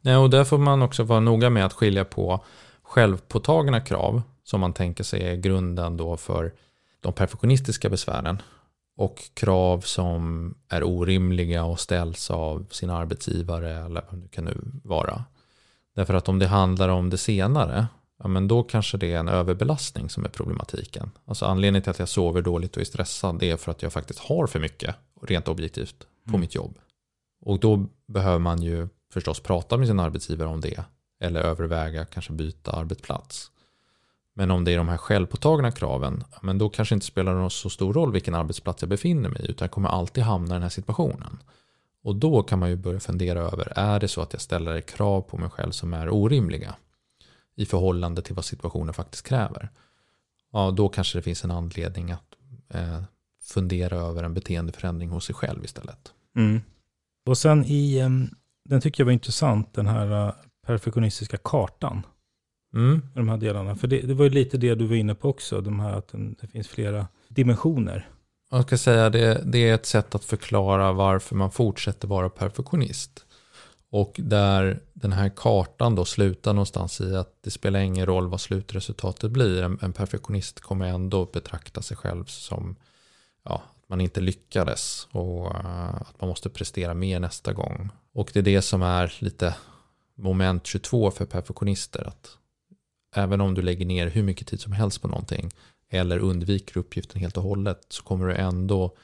Nej, 0.00 0.16
och 0.16 0.30
där 0.30 0.44
får 0.44 0.58
man 0.58 0.82
också 0.82 1.02
vara 1.02 1.20
noga 1.20 1.50
med 1.50 1.66
att 1.66 1.72
skilja 1.72 2.04
på 2.04 2.44
självpåtagna 2.82 3.80
krav 3.80 4.22
som 4.44 4.60
man 4.60 4.72
tänker 4.72 5.04
sig 5.04 5.22
är 5.22 5.36
grunden 5.36 5.96
då 5.96 6.16
för 6.16 6.52
de 7.00 7.12
perfektionistiska 7.12 7.88
besvären 7.88 8.42
och 8.96 9.22
krav 9.34 9.80
som 9.80 10.54
är 10.68 10.84
orimliga 10.84 11.64
och 11.64 11.80
ställs 11.80 12.30
av 12.30 12.66
sin 12.70 12.90
arbetsgivare 12.90 13.84
eller 13.84 14.02
vad 14.10 14.20
det 14.20 14.28
kan 14.28 14.44
nu 14.44 14.60
vara. 14.84 15.24
Därför 15.94 16.14
att 16.14 16.28
om 16.28 16.38
det 16.38 16.46
handlar 16.46 16.88
om 16.88 17.10
det 17.10 17.18
senare, 17.18 17.86
ja 18.18 18.28
men 18.28 18.48
då 18.48 18.62
kanske 18.62 18.96
det 18.96 19.12
är 19.12 19.18
en 19.18 19.28
överbelastning 19.28 20.10
som 20.10 20.24
är 20.24 20.28
problematiken. 20.28 21.10
Alltså 21.24 21.46
anledningen 21.46 21.82
till 21.82 21.90
att 21.90 21.98
jag 21.98 22.08
sover 22.08 22.42
dåligt 22.42 22.76
och 22.76 22.80
är 22.80 22.84
stressad 22.84 23.38
det 23.38 23.50
är 23.50 23.56
för 23.56 23.70
att 23.70 23.82
jag 23.82 23.92
faktiskt 23.92 24.20
har 24.20 24.46
för 24.46 24.60
mycket, 24.60 24.96
rent 25.22 25.48
objektivt, 25.48 26.06
på 26.24 26.30
mm. 26.30 26.40
mitt 26.40 26.54
jobb. 26.54 26.78
Och 27.40 27.60
då 27.60 27.86
behöver 28.06 28.38
man 28.38 28.62
ju 28.62 28.88
förstås 29.12 29.40
prata 29.40 29.76
med 29.76 29.86
sin 29.86 30.00
arbetsgivare 30.00 30.48
om 30.48 30.60
det. 30.60 30.84
Eller 31.20 31.40
överväga 31.40 32.04
kanske 32.04 32.32
byta 32.32 32.72
arbetsplats. 32.72 33.50
Men 34.34 34.50
om 34.50 34.64
det 34.64 34.72
är 34.72 34.76
de 34.76 34.88
här 34.88 34.96
självpåtagna 34.96 35.70
kraven, 35.70 36.24
men 36.42 36.58
då 36.58 36.68
kanske 36.68 36.94
inte 36.94 37.06
spelar 37.06 37.42
det 37.42 37.50
så 37.50 37.70
stor 37.70 37.92
roll 37.92 38.12
vilken 38.12 38.34
arbetsplats 38.34 38.82
jag 38.82 38.88
befinner 38.88 39.28
mig 39.28 39.42
i, 39.42 39.50
utan 39.50 39.64
jag 39.64 39.70
kommer 39.70 39.88
alltid 39.88 40.24
hamna 40.24 40.54
i 40.54 40.56
den 40.56 40.62
här 40.62 40.68
situationen. 40.68 41.42
Och 42.02 42.16
då 42.16 42.42
kan 42.42 42.58
man 42.58 42.70
ju 42.70 42.76
börja 42.76 43.00
fundera 43.00 43.40
över, 43.40 43.72
är 43.76 44.00
det 44.00 44.08
så 44.08 44.20
att 44.20 44.32
jag 44.32 44.42
ställer 44.42 44.80
krav 44.80 45.20
på 45.20 45.36
mig 45.38 45.50
själv 45.50 45.70
som 45.70 45.94
är 45.94 46.08
orimliga 46.10 46.74
i 47.56 47.66
förhållande 47.66 48.22
till 48.22 48.34
vad 48.34 48.44
situationen 48.44 48.94
faktiskt 48.94 49.26
kräver? 49.26 49.70
Ja, 50.52 50.70
då 50.70 50.88
kanske 50.88 51.18
det 51.18 51.22
finns 51.22 51.44
en 51.44 51.50
anledning 51.50 52.10
att 52.10 52.34
eh, 52.68 53.02
fundera 53.42 53.96
över 53.96 54.22
en 54.22 54.34
beteendeförändring 54.34 55.10
hos 55.10 55.24
sig 55.24 55.34
själv 55.34 55.64
istället. 55.64 56.12
Mm. 56.36 56.60
Och 57.26 57.38
sen 57.38 57.64
i, 57.64 57.98
den 58.68 58.80
tycker 58.80 59.00
jag 59.02 59.06
var 59.06 59.12
intressant, 59.12 59.74
den 59.74 59.86
här 59.86 60.26
äh, 60.26 60.34
perfektionistiska 60.66 61.36
kartan. 61.36 62.02
Mm. 62.74 63.02
De 63.14 63.28
här 63.28 63.36
delarna. 63.36 63.76
För 63.76 63.88
det, 63.88 64.00
det 64.00 64.14
var 64.14 64.24
ju 64.24 64.30
lite 64.30 64.58
det 64.58 64.74
du 64.74 64.86
var 64.86 64.96
inne 64.96 65.14
på 65.14 65.28
också, 65.28 65.60
de 65.60 65.80
här 65.80 65.92
att 65.92 66.14
det 66.40 66.46
finns 66.46 66.68
flera 66.68 67.06
dimensioner. 67.28 68.08
Jag 68.50 68.62
ska 68.62 68.78
säga 68.78 69.10
det, 69.10 69.42
det 69.44 69.68
är 69.68 69.74
ett 69.74 69.86
sätt 69.86 70.14
att 70.14 70.24
förklara 70.24 70.92
varför 70.92 71.36
man 71.36 71.50
fortsätter 71.50 72.08
vara 72.08 72.28
perfektionist. 72.28 73.23
Och 73.94 74.14
där 74.18 74.80
den 74.92 75.12
här 75.12 75.28
kartan 75.36 75.94
då 75.94 76.04
slutar 76.04 76.52
någonstans 76.52 77.00
i 77.00 77.16
att 77.16 77.42
det 77.42 77.50
spelar 77.50 77.80
ingen 77.80 78.06
roll 78.06 78.28
vad 78.28 78.40
slutresultatet 78.40 79.30
blir. 79.30 79.62
En, 79.62 79.78
en 79.82 79.92
perfektionist 79.92 80.60
kommer 80.60 80.88
ändå 80.88 81.24
betrakta 81.24 81.82
sig 81.82 81.96
själv 81.96 82.24
som 82.24 82.76
ja, 83.44 83.62
man 83.86 84.00
inte 84.00 84.20
lyckades 84.20 85.08
och 85.10 85.46
uh, 85.46 85.94
att 85.94 86.20
man 86.20 86.28
måste 86.28 86.50
prestera 86.50 86.94
mer 86.94 87.20
nästa 87.20 87.52
gång. 87.52 87.90
Och 88.12 88.30
det 88.32 88.38
är 88.38 88.42
det 88.42 88.62
som 88.62 88.82
är 88.82 89.14
lite 89.18 89.54
moment 90.14 90.66
22 90.66 91.10
för 91.10 91.26
perfektionister. 91.26 92.08
Att 92.08 92.38
även 93.14 93.40
om 93.40 93.54
du 93.54 93.62
lägger 93.62 93.86
ner 93.86 94.06
hur 94.06 94.22
mycket 94.22 94.48
tid 94.48 94.60
som 94.60 94.72
helst 94.72 95.02
på 95.02 95.08
någonting 95.08 95.50
eller 95.90 96.18
undviker 96.18 96.78
uppgiften 96.78 97.20
helt 97.20 97.36
och 97.36 97.42
hållet 97.42 97.86
så 97.88 98.02
kommer 98.02 98.26
du 98.26 98.34
ändå 98.34 98.96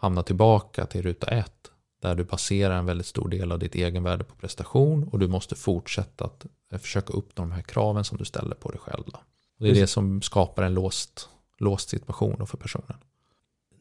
hamna 0.00 0.22
tillbaka 0.22 0.86
till 0.86 1.02
ruta 1.02 1.26
ett 1.26 1.71
där 2.02 2.14
du 2.14 2.24
baserar 2.24 2.78
en 2.78 2.86
väldigt 2.86 3.06
stor 3.06 3.28
del 3.28 3.52
av 3.52 3.58
ditt 3.58 3.74
egenvärde 3.74 4.24
på 4.24 4.34
prestation 4.34 5.08
och 5.08 5.18
du 5.18 5.28
måste 5.28 5.54
fortsätta 5.54 6.24
att 6.24 6.46
eh, 6.72 6.78
försöka 6.78 7.12
uppnå 7.12 7.44
de 7.44 7.52
här 7.52 7.62
kraven 7.62 8.04
som 8.04 8.18
du 8.18 8.24
ställer 8.24 8.54
på 8.54 8.70
dig 8.70 8.80
själv. 8.80 9.02
Då. 9.06 9.18
det 9.58 9.70
är 9.70 9.74
det 9.74 9.86
som 9.86 10.22
skapar 10.22 10.62
en 10.62 10.74
låst, 10.74 11.28
låst 11.58 11.88
situation 11.88 12.46
för 12.46 12.58
personen 12.58 12.96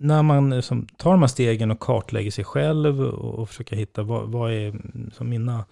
när 0.02 0.24
man 0.24 0.50
liksom 0.50 0.88
tar 0.98 1.12
de 1.12 1.22
här 1.22 1.28
stegen 1.28 1.72
och 1.72 1.80
kartlägger 1.80 2.32
sig 2.32 2.44
själv 2.44 3.02
och, 3.02 3.40
och 3.40 3.50
försöker 3.50 3.76
hitta 3.76 4.04
vad, 4.04 4.30
vad 4.30 4.52
är 4.52 4.82
som 5.14 5.30
mina 5.30 5.66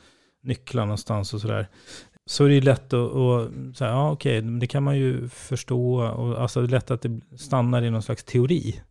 nycklar 0.44 0.86
någonstans 0.86 1.34
och 1.34 1.42
sådär. 1.42 1.68
Så 2.26 2.46
är 2.46 2.50
det 2.50 2.62
lätt 2.62 2.94
att, 2.94 3.12
så 3.74 3.86
här, 3.86 3.92
ja 3.92 4.12
okej, 4.12 4.42
det 4.42 4.68
kan 4.68 4.84
man 4.84 4.98
ju 4.98 5.28
förstå. 5.28 6.02
Och, 6.02 6.42
alltså 6.42 6.62
det 6.62 6.68
är 6.68 6.72
lätt 6.72 6.92
att 6.92 7.02
det 7.02 7.20
stannar 7.38 7.82
i 7.82 7.90
någon 7.90 8.02
slags 8.02 8.24
teori. 8.24 8.82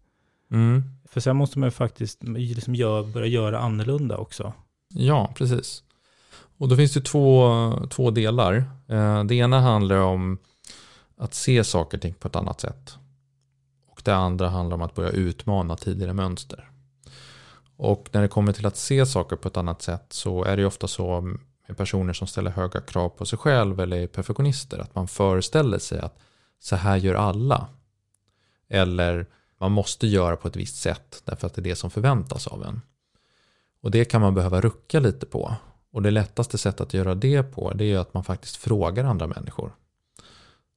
Mm. 0.51 0.83
För 1.11 1.21
sen 1.21 1.37
måste 1.37 1.59
man 1.59 1.67
ju 1.67 1.71
faktiskt 1.71 2.23
liksom 2.23 2.75
gör, 2.75 3.03
börja 3.03 3.27
göra 3.27 3.59
annorlunda 3.59 4.17
också. 4.17 4.53
Ja, 4.89 5.33
precis. 5.35 5.83
Och 6.59 6.69
då 6.69 6.77
finns 6.77 6.95
det 6.95 7.01
två, 7.01 7.53
två 7.91 8.11
delar. 8.11 8.65
Eh, 8.89 9.25
det 9.25 9.35
ena 9.35 9.61
handlar 9.61 9.97
om 9.97 10.39
att 11.17 11.35
se 11.35 11.65
saker 11.65 11.99
och 11.99 12.03
ting 12.03 12.15
på 12.15 12.29
ett 12.29 12.37
annat 12.37 12.61
sätt. 12.61 12.99
Och 13.87 14.03
det 14.05 14.15
andra 14.17 14.49
handlar 14.49 14.75
om 14.75 14.83
att 14.83 14.95
börja 14.95 15.11
utmana 15.11 15.77
tidigare 15.77 16.13
mönster. 16.13 16.71
Och 17.77 18.09
när 18.13 18.23
det 18.23 18.29
kommer 18.29 18.53
till 18.53 18.67
att 18.67 18.77
se 18.77 19.07
saker 19.07 19.37
på 19.37 19.49
ett 19.49 19.57
annat 19.57 19.83
sätt 19.83 20.07
så 20.09 20.45
är 20.45 20.57
det 20.57 20.61
ju 20.61 20.67
ofta 20.67 20.89
så 20.89 21.21
med 21.69 21.77
personer 21.77 22.13
som 22.13 22.27
ställer 22.27 22.51
höga 22.51 22.81
krav 22.81 23.09
på 23.09 23.27
sig 23.27 23.39
själv 23.39 23.81
eller 23.81 23.97
är 23.97 24.07
perfektionister 24.07 24.79
att 24.79 24.95
man 24.95 25.09
föreställer 25.09 25.79
sig 25.79 25.99
att 25.99 26.19
så 26.59 26.77
här 26.77 26.97
gör 26.97 27.15
alla. 27.15 27.69
Eller 28.69 29.27
man 29.59 29.73
måste 29.73 30.07
göra 30.07 30.37
på 30.37 30.49
ett 30.49 30.57
visst 30.57 30.77
sätt 30.77 31.23
därför 31.25 31.47
att 31.47 31.55
det 31.55 31.61
är 31.61 31.63
det 31.63 31.77
som 31.77 31.91
förväntas 31.91 32.47
av 32.47 32.65
en. 32.65 32.81
Och 33.81 33.91
det 33.91 34.05
kan 34.05 34.21
man 34.21 34.35
behöva 34.35 34.61
rucka 34.61 35.01
lite 35.01 35.27
på. 35.27 35.55
Och 35.93 36.03
det 36.03 36.11
lättaste 36.11 36.59
sättet 36.59 36.81
att 36.81 36.95
göra 36.95 37.15
det 37.15 37.43
på 37.43 37.73
det 37.73 37.85
är 37.85 37.99
att 37.99 38.15
man 38.15 38.25
faktiskt 38.25 38.57
frågar 38.57 39.05
andra 39.05 39.27
människor. 39.27 39.73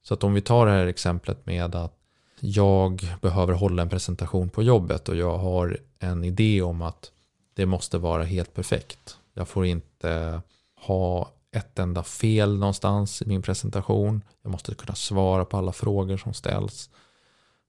Så 0.02 0.14
att 0.14 0.24
om 0.24 0.34
vi 0.34 0.40
tar 0.40 0.66
det 0.66 0.72
här 0.72 0.86
exemplet 0.86 1.46
med 1.46 1.74
att 1.74 1.98
jag 2.40 3.16
behöver 3.20 3.52
hålla 3.52 3.82
en 3.82 3.88
presentation 3.88 4.48
på 4.48 4.62
jobbet 4.62 5.08
och 5.08 5.16
jag 5.16 5.38
har 5.38 5.78
en 5.98 6.24
idé 6.24 6.62
om 6.62 6.82
att 6.82 7.12
det 7.54 7.66
måste 7.66 7.98
vara 7.98 8.24
helt 8.24 8.54
perfekt. 8.54 9.16
Jag 9.34 9.48
får 9.48 9.66
inte 9.66 10.42
ha 10.74 11.30
ett 11.52 11.78
enda 11.78 12.02
fel 12.02 12.58
någonstans 12.58 13.22
i 13.22 13.26
min 13.26 13.42
presentation. 13.42 14.22
Jag 14.42 14.50
måste 14.50 14.74
kunna 14.74 14.94
svara 14.94 15.44
på 15.44 15.56
alla 15.56 15.72
frågor 15.72 16.16
som 16.16 16.34
ställs. 16.34 16.90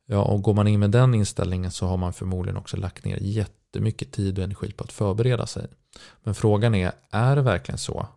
Ja, 0.06 0.22
och 0.22 0.42
går 0.42 0.54
man 0.54 0.68
in 0.68 0.80
med 0.80 0.92
den 0.92 1.14
inställningen 1.14 1.72
så 1.72 1.88
har 1.88 1.98
man 1.98 2.14
förmodligen 2.14 2.58
också 2.58 2.78
lagt 2.78 3.06
ner 3.06 3.18
jättemycket 3.22 4.12
tid 4.12 4.38
och 4.38 4.44
energi 4.44 4.72
på 4.72 4.84
att 4.84 4.92
förbereda 4.92 5.48
sig. 5.48 5.68
Men 6.24 6.36
frågan 6.36 6.76
är, 6.76 6.92
är 7.10 7.36
det 7.36 7.42
verkligen 7.42 7.78
så? 7.78 8.08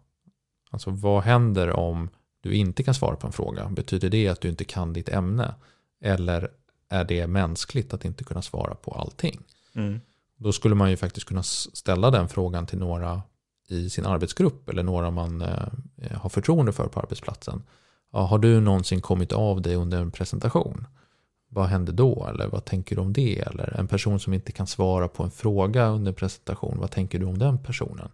Alltså 0.71 0.91
vad 0.91 1.23
händer 1.23 1.71
om 1.71 2.09
du 2.41 2.55
inte 2.55 2.83
kan 2.83 2.95
svara 2.95 3.17
på 3.17 3.27
en 3.27 3.33
fråga? 3.33 3.69
Betyder 3.69 4.11
det 4.11 4.29
att 4.29 4.41
du 4.41 4.49
inte 4.49 4.65
kan 4.65 4.93
ditt 4.93 5.09
ämne? 5.09 5.55
Eller 6.01 6.51
är 6.89 7.05
det 7.05 7.27
mänskligt 7.27 7.95
att 7.95 8.05
inte 8.05 8.25
kunna 8.25 8.43
svara 8.43 8.75
på 8.75 8.91
allting? 8.91 9.41
Mm. 9.75 10.01
Då 10.37 10.53
skulle 10.53 10.75
man 10.75 10.91
ju 10.91 10.97
faktiskt 10.97 11.27
kunna 11.27 11.43
ställa 11.43 12.11
den 12.11 12.29
frågan 12.29 12.67
till 12.67 12.79
några 12.79 13.23
i 13.69 13.91
sin 13.91 14.07
arbetsgrupp 14.07 14.69
eller 14.69 14.83
några 14.83 15.11
man 15.11 15.43
eh, 15.43 16.13
har 16.13 16.29
förtroende 16.29 16.73
för 16.73 16.89
på 16.89 17.01
arbetsplatsen. 17.01 17.63
Ja, 18.13 18.19
har 18.19 18.39
du 18.39 18.61
någonsin 18.61 19.01
kommit 19.01 19.33
av 19.33 19.63
dig 19.63 19.75
under 19.75 20.01
en 20.01 20.11
presentation? 20.11 20.87
Vad 21.49 21.67
händer 21.67 21.93
då? 21.93 22.27
Eller 22.31 22.47
vad 22.47 22.65
tänker 22.65 22.97
du 22.97 23.03
om 23.03 23.13
det? 23.13 23.39
Eller 23.39 23.77
en 23.79 23.89
person 23.89 24.21
som 24.21 24.35
inte 24.35 24.53
kan 24.53 24.67
svara 24.67 25.09
på 25.09 25.23
en 25.23 25.31
fråga 25.31 25.87
under 25.87 26.11
en 26.11 26.15
presentation, 26.15 26.79
vad 26.79 26.91
tänker 26.91 27.19
du 27.19 27.27
om 27.27 27.39
den 27.39 27.59
personen? 27.59 28.09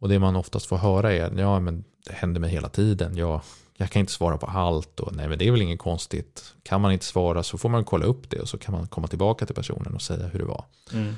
Och 0.00 0.08
det 0.08 0.18
man 0.18 0.36
oftast 0.36 0.66
får 0.66 0.76
höra 0.76 1.12
är, 1.12 1.38
ja 1.38 1.60
men 1.60 1.84
det 2.06 2.12
händer 2.12 2.40
mig 2.40 2.50
hela 2.50 2.68
tiden, 2.68 3.16
jag, 3.16 3.40
jag 3.76 3.90
kan 3.90 4.00
inte 4.00 4.12
svara 4.12 4.38
på 4.38 4.46
allt 4.46 5.00
och 5.00 5.16
nej 5.16 5.28
men 5.28 5.38
det 5.38 5.46
är 5.46 5.50
väl 5.50 5.62
inget 5.62 5.78
konstigt. 5.78 6.54
Kan 6.62 6.80
man 6.80 6.92
inte 6.92 7.04
svara 7.04 7.42
så 7.42 7.58
får 7.58 7.68
man 7.68 7.84
kolla 7.84 8.06
upp 8.06 8.30
det 8.30 8.40
och 8.40 8.48
så 8.48 8.58
kan 8.58 8.74
man 8.74 8.86
komma 8.86 9.06
tillbaka 9.06 9.46
till 9.46 9.54
personen 9.54 9.94
och 9.94 10.02
säga 10.02 10.26
hur 10.26 10.38
det 10.38 10.44
var. 10.44 10.64
Mm. 10.92 11.14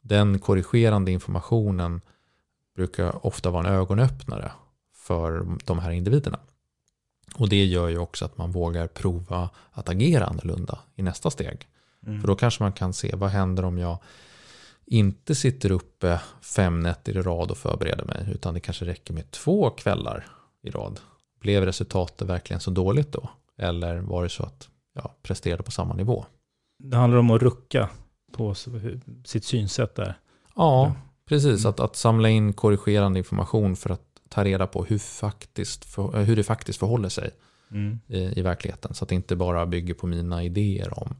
Den 0.00 0.38
korrigerande 0.38 1.10
informationen 1.10 2.00
brukar 2.76 3.26
ofta 3.26 3.50
vara 3.50 3.68
en 3.68 3.74
ögonöppnare 3.74 4.52
för 4.94 5.46
de 5.64 5.78
här 5.78 5.90
individerna. 5.90 6.38
Och 7.34 7.48
det 7.48 7.64
gör 7.64 7.88
ju 7.88 7.98
också 7.98 8.24
att 8.24 8.38
man 8.38 8.52
vågar 8.52 8.86
prova 8.86 9.50
att 9.70 9.88
agera 9.88 10.26
annorlunda 10.26 10.78
i 10.96 11.02
nästa 11.02 11.30
steg. 11.30 11.66
Mm. 12.06 12.20
För 12.20 12.28
då 12.28 12.36
kanske 12.36 12.62
man 12.62 12.72
kan 12.72 12.92
se 12.92 13.14
vad 13.16 13.30
händer 13.30 13.64
om 13.64 13.78
jag 13.78 13.98
inte 14.86 15.34
sitter 15.34 15.72
uppe 15.72 16.20
fem 16.42 16.80
nätter 16.80 17.16
i 17.16 17.22
rad 17.22 17.50
och 17.50 17.58
förbereder 17.58 18.04
mig 18.04 18.28
utan 18.32 18.54
det 18.54 18.60
kanske 18.60 18.84
räcker 18.84 19.14
med 19.14 19.30
två 19.30 19.70
kvällar 19.70 20.26
i 20.62 20.70
rad. 20.70 21.00
Blev 21.40 21.64
resultatet 21.64 22.28
verkligen 22.28 22.60
så 22.60 22.70
dåligt 22.70 23.12
då? 23.12 23.30
Eller 23.58 23.98
var 23.98 24.22
det 24.22 24.28
så 24.28 24.42
att 24.42 24.68
jag 24.94 25.10
presterade 25.22 25.62
på 25.62 25.70
samma 25.70 25.94
nivå? 25.94 26.24
Det 26.78 26.96
handlar 26.96 27.18
om 27.18 27.30
att 27.30 27.42
rucka 27.42 27.88
på 28.32 28.54
sitt 29.24 29.44
synsätt 29.44 29.94
där. 29.94 30.18
Ja, 30.54 30.94
precis. 31.28 31.66
Att, 31.66 31.80
att 31.80 31.96
samla 31.96 32.28
in 32.28 32.52
korrigerande 32.52 33.18
information 33.18 33.76
för 33.76 33.90
att 33.90 34.07
ta 34.28 34.44
reda 34.44 34.66
på 34.66 34.84
hur, 34.84 34.98
faktiskt 34.98 35.84
för, 35.84 36.24
hur 36.24 36.36
det 36.36 36.44
faktiskt 36.44 36.78
förhåller 36.78 37.08
sig 37.08 37.30
mm. 37.70 38.00
i, 38.06 38.38
i, 38.38 38.42
verkligheten. 38.42 38.94
Så 38.94 39.04
att 39.04 39.08
det 39.08 39.14
inte 39.14 39.36
bara 39.36 39.66
bygger 39.66 39.94
på 39.94 40.06
mina 40.06 40.44
idéer 40.44 41.02
om 41.02 41.14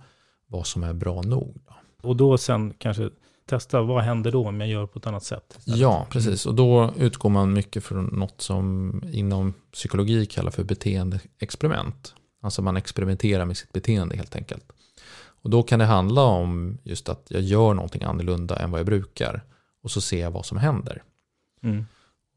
vad 0.46 0.66
som 0.66 0.82
är 0.82 0.92
bra 0.92 1.22
nog. 1.22 1.60
Då. 1.66 1.74
Och 2.08 2.16
då 2.16 2.38
sen 2.38 2.74
kanske 2.78 3.10
testa, 3.46 3.82
vad 3.82 4.02
händer 4.02 4.32
då 4.32 4.48
om 4.48 4.60
jag 4.60 4.68
gör 4.68 4.86
på 4.86 4.98
ett 4.98 5.06
annat 5.06 5.24
sätt? 5.24 5.54
Istället? 5.58 5.80
Ja, 5.80 6.06
precis. 6.10 6.46
Och 6.46 6.54
då 6.54 6.94
utgår 6.96 7.30
man 7.30 7.52
mycket 7.52 7.84
från 7.84 8.04
något 8.04 8.40
som 8.40 8.92
inom 9.12 9.54
psykologi 9.72 10.26
kallas 10.26 10.54
för 10.54 10.64
beteendeexperiment. 10.64 12.14
Alltså 12.40 12.62
man 12.62 12.76
experimenterar 12.76 13.44
med 13.44 13.56
sitt 13.56 13.72
beteende 13.72 14.16
helt 14.16 14.36
enkelt. 14.36 14.72
Och 15.42 15.50
då 15.50 15.62
kan 15.62 15.78
det 15.78 15.84
handla 15.84 16.22
om 16.22 16.78
just 16.82 17.08
att 17.08 17.26
jag 17.28 17.42
gör 17.42 17.74
någonting 17.74 18.02
annorlunda 18.02 18.56
än 18.56 18.70
vad 18.70 18.80
jag 18.80 18.86
brukar. 18.86 19.42
Och 19.82 19.90
så 19.90 20.00
ser 20.00 20.20
jag 20.20 20.30
vad 20.30 20.46
som 20.46 20.58
händer. 20.58 21.02
Mm. 21.62 21.86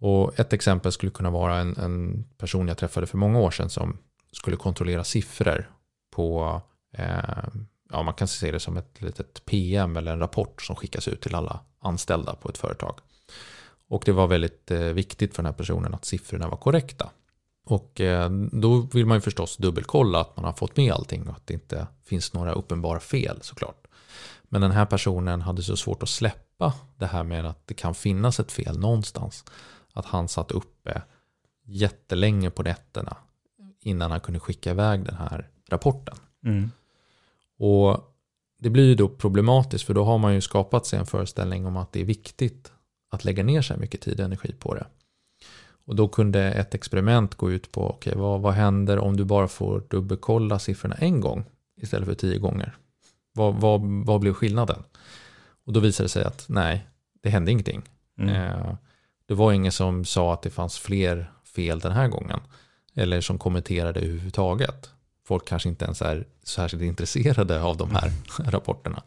Och 0.02 0.40
ett 0.40 0.54
exempel 0.54 0.92
skulle 0.92 1.12
kunna 1.12 1.30
vara 1.30 1.58
en, 1.58 1.78
en, 1.78 2.24
person 2.38 2.68
jag 2.68 2.78
träffade 2.78 3.08
för 3.08 3.18
många 3.18 3.40
år 3.40 3.52
sedan 3.52 3.70
som 3.70 3.98
skulle 4.32 4.58
kontrollera 4.58 5.04
siffror 5.04 5.72
på, 6.12 6.62
eh, 6.98 7.48
ja 7.92 8.04
man 8.04 8.14
kan 8.14 8.28
se 8.28 8.52
det 8.52 8.60
som 8.60 8.78
ett 8.78 9.02
litet 9.02 9.46
PM 9.46 9.98
eller 9.98 10.14
en 10.14 10.20
rapport 10.20 10.62
som 10.62 10.76
skickas 10.76 11.08
ut 11.08 11.22
till 11.22 11.36
alla 11.36 11.60
anställda 11.80 12.36
på 12.36 12.50
ett 12.50 12.58
företag. 12.58 13.00
Och 13.90 14.04
det 14.06 14.12
var 14.12 14.28
väldigt 14.28 14.72
eh, 14.72 14.80
viktigt 14.80 15.36
för 15.36 15.44
den 15.44 15.52
här 15.52 15.58
personen 15.58 15.94
att 15.94 16.06
siffrorna 16.06 16.50
var 16.50 16.58
korrekta. 16.58 17.10
Och 17.66 18.02
eh, 18.02 18.30
då 18.52 18.80
vill 18.94 19.06
man 19.06 19.18
ju 19.18 19.22
förstås 19.22 19.58
dubbelkolla 19.58 20.22
att 20.22 20.36
man 20.36 20.46
har 20.46 20.54
fått 20.54 20.78
med 20.78 20.94
allting 20.94 21.28
och 21.28 21.36
att 21.36 21.48
det 21.48 21.54
inte 21.54 21.88
finns 22.06 22.34
några 22.34 22.54
uppenbara 22.54 23.00
fel 23.00 23.38
såklart. 23.42 23.88
Men 24.44 24.62
den 24.62 24.72
här 24.72 24.86
personen 24.86 25.42
hade 25.42 25.64
så 25.64 25.78
svårt 25.78 26.04
att 26.04 26.10
släppa 26.10 26.74
det 26.98 27.06
här 27.06 27.24
med 27.24 27.46
att 27.46 27.68
det 27.68 27.74
kan 27.74 27.96
finnas 27.96 28.40
ett 28.40 28.52
fel 28.52 28.80
någonstans 28.80 29.46
att 29.94 30.06
han 30.06 30.28
satt 30.28 30.52
uppe 30.52 31.02
jättelänge 31.66 32.50
på 32.50 32.64
nätterna 32.64 33.18
innan 33.82 34.12
han 34.12 34.20
kunde 34.20 34.40
skicka 34.40 34.72
iväg 34.72 35.06
den 35.06 35.16
här 35.16 35.50
rapporten. 35.70 36.16
Mm. 36.46 36.72
Och 37.58 38.16
det 38.60 38.70
blir 38.70 38.88
ju 38.88 38.96
då 38.96 39.10
problematiskt 39.10 39.86
för 39.86 39.94
då 39.94 40.04
har 40.04 40.18
man 40.18 40.34
ju 40.34 40.42
skapat 40.42 40.86
sig 40.86 41.00
en 41.00 41.06
föreställning 41.06 41.66
om 41.66 41.78
att 41.78 41.92
det 41.92 42.02
är 42.02 42.06
viktigt 42.06 42.72
att 43.10 43.26
lägga 43.26 43.44
ner 43.44 43.62
så 43.62 43.74
här 43.74 43.80
mycket 43.80 44.02
tid 44.02 44.20
och 44.20 44.26
energi 44.26 44.54
på 44.60 44.74
det. 44.74 44.86
Och 45.86 45.96
då 45.96 46.08
kunde 46.08 46.52
ett 46.52 46.74
experiment 46.74 47.36
gå 47.36 47.52
ut 47.52 47.72
på, 47.72 47.90
okej 47.90 48.12
okay, 48.12 48.22
vad, 48.22 48.42
vad 48.42 48.54
händer 48.54 49.00
om 49.00 49.18
du 49.18 49.24
bara 49.24 49.48
får 49.48 49.84
dubbelkolla 49.90 50.60
siffrorna 50.60 50.96
en 50.96 51.22
gång 51.22 51.46
istället 51.82 52.08
för 52.08 52.16
tio 52.16 52.38
gånger? 52.38 52.76
Vad, 53.34 53.56
vad, 53.56 53.82
vad 53.82 54.20
blev 54.20 54.34
skillnaden? 54.34 54.84
Och 55.66 55.74
då 55.74 55.80
visade 55.80 56.06
det 56.06 56.10
sig 56.10 56.24
att 56.24 56.46
nej, 56.50 56.88
det 57.22 57.30
hände 57.30 57.52
ingenting. 57.52 57.82
Mm. 58.20 58.36
Eh, 58.36 58.76
det 59.26 59.34
var 59.34 59.52
ingen 59.52 59.72
som 59.72 60.06
sa 60.06 60.34
att 60.34 60.42
det 60.42 60.50
fanns 60.50 60.80
fler 60.80 61.32
fel 61.56 61.80
den 61.80 61.92
här 61.92 62.08
gången. 62.08 62.40
Eller 62.96 63.22
som 63.22 63.38
kommenterade 63.38 64.00
överhuvudtaget. 64.00 64.90
Folk 65.28 65.48
kanske 65.48 65.70
inte 65.70 65.86
ens 65.86 66.02
är 66.02 66.28
särskilt 66.44 66.84
intresserade 66.84 67.62
av 67.62 67.78
de 67.78 67.92
här 67.92 68.12
rapporterna. 68.52 69.04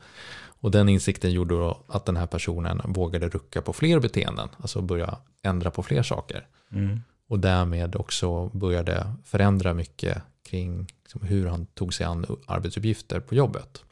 Och 0.61 0.71
den 0.71 0.89
insikten 0.89 1.33
gjorde 1.33 1.75
att 1.87 2.05
den 2.05 2.17
här 2.17 2.27
personen 2.27 2.81
vågade 2.85 3.29
rucka 3.29 3.62
på 3.62 3.73
fler 3.73 4.01
beteenden. 4.01 4.49
Alltså 4.59 4.83
börja 4.83 5.19
ändra 5.43 5.71
på 5.71 5.83
fler 5.83 6.03
saker. 6.03 6.47
Mm. 6.73 7.01
Och 7.29 7.39
därmed 7.39 7.97
också 7.97 8.49
började 8.49 9.12
förändra 9.25 9.75
mycket 9.75 10.23
kring 10.43 10.87
liksom 11.03 11.23
hur 11.23 11.47
han 11.47 11.67
tog 11.67 11.95
sig 11.95 12.07
an 12.07 12.27
arbetsuppgifter 12.47 13.21
på 13.21 13.35
jobbet. 13.35 13.85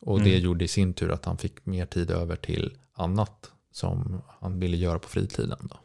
Och 0.00 0.20
det 0.20 0.30
mm. 0.30 0.44
gjorde 0.44 0.64
i 0.64 0.68
sin 0.68 0.94
tur 0.94 1.10
att 1.12 1.24
han 1.24 1.38
fick 1.38 1.66
mer 1.66 1.86
tid 1.86 2.10
över 2.10 2.36
till 2.36 2.76
annat 2.92 3.52
som 3.78 4.22
han 4.40 4.60
ville 4.60 4.76
göra 4.76 4.98
på 4.98 5.08
fritiden. 5.08 5.58
Då. 5.60 5.76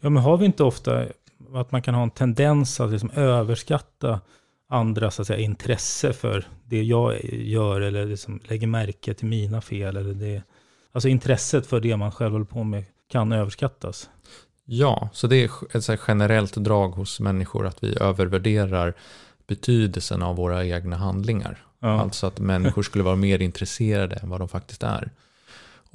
Ja, 0.00 0.10
men 0.10 0.22
har 0.22 0.36
vi 0.36 0.46
inte 0.46 0.64
ofta 0.64 1.06
att 1.54 1.72
man 1.72 1.82
kan 1.82 1.94
ha 1.94 2.02
en 2.02 2.10
tendens 2.10 2.80
att 2.80 2.90
liksom 2.90 3.10
överskatta 3.10 4.20
andras 4.68 5.14
så 5.14 5.22
att 5.22 5.28
säga, 5.28 5.38
intresse 5.38 6.12
för 6.12 6.46
det 6.64 6.82
jag 6.82 7.24
gör 7.32 7.80
eller 7.80 8.06
liksom 8.06 8.40
lägger 8.44 8.66
märke 8.66 9.14
till 9.14 9.28
mina 9.28 9.60
fel. 9.60 9.96
Eller 9.96 10.14
det, 10.14 10.42
alltså 10.92 11.08
intresset 11.08 11.66
för 11.66 11.80
det 11.80 11.96
man 11.96 12.12
själv 12.12 12.32
håller 12.32 12.44
på 12.44 12.64
med 12.64 12.84
kan 13.08 13.32
överskattas. 13.32 14.10
Ja, 14.64 15.08
så 15.12 15.26
det 15.26 15.36
är 15.36 15.50
ett 15.76 15.84
så 15.84 15.96
generellt 16.08 16.54
drag 16.54 16.88
hos 16.88 17.20
människor 17.20 17.66
att 17.66 17.84
vi 17.84 17.98
övervärderar 18.00 18.94
betydelsen 19.46 20.22
av 20.22 20.36
våra 20.36 20.66
egna 20.66 20.96
handlingar. 20.96 21.64
Ja. 21.80 22.00
Alltså 22.00 22.26
att 22.26 22.40
människor 22.40 22.82
skulle 22.82 23.04
vara 23.04 23.16
mer 23.16 23.42
intresserade 23.42 24.16
än 24.16 24.28
vad 24.28 24.40
de 24.40 24.48
faktiskt 24.48 24.82
är. 24.82 25.10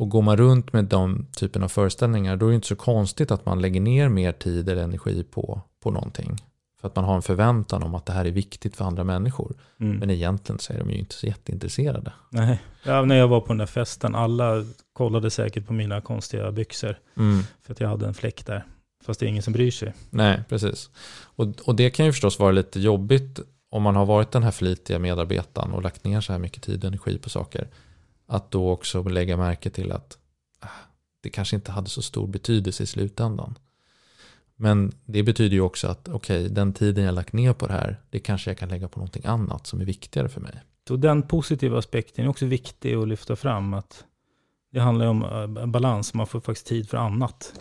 Och 0.04 0.10
går 0.10 0.22
man 0.22 0.38
runt 0.38 0.74
med 0.74 0.86
de 0.86 1.26
typen 1.36 1.64
av 1.64 1.68
föreställningar 1.68 2.36
då 2.36 2.46
är 2.46 2.50
det 2.50 2.56
inte 2.56 2.68
så 2.68 2.76
konstigt 2.76 3.32
att 3.32 3.46
man 3.46 3.62
lägger 3.62 3.82
ner 3.82 4.10
mer 4.10 4.32
tid 4.32 4.70
eller 4.70 4.84
energi 4.84 5.24
på, 5.24 5.62
på 5.84 5.92
någonting. 5.92 6.38
För 6.82 6.88
att 6.88 6.96
man 6.96 7.06
har 7.06 7.16
en 7.16 7.22
förväntan 7.22 7.84
om 7.84 7.96
att 7.96 8.06
det 8.06 8.14
här 8.14 8.26
är 8.26 8.32
viktigt 8.32 8.76
för 8.76 8.86
andra 8.86 9.04
människor. 9.04 9.56
Mm. 9.80 9.98
Men 9.98 10.10
egentligen 10.10 10.60
så 10.60 10.74
är 10.74 10.80
de 10.80 10.92
ju 10.92 10.98
inte 10.98 11.16
så 11.16 11.28
jätteintresserade. 11.28 12.14
Nej, 12.30 12.62
ja, 12.86 13.06
när 13.06 13.16
jag 13.16 13.28
var 13.28 13.42
på 13.42 13.48
den 13.48 13.58
där 13.58 13.66
festen, 13.66 14.16
alla 14.16 14.66
kollade 14.94 15.30
säkert 15.30 15.68
på 15.68 15.74
mina 15.74 16.02
konstiga 16.02 16.52
byxor. 16.52 17.00
Mm. 17.18 17.44
För 17.62 17.74
att 17.74 17.80
jag 17.80 17.90
hade 17.90 18.08
en 18.08 18.14
fläck 18.14 18.46
där. 18.46 18.66
Fast 19.06 19.20
det 19.20 19.26
är 19.26 19.28
ingen 19.28 19.44
som 19.44 19.54
bryr 19.54 19.72
sig. 19.72 19.94
Nej, 20.10 20.44
precis. 20.50 20.90
Och, 21.36 21.48
och 21.66 21.76
det 21.76 21.90
kan 21.90 22.06
ju 22.06 22.12
förstås 22.12 22.40
vara 22.40 22.52
lite 22.52 22.80
jobbigt 22.80 23.40
om 23.70 23.84
man 23.84 23.96
har 23.96 24.06
varit 24.06 24.32
den 24.32 24.44
här 24.44 24.52
flitiga 24.52 25.00
medarbetaren 25.00 25.72
och 25.72 25.82
lagt 25.82 26.04
ner 26.04 26.22
så 26.22 26.32
här 26.32 26.40
mycket 26.40 26.64
tid 26.64 26.84
och 26.84 26.88
energi 26.88 27.18
på 27.18 27.30
saker 27.30 27.68
att 28.26 28.52
då 28.52 28.72
också 28.72 29.04
lägga 29.04 29.38
märke 29.38 29.70
till 29.70 29.92
att 29.92 30.18
ah, 30.60 30.68
det 31.22 31.30
kanske 31.30 31.56
inte 31.56 31.72
hade 31.72 31.90
så 31.90 32.02
stor 32.02 32.28
betydelse 32.28 32.84
i 32.84 32.86
slutändan. 32.86 33.58
Men 34.56 34.92
det 35.06 35.24
betyder 35.24 35.56
ju 35.56 35.62
också 35.62 35.88
att 35.88 36.10
okej, 36.10 36.42
okay, 36.42 36.54
den 36.56 36.74
tiden 36.74 37.04
jag 37.04 37.16
lagt 37.16 37.34
ner 37.34 37.54
på 37.54 37.68
det 37.68 37.74
här, 37.74 38.02
det 38.10 38.20
kanske 38.20 38.50
jag 38.50 38.58
kan 38.58 38.70
lägga 38.70 38.88
på 38.88 39.00
någonting 39.00 39.26
annat 39.26 39.68
som 39.68 39.82
är 39.82 39.86
viktigare 39.86 40.30
för 40.30 40.42
mig. 40.42 40.62
Så 40.88 40.96
den 40.96 41.22
positiva 41.22 41.78
aspekten 41.78 42.26
är 42.26 42.30
också 42.30 42.46
viktig 42.46 42.94
att 42.94 43.08
lyfta 43.08 43.36
fram. 43.36 43.74
att 43.74 44.06
Det 44.72 44.80
handlar 44.80 45.06
ju 45.06 45.10
om 45.10 45.24
eh, 45.58 45.66
balans, 45.66 46.14
man 46.14 46.28
får 46.28 46.40
faktiskt 46.40 46.68
tid 46.68 46.90
för 46.90 46.98
annat. 46.98 47.54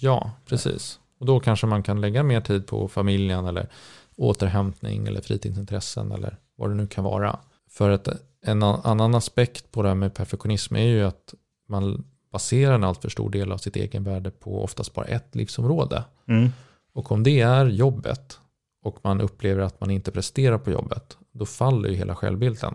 Ja, 0.00 0.30
precis. 0.46 1.00
Och 1.18 1.26
då 1.26 1.40
kanske 1.40 1.66
man 1.66 1.82
kan 1.82 2.00
lägga 2.00 2.22
mer 2.22 2.40
tid 2.40 2.66
på 2.66 2.88
familjen 2.88 3.46
eller 3.46 3.68
återhämtning 4.16 5.06
eller 5.06 5.20
fritidsintressen 5.20 6.12
eller 6.12 6.36
vad 6.56 6.70
det 6.70 6.74
nu 6.74 6.86
kan 6.86 7.04
vara. 7.04 7.38
För 7.70 7.90
att 7.90 8.08
en 8.48 8.62
annan 8.62 9.14
aspekt 9.14 9.72
på 9.72 9.82
det 9.82 9.88
här 9.88 9.94
med 9.94 10.14
perfektionism 10.14 10.76
är 10.76 10.86
ju 10.86 11.04
att 11.04 11.34
man 11.68 12.04
baserar 12.32 12.74
en 12.74 12.84
alltför 12.84 13.08
stor 13.08 13.30
del 13.30 13.52
av 13.52 13.58
sitt 13.58 13.76
egenvärde 13.76 14.30
på 14.30 14.64
oftast 14.64 14.94
bara 14.94 15.06
ett 15.06 15.34
livsområde. 15.34 16.04
Mm. 16.28 16.48
Och 16.92 17.12
om 17.12 17.22
det 17.22 17.40
är 17.40 17.66
jobbet 17.66 18.40
och 18.82 18.98
man 19.02 19.20
upplever 19.20 19.62
att 19.62 19.80
man 19.80 19.90
inte 19.90 20.10
presterar 20.10 20.58
på 20.58 20.70
jobbet, 20.70 21.18
då 21.32 21.46
faller 21.46 21.88
ju 21.88 21.94
hela 21.94 22.16
självbilden. 22.16 22.74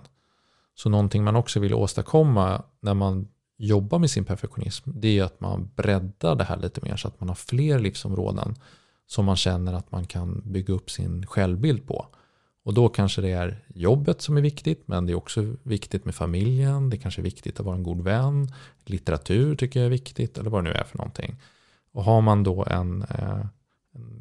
Så 0.76 0.90
någonting 0.90 1.24
man 1.24 1.36
också 1.36 1.60
vill 1.60 1.74
åstadkomma 1.74 2.64
när 2.80 2.94
man 2.94 3.28
jobbar 3.58 4.00
med 4.00 4.10
sin 4.10 4.26
perfektionism, 4.26 4.90
det 4.94 5.20
är 5.20 5.24
att 5.24 5.40
man 5.40 5.72
breddar 5.76 6.36
det 6.36 6.44
här 6.44 6.58
lite 6.58 6.82
mer 6.82 6.96
så 6.96 7.08
att 7.08 7.20
man 7.20 7.30
har 7.30 7.36
fler 7.36 7.80
livsområden 7.80 8.56
som 9.08 9.26
man 9.26 9.36
känner 9.36 9.74
att 9.74 9.92
man 9.92 10.06
kan 10.06 10.42
bygga 10.46 10.74
upp 10.74 10.92
sin 10.92 11.26
självbild 11.26 11.88
på. 11.88 12.08
Och 12.64 12.74
då 12.74 12.90
kanske 12.90 13.22
det 13.22 13.32
är 13.32 13.64
jobbet 13.68 14.22
som 14.22 14.38
är 14.38 14.42
viktigt, 14.42 14.84
men 14.86 15.06
det 15.06 15.14
är 15.14 15.16
också 15.16 15.56
viktigt 15.64 16.06
med 16.06 16.16
familjen, 16.16 16.90
det 16.90 16.98
kanske 16.98 17.22
är 17.22 17.24
viktigt 17.24 17.60
att 17.60 17.66
vara 17.66 17.76
en 17.76 17.84
god 17.84 18.02
vän, 18.02 18.48
litteratur 18.86 19.56
tycker 19.56 19.80
jag 19.80 19.86
är 19.86 19.92
viktigt, 19.92 20.38
eller 20.38 20.50
vad 20.50 20.64
det 20.64 20.70
nu 20.70 20.76
är 20.76 20.84
för 20.84 20.98
någonting. 20.98 21.36
Och 21.92 22.04
har 22.04 22.22
man 22.22 22.44
då 22.44 22.66
en, 22.66 23.02
eh, 23.02 23.46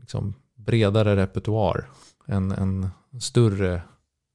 liksom 0.00 0.34
bredare 0.54 1.16
repertoar, 1.16 1.88
en, 2.26 2.52
en 2.52 2.88
större 3.20 3.82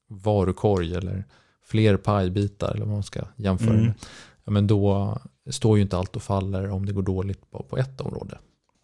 varukorg 0.10 0.96
eller 0.96 1.24
fler 1.66 1.98
pajbitar 1.98 2.72
eller 2.72 2.86
vad 2.86 2.94
man 2.94 3.04
ska 3.04 3.22
jämföra 3.36 3.74
mm. 3.74 3.86
med, 3.86 3.94
ja, 4.44 4.52
men 4.52 4.68
då 4.68 5.18
står 5.50 5.78
ju 5.78 5.84
inte 5.84 5.98
allt 5.98 6.16
och 6.16 6.24
faller 6.24 6.70
om 6.70 6.86
det 6.86 6.94
går 6.94 7.04
dåligt 7.04 7.52
på, 7.52 7.64
på 7.64 7.78
ett 7.78 8.02
område. 8.02 8.38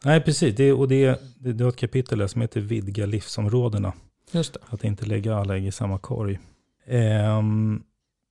Nej, 0.06 0.22
precis. 0.22 0.56
Det, 0.56 0.74
och 0.74 0.88
det, 0.88 1.22
det, 1.40 1.54
det 1.54 1.64
har 1.64 1.70
ett 1.70 1.78
kapitel 1.78 2.30
som 2.30 2.42
heter 2.42 2.62
Vidga 2.62 3.06
livsområdena. 3.06 3.94
Just 4.34 4.54
det. 4.54 4.60
Att 4.70 4.84
inte 4.84 5.06
lägga 5.06 5.36
alla 5.36 5.58
ägg 5.58 5.68
i 5.68 5.72
samma 5.72 5.98
korg. 5.98 6.40
Ehm, 6.86 7.84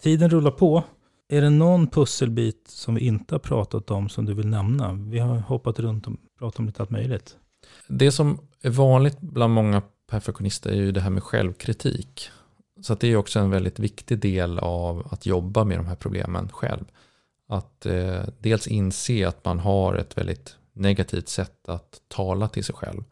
tiden 0.03 0.31
rullar 0.31 0.51
på. 0.51 0.83
Är 1.29 1.41
det 1.41 1.51
någon 1.51 1.87
pusselbit 1.87 2.69
som 2.69 2.95
vi 2.95 3.01
inte 3.01 3.35
har 3.35 3.41
pratat 3.41 3.91
om 3.91 4.09
som 4.09 4.25
du 4.25 4.35
vill 4.35 4.49
nämna? 4.49 4.93
Vi 4.93 5.19
har 5.19 5.37
hoppat 5.39 5.79
runt 5.79 6.07
och 6.07 6.13
pratat 6.39 6.59
om 6.59 6.67
lite 6.67 6.83
allt 6.83 6.91
möjligt. 6.91 7.37
Det 7.89 8.13
som 8.13 8.39
är 8.63 8.71
vanligt 8.71 9.21
bland 9.21 9.55
många 9.55 9.83
perfektionister 10.11 10.71
är 10.71 10.75
ju 10.75 10.93
det 10.93 11.01
här 11.01 11.11
med 11.11 11.23
självkritik. 11.23 12.31
Så 12.81 12.95
det 12.95 13.09
är 13.09 13.17
också 13.17 13.39
en 13.39 13.51
väldigt 13.51 13.79
viktig 13.79 14.19
del 14.19 14.59
av 14.59 15.09
att 15.11 15.27
jobba 15.27 15.65
med 15.65 15.79
de 15.79 15.87
här 15.87 15.97
problemen 15.97 16.49
själv. 16.49 16.85
Att 17.49 17.87
eh, 17.87 18.23
dels 18.39 18.67
inse 18.67 19.29
att 19.29 19.45
man 19.45 19.59
har 19.59 19.95
ett 19.95 20.19
väldigt 20.19 20.57
negativt 20.73 21.29
sätt 21.29 21.69
att 21.69 22.01
tala 22.09 22.49
till 22.49 22.65
sig 22.65 22.75
själv. 22.75 23.05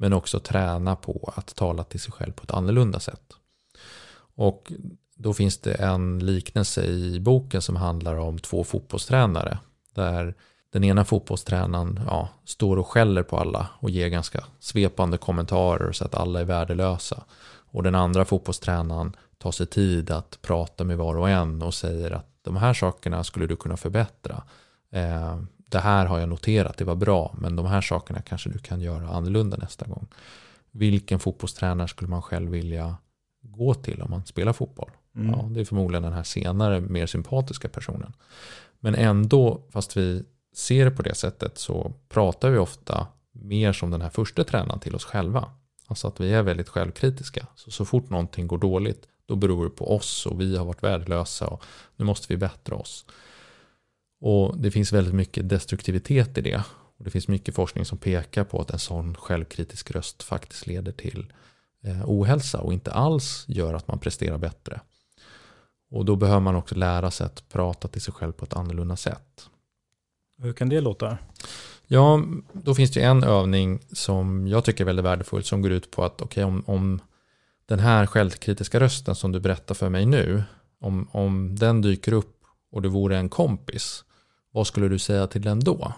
Men 0.00 0.12
också 0.12 0.40
träna 0.40 0.96
på 0.96 1.32
att 1.36 1.54
tala 1.54 1.84
till 1.84 2.00
sig 2.00 2.12
själv 2.12 2.32
på 2.32 2.44
ett 2.44 2.50
annorlunda 2.50 3.00
sätt. 3.00 3.32
Och 4.34 4.72
då 5.16 5.34
finns 5.34 5.58
det 5.58 5.72
en 5.72 6.18
liknelse 6.18 6.84
i 6.84 7.20
boken 7.20 7.62
som 7.62 7.76
handlar 7.76 8.16
om 8.16 8.38
två 8.38 8.64
fotbollstränare. 8.64 9.58
Där 9.94 10.34
den 10.72 10.84
ena 10.84 11.04
fotbollstränaren 11.04 12.00
ja, 12.06 12.28
står 12.44 12.76
och 12.76 12.86
skäller 12.86 13.22
på 13.22 13.38
alla 13.38 13.68
och 13.78 13.90
ger 13.90 14.08
ganska 14.08 14.44
svepande 14.60 15.18
kommentarer 15.18 15.92
så 15.92 16.04
att 16.04 16.14
alla 16.14 16.40
är 16.40 16.44
värdelösa. 16.44 17.24
Och 17.70 17.82
den 17.82 17.94
andra 17.94 18.24
fotbollstränaren 18.24 19.16
tar 19.38 19.52
sig 19.52 19.66
tid 19.66 20.10
att 20.10 20.38
prata 20.42 20.84
med 20.84 20.98
var 20.98 21.16
och 21.16 21.30
en 21.30 21.62
och 21.62 21.74
säger 21.74 22.10
att 22.10 22.26
de 22.42 22.56
här 22.56 22.74
sakerna 22.74 23.24
skulle 23.24 23.46
du 23.46 23.56
kunna 23.56 23.76
förbättra. 23.76 24.42
Eh, 24.90 25.38
det 25.68 25.78
här 25.78 26.06
har 26.06 26.18
jag 26.18 26.28
noterat, 26.28 26.76
det 26.76 26.84
var 26.84 26.94
bra, 26.94 27.34
men 27.38 27.56
de 27.56 27.66
här 27.66 27.80
sakerna 27.80 28.22
kanske 28.22 28.50
du 28.50 28.58
kan 28.58 28.80
göra 28.80 29.08
annorlunda 29.08 29.56
nästa 29.56 29.86
gång. 29.86 30.06
Vilken 30.70 31.18
fotbollstränare 31.18 31.88
skulle 31.88 32.10
man 32.10 32.22
själv 32.22 32.50
vilja 32.50 32.96
gå 33.42 33.74
till 33.74 34.02
om 34.02 34.10
man 34.10 34.26
spelar 34.26 34.52
fotboll? 34.52 34.90
Mm. 35.14 35.30
Ja, 35.30 35.48
det 35.50 35.60
är 35.60 35.64
förmodligen 35.64 36.02
den 36.02 36.12
här 36.12 36.22
senare, 36.22 36.80
mer 36.80 37.06
sympatiska 37.06 37.68
personen. 37.68 38.12
Men 38.80 38.94
ändå, 38.94 39.62
fast 39.70 39.96
vi 39.96 40.24
ser 40.54 40.84
det 40.84 40.90
på 40.90 41.02
det 41.02 41.14
sättet, 41.14 41.58
så 41.58 41.92
pratar 42.08 42.50
vi 42.50 42.58
ofta 42.58 43.06
mer 43.32 43.72
som 43.72 43.90
den 43.90 44.02
här 44.02 44.10
första 44.10 44.44
tränaren 44.44 44.80
till 44.80 44.94
oss 44.94 45.04
själva. 45.04 45.50
Alltså 45.86 46.08
att 46.08 46.20
vi 46.20 46.32
är 46.32 46.42
väldigt 46.42 46.68
självkritiska. 46.68 47.46
Så, 47.54 47.70
så 47.70 47.84
fort 47.84 48.10
någonting 48.10 48.46
går 48.46 48.58
dåligt, 48.58 49.08
då 49.26 49.36
beror 49.36 49.64
det 49.64 49.70
på 49.70 49.96
oss 49.96 50.26
och 50.26 50.40
vi 50.40 50.56
har 50.56 50.64
varit 50.64 50.82
värdelösa 50.82 51.46
och 51.46 51.64
nu 51.96 52.04
måste 52.04 52.26
vi 52.28 52.36
bättra 52.36 52.76
oss. 52.76 53.06
Och 54.20 54.58
det 54.58 54.70
finns 54.70 54.92
väldigt 54.92 55.14
mycket 55.14 55.48
destruktivitet 55.48 56.38
i 56.38 56.40
det. 56.40 56.62
Och 56.98 57.04
det 57.04 57.10
finns 57.10 57.28
mycket 57.28 57.54
forskning 57.54 57.84
som 57.84 57.98
pekar 57.98 58.44
på 58.44 58.60
att 58.60 58.70
en 58.70 58.78
sån 58.78 59.14
självkritisk 59.14 59.90
röst 59.90 60.22
faktiskt 60.22 60.66
leder 60.66 60.92
till 60.92 61.32
eh, 61.84 62.02
ohälsa 62.04 62.60
och 62.60 62.72
inte 62.72 62.92
alls 62.92 63.44
gör 63.48 63.74
att 63.74 63.88
man 63.88 63.98
presterar 63.98 64.38
bättre. 64.38 64.80
Och 65.90 66.04
då 66.04 66.16
behöver 66.16 66.40
man 66.40 66.56
också 66.56 66.74
lära 66.74 67.10
sig 67.10 67.26
att 67.26 67.48
prata 67.48 67.88
till 67.88 68.02
sig 68.02 68.14
själv 68.14 68.32
på 68.32 68.44
ett 68.44 68.54
annorlunda 68.54 68.96
sätt. 68.96 69.48
Hur 70.38 70.52
kan 70.52 70.68
det 70.68 70.80
låta? 70.80 71.18
Ja, 71.86 72.22
då 72.52 72.74
finns 72.74 72.90
det 72.90 73.02
en 73.02 73.24
övning 73.24 73.80
som 73.92 74.48
jag 74.48 74.64
tycker 74.64 74.84
är 74.84 74.86
väldigt 74.86 75.04
värdefull 75.04 75.44
som 75.44 75.62
går 75.62 75.72
ut 75.72 75.90
på 75.90 76.04
att 76.04 76.22
okej, 76.22 76.44
okay, 76.44 76.44
om, 76.44 76.64
om 76.66 77.00
den 77.66 77.78
här 77.78 78.06
självkritiska 78.06 78.80
rösten 78.80 79.14
som 79.14 79.32
du 79.32 79.40
berättar 79.40 79.74
för 79.74 79.88
mig 79.88 80.06
nu, 80.06 80.42
om, 80.80 81.08
om 81.12 81.56
den 81.58 81.82
dyker 81.82 82.12
upp 82.12 82.44
och 82.72 82.82
det 82.82 82.88
vore 82.88 83.18
en 83.18 83.28
kompis, 83.28 84.04
vad 84.50 84.66
skulle 84.66 84.88
du 84.88 84.98
säga 84.98 85.26
till 85.26 85.42
den 85.42 85.60
då? 85.60 85.92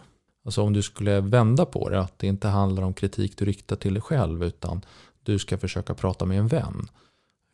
Alltså 0.44 0.62
om 0.62 0.72
du 0.72 0.82
skulle 0.82 1.20
vända 1.20 1.64
på 1.64 1.88
det, 1.88 2.01
att 2.01 2.18
det 2.18 2.26
inte 2.26 2.48
handlar 2.48 2.82
om 2.82 2.94
kritik 2.94 3.38
du 3.38 3.44
riktar 3.44 3.76
till 3.76 3.94
dig 3.94 4.03
själv, 4.03 4.44
utan 4.44 4.84
du 5.22 5.38
ska 5.38 5.59
försöka 5.59 5.94
prata 5.94 6.24
med 6.24 6.38
en 6.38 6.48
vän. 6.48 6.88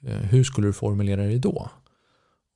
Eh, 0.03 0.17
hur 0.17 0.45
skulle 0.45 0.67
du 0.67 0.73
formulera 0.73 1.23
dig 1.23 1.39
då? 1.39 1.71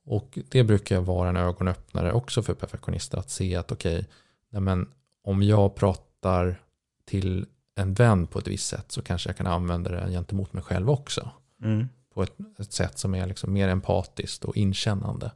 Och 0.05 0.39
det 0.49 0.63
brukar 0.63 1.01
vara 1.01 1.29
en 1.29 1.37
ögonöppnare 1.37 2.13
också 2.13 2.43
för 2.43 2.53
perfektionister, 2.53 3.17
att 3.17 3.29
se 3.29 3.55
att 3.55 3.71
okej, 3.71 4.05
okay, 4.51 4.85
om 5.23 5.43
jag 5.43 5.75
pratar 5.75 6.61
till 7.05 7.45
en 7.75 7.93
vän 7.93 8.27
på 8.27 8.39
ett 8.39 8.47
visst 8.47 8.67
sätt 8.67 8.91
så 8.91 9.01
kanske 9.01 9.29
jag 9.29 9.37
kan 9.37 9.47
använda 9.47 9.89
det 9.89 10.11
gentemot 10.11 10.53
mig 10.53 10.63
själv 10.63 10.89
också. 10.89 11.31
Mm. 11.63 11.89
På 12.13 12.23
ett, 12.23 12.33
ett, 12.59 12.73
sätt 12.73 12.99
som 12.99 13.15
är 13.15 13.27
liksom 13.27 13.53
mer 13.53 13.67
empatiskt 13.69 14.45
och 14.45 14.57
inkännande. 14.57 15.31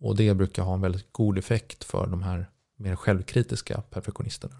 Och 0.00 0.16
det 0.16 0.34
brukar 0.34 0.62
ha 0.62 0.74
en 0.74 0.80
väldigt 0.80 1.12
god 1.12 1.38
effekt 1.38 1.84
för 1.84 2.06
de 2.06 2.22
här 2.22 2.46
mer 2.76 2.96
självkritiska 2.96 3.80
perfektionisterna. 3.90 4.54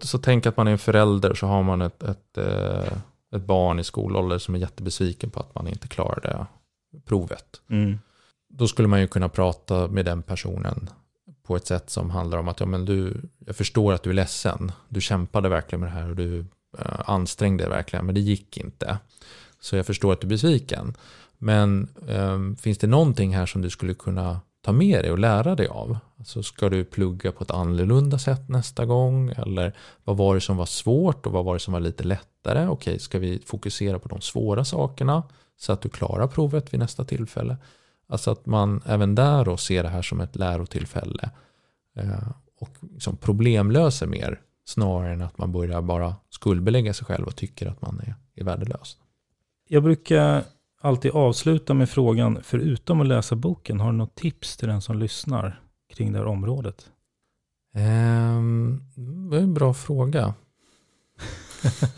Så 0.00 0.18
tänk 0.18 0.46
att 0.46 0.56
man 0.56 0.68
är 0.68 0.72
en 0.72 0.78
förälder 0.78 1.34
så 1.34 1.46
har 1.46 1.62
man 1.62 1.82
ett, 1.82 2.02
ett, 2.02 2.38
eh, 2.38 2.92
ett 3.34 3.42
barn 3.42 3.78
i 3.78 3.84
skolålder 3.84 4.38
som 4.38 4.54
är 4.54 4.58
jättebesviken 4.58 5.30
på 5.30 5.40
att 5.40 5.54
man 5.54 5.68
inte 5.68 5.88
klarade 5.88 6.46
provet. 7.04 7.60
Mm. 7.70 7.98
Då 8.48 8.68
skulle 8.68 8.88
man 8.88 9.00
ju 9.00 9.06
kunna 9.06 9.28
prata 9.28 9.88
med 9.88 10.04
den 10.04 10.22
personen 10.22 10.90
på 11.42 11.56
ett 11.56 11.66
sätt 11.66 11.90
som 11.90 12.10
handlar 12.10 12.38
om 12.38 12.48
att 12.48 12.60
ja, 12.60 12.66
men 12.66 12.84
du, 12.84 13.20
jag 13.38 13.56
förstår 13.56 13.92
att 13.92 14.02
du 14.02 14.10
är 14.10 14.14
ledsen. 14.14 14.72
Du 14.88 15.00
kämpade 15.00 15.48
verkligen 15.48 15.80
med 15.80 15.88
det 15.88 15.94
här 15.94 16.10
och 16.10 16.16
du 16.16 16.38
eh, 16.78 17.00
ansträngde 17.10 17.64
dig 17.64 17.70
verkligen, 17.70 18.06
men 18.06 18.14
det 18.14 18.20
gick 18.20 18.56
inte. 18.56 18.98
Så 19.60 19.76
jag 19.76 19.86
förstår 19.86 20.12
att 20.12 20.20
du 20.20 20.26
är 20.26 20.28
besviken. 20.28 20.94
Men 21.38 21.88
eh, 22.08 22.60
finns 22.60 22.78
det 22.78 22.86
någonting 22.86 23.36
här 23.36 23.46
som 23.46 23.62
du 23.62 23.70
skulle 23.70 23.94
kunna 23.94 24.40
ta 24.68 24.72
med 24.72 25.04
dig 25.04 25.12
och 25.12 25.18
lära 25.18 25.54
dig 25.54 25.66
av? 25.66 25.98
Alltså 26.18 26.42
ska 26.42 26.68
du 26.68 26.84
plugga 26.84 27.32
på 27.32 27.44
ett 27.44 27.50
annorlunda 27.50 28.18
sätt 28.18 28.48
nästa 28.48 28.86
gång? 28.86 29.30
Eller 29.30 29.76
vad 30.04 30.16
var 30.16 30.34
det 30.34 30.40
som 30.40 30.56
var 30.56 30.66
svårt 30.66 31.26
och 31.26 31.32
vad 31.32 31.44
var 31.44 31.54
det 31.54 31.60
som 31.60 31.72
var 31.72 31.80
lite 31.80 32.04
lättare? 32.04 32.66
Okej, 32.66 32.98
ska 32.98 33.18
vi 33.18 33.42
fokusera 33.46 33.98
på 33.98 34.08
de 34.08 34.20
svåra 34.20 34.64
sakerna 34.64 35.22
så 35.56 35.72
att 35.72 35.80
du 35.80 35.88
klarar 35.88 36.26
provet 36.26 36.72
vid 36.72 36.80
nästa 36.80 37.04
tillfälle? 37.04 37.56
Alltså 38.08 38.30
att 38.30 38.46
man 38.46 38.82
även 38.86 39.14
där 39.14 39.44
då 39.44 39.56
ser 39.56 39.82
det 39.82 39.88
här 39.88 40.02
som 40.02 40.20
ett 40.20 40.36
lärotillfälle 40.36 41.30
eh, 41.96 42.28
och 42.60 42.70
liksom 42.80 43.16
problemlöser 43.16 44.06
mer 44.06 44.40
snarare 44.64 45.12
än 45.12 45.22
att 45.22 45.38
man 45.38 45.52
börjar 45.52 45.82
bara 45.82 46.14
skuldbelägga 46.30 46.94
sig 46.94 47.06
själv 47.06 47.26
och 47.26 47.36
tycker 47.36 47.66
att 47.66 47.82
man 47.82 48.00
är, 48.00 48.14
är 48.34 48.44
värdelös. 48.44 48.96
Jag 49.68 49.82
brukar 49.82 50.44
alltid 50.80 51.10
avsluta 51.10 51.74
med 51.74 51.90
frågan, 51.90 52.38
förutom 52.42 53.00
att 53.00 53.06
läsa 53.06 53.36
boken, 53.36 53.80
har 53.80 53.92
du 53.92 53.98
något 53.98 54.14
tips 54.14 54.56
till 54.56 54.68
den 54.68 54.80
som 54.80 54.98
lyssnar 54.98 55.60
kring 55.94 56.12
det 56.12 56.18
här 56.18 56.26
området? 56.26 56.90
Um, 57.74 58.82
det 59.30 59.36
är 59.36 59.40
en 59.40 59.54
bra 59.54 59.74
fråga. 59.74 60.34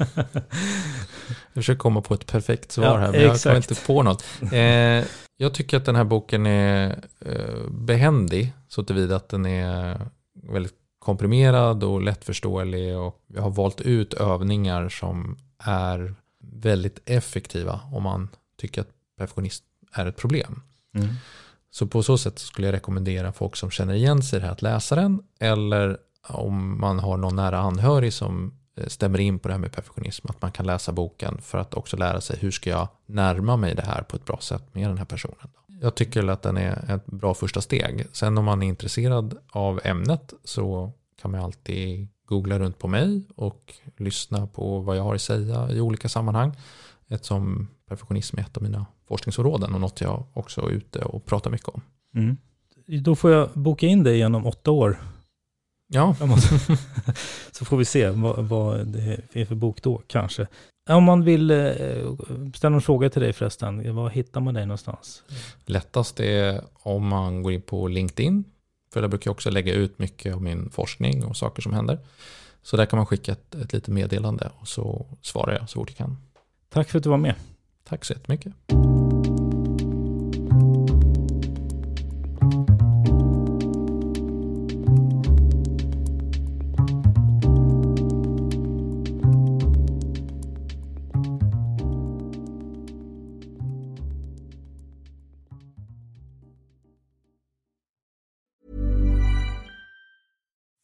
jag 1.24 1.54
försöker 1.54 1.78
komma 1.78 2.00
på 2.00 2.14
ett 2.14 2.26
perfekt 2.26 2.72
svar 2.72 2.98
här, 2.98 3.12
men 3.12 3.22
jag 3.22 3.40
kommer 3.40 3.56
inte 3.56 3.86
på 3.86 4.02
något. 4.02 4.24
Eh, 4.52 5.04
jag 5.36 5.54
tycker 5.54 5.76
att 5.76 5.84
den 5.84 5.96
här 5.96 6.04
boken 6.04 6.46
är 6.46 7.04
eh, 7.20 7.70
behändig, 7.70 8.52
så 8.68 8.84
tillvida 8.84 9.16
att 9.16 9.28
den 9.28 9.46
är 9.46 10.00
väldigt 10.42 10.74
komprimerad 10.98 11.84
och 11.84 12.02
lättförståelig 12.02 12.98
och 12.98 13.24
jag 13.26 13.42
har 13.42 13.50
valt 13.50 13.80
ut 13.80 14.14
övningar 14.14 14.88
som 14.88 15.36
är 15.58 16.14
väldigt 16.42 17.00
effektiva 17.04 17.80
om 17.92 18.02
man 18.02 18.28
tycker 18.60 18.80
att 18.80 18.90
perfektionism 19.18 19.64
är 19.92 20.06
ett 20.06 20.16
problem. 20.16 20.62
Mm. 20.94 21.08
Så 21.70 21.86
på 21.86 22.02
så 22.02 22.18
sätt 22.18 22.38
skulle 22.38 22.66
jag 22.66 22.74
rekommendera 22.74 23.32
folk 23.32 23.56
som 23.56 23.70
känner 23.70 23.94
igen 23.94 24.22
sig 24.22 24.36
i 24.36 24.40
det 24.40 24.46
här 24.46 24.52
att 24.52 24.62
läsa 24.62 24.94
den 24.94 25.22
eller 25.40 25.98
om 26.28 26.80
man 26.80 26.98
har 26.98 27.16
någon 27.16 27.36
nära 27.36 27.58
anhörig 27.58 28.12
som 28.12 28.54
eh, 28.76 28.86
stämmer 28.86 29.20
in 29.20 29.38
på 29.38 29.48
det 29.48 29.54
här 29.54 29.60
med 29.60 29.72
perfektionism, 29.72 30.26
att 30.30 30.42
man 30.42 30.52
kan 30.52 30.66
läsa 30.66 30.92
boken 30.92 31.38
för 31.42 31.58
att 31.58 31.74
också 31.74 31.96
lära 31.96 32.20
sig 32.20 32.38
hur 32.40 32.50
ska 32.50 32.70
jag 32.70 32.88
närma 33.06 33.56
mig 33.56 33.74
det 33.74 33.82
här 33.82 34.02
på 34.02 34.16
ett 34.16 34.24
bra 34.24 34.38
sätt 34.40 34.74
med 34.74 34.90
den 34.90 34.98
här 34.98 35.04
personen. 35.04 35.48
jag 35.80 35.94
tycker 35.94 36.28
att 36.28 36.42
den 36.42 36.56
är 36.56 36.94
ett 36.94 37.06
bra 37.06 37.34
första 37.34 37.60
steg. 37.60 38.06
Sen 38.12 38.38
om 38.38 38.44
man 38.44 38.62
är 38.62 38.66
intresserad 38.66 39.38
av 39.50 39.80
ämnet 39.84 40.32
så 40.44 40.92
kan 41.22 41.30
man 41.30 41.40
alltid 41.40 42.08
googla 42.26 42.58
runt 42.58 42.78
på 42.78 42.88
mig 42.88 43.22
och 43.36 43.74
lyssna 43.96 44.46
på 44.46 44.80
vad 44.80 44.96
jag 44.96 45.02
har 45.02 45.14
att 45.14 45.22
säga 45.22 45.70
i 45.70 45.80
olika 45.80 46.08
sammanhang. 46.08 46.56
Eftersom 47.08 47.68
perfektionism 47.90 48.38
är 48.38 48.42
ett 48.42 48.56
av 48.56 48.62
mina 48.62 48.86
forskningsområden 49.08 49.74
och 49.74 49.80
något 49.80 50.00
jag 50.00 50.26
också 50.32 50.60
är 50.60 50.70
ute 50.70 50.98
och 50.98 51.24
pratar 51.24 51.50
mycket 51.50 51.68
om. 51.68 51.80
Mm. 52.14 52.36
Då 53.02 53.16
får 53.16 53.30
jag 53.30 53.50
boka 53.54 53.86
in 53.86 54.02
dig 54.02 54.14
igen 54.14 54.34
om 54.34 54.46
åtta 54.46 54.70
år. 54.70 55.00
Ja. 55.92 56.16
Så 57.52 57.64
får 57.64 57.76
vi 57.76 57.84
se 57.84 58.10
vad, 58.10 58.44
vad 58.44 58.86
det 58.86 59.20
är 59.32 59.44
för 59.44 59.54
bok 59.54 59.82
då 59.82 60.02
kanske. 60.06 60.46
Om 60.88 61.04
man 61.04 61.24
vill 61.24 61.50
eh, 61.50 61.66
ställa 62.54 62.74
en 62.76 62.82
fråga 62.82 63.10
till 63.10 63.22
dig 63.22 63.32
förresten, 63.32 63.94
var 63.94 64.10
hittar 64.10 64.40
man 64.40 64.54
dig 64.54 64.66
någonstans? 64.66 65.22
Lättast 65.66 66.20
är 66.20 66.60
om 66.72 67.06
man 67.06 67.42
går 67.42 67.52
in 67.52 67.62
på 67.62 67.88
LinkedIn, 67.88 68.44
för 68.92 69.00
där 69.00 69.08
brukar 69.08 69.28
jag 69.28 69.32
också 69.32 69.50
lägga 69.50 69.74
ut 69.74 69.98
mycket 69.98 70.34
av 70.34 70.42
min 70.42 70.70
forskning 70.70 71.24
och 71.24 71.36
saker 71.36 71.62
som 71.62 71.72
händer. 71.72 71.98
Så 72.62 72.76
där 72.76 72.86
kan 72.86 72.96
man 72.96 73.06
skicka 73.06 73.32
ett, 73.32 73.54
ett 73.54 73.72
litet 73.72 73.94
meddelande 73.94 74.50
och 74.60 74.68
så 74.68 75.06
svarar 75.22 75.52
jag 75.52 75.68
så 75.68 75.80
fort 75.80 75.88
jag 75.88 75.96
kan. 75.96 76.16
Tack 76.68 76.88
för 76.88 76.98
att 76.98 77.04
du 77.04 77.10
var 77.10 77.16
med. 77.16 77.34
Tack 77.90 78.04
så 78.04 78.12
jättemycket. 78.12 78.52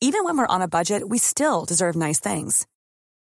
Even 0.01 0.25
when 0.25 0.39
we're 0.39 0.47
on 0.47 0.63
a 0.63 0.69
budget, 0.69 1.03
we 1.09 1.19
still 1.19 1.65
deserve 1.69 1.97
nice 1.97 2.21
things. 2.21 2.67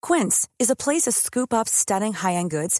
Quince 0.01 0.47
is 0.59 0.69
a 0.69 0.75
place 0.75 1.03
to 1.03 1.11
scoop 1.11 1.53
up 1.53 1.67
stunning 1.67 2.13
high-end 2.13 2.51
goods 2.51 2.79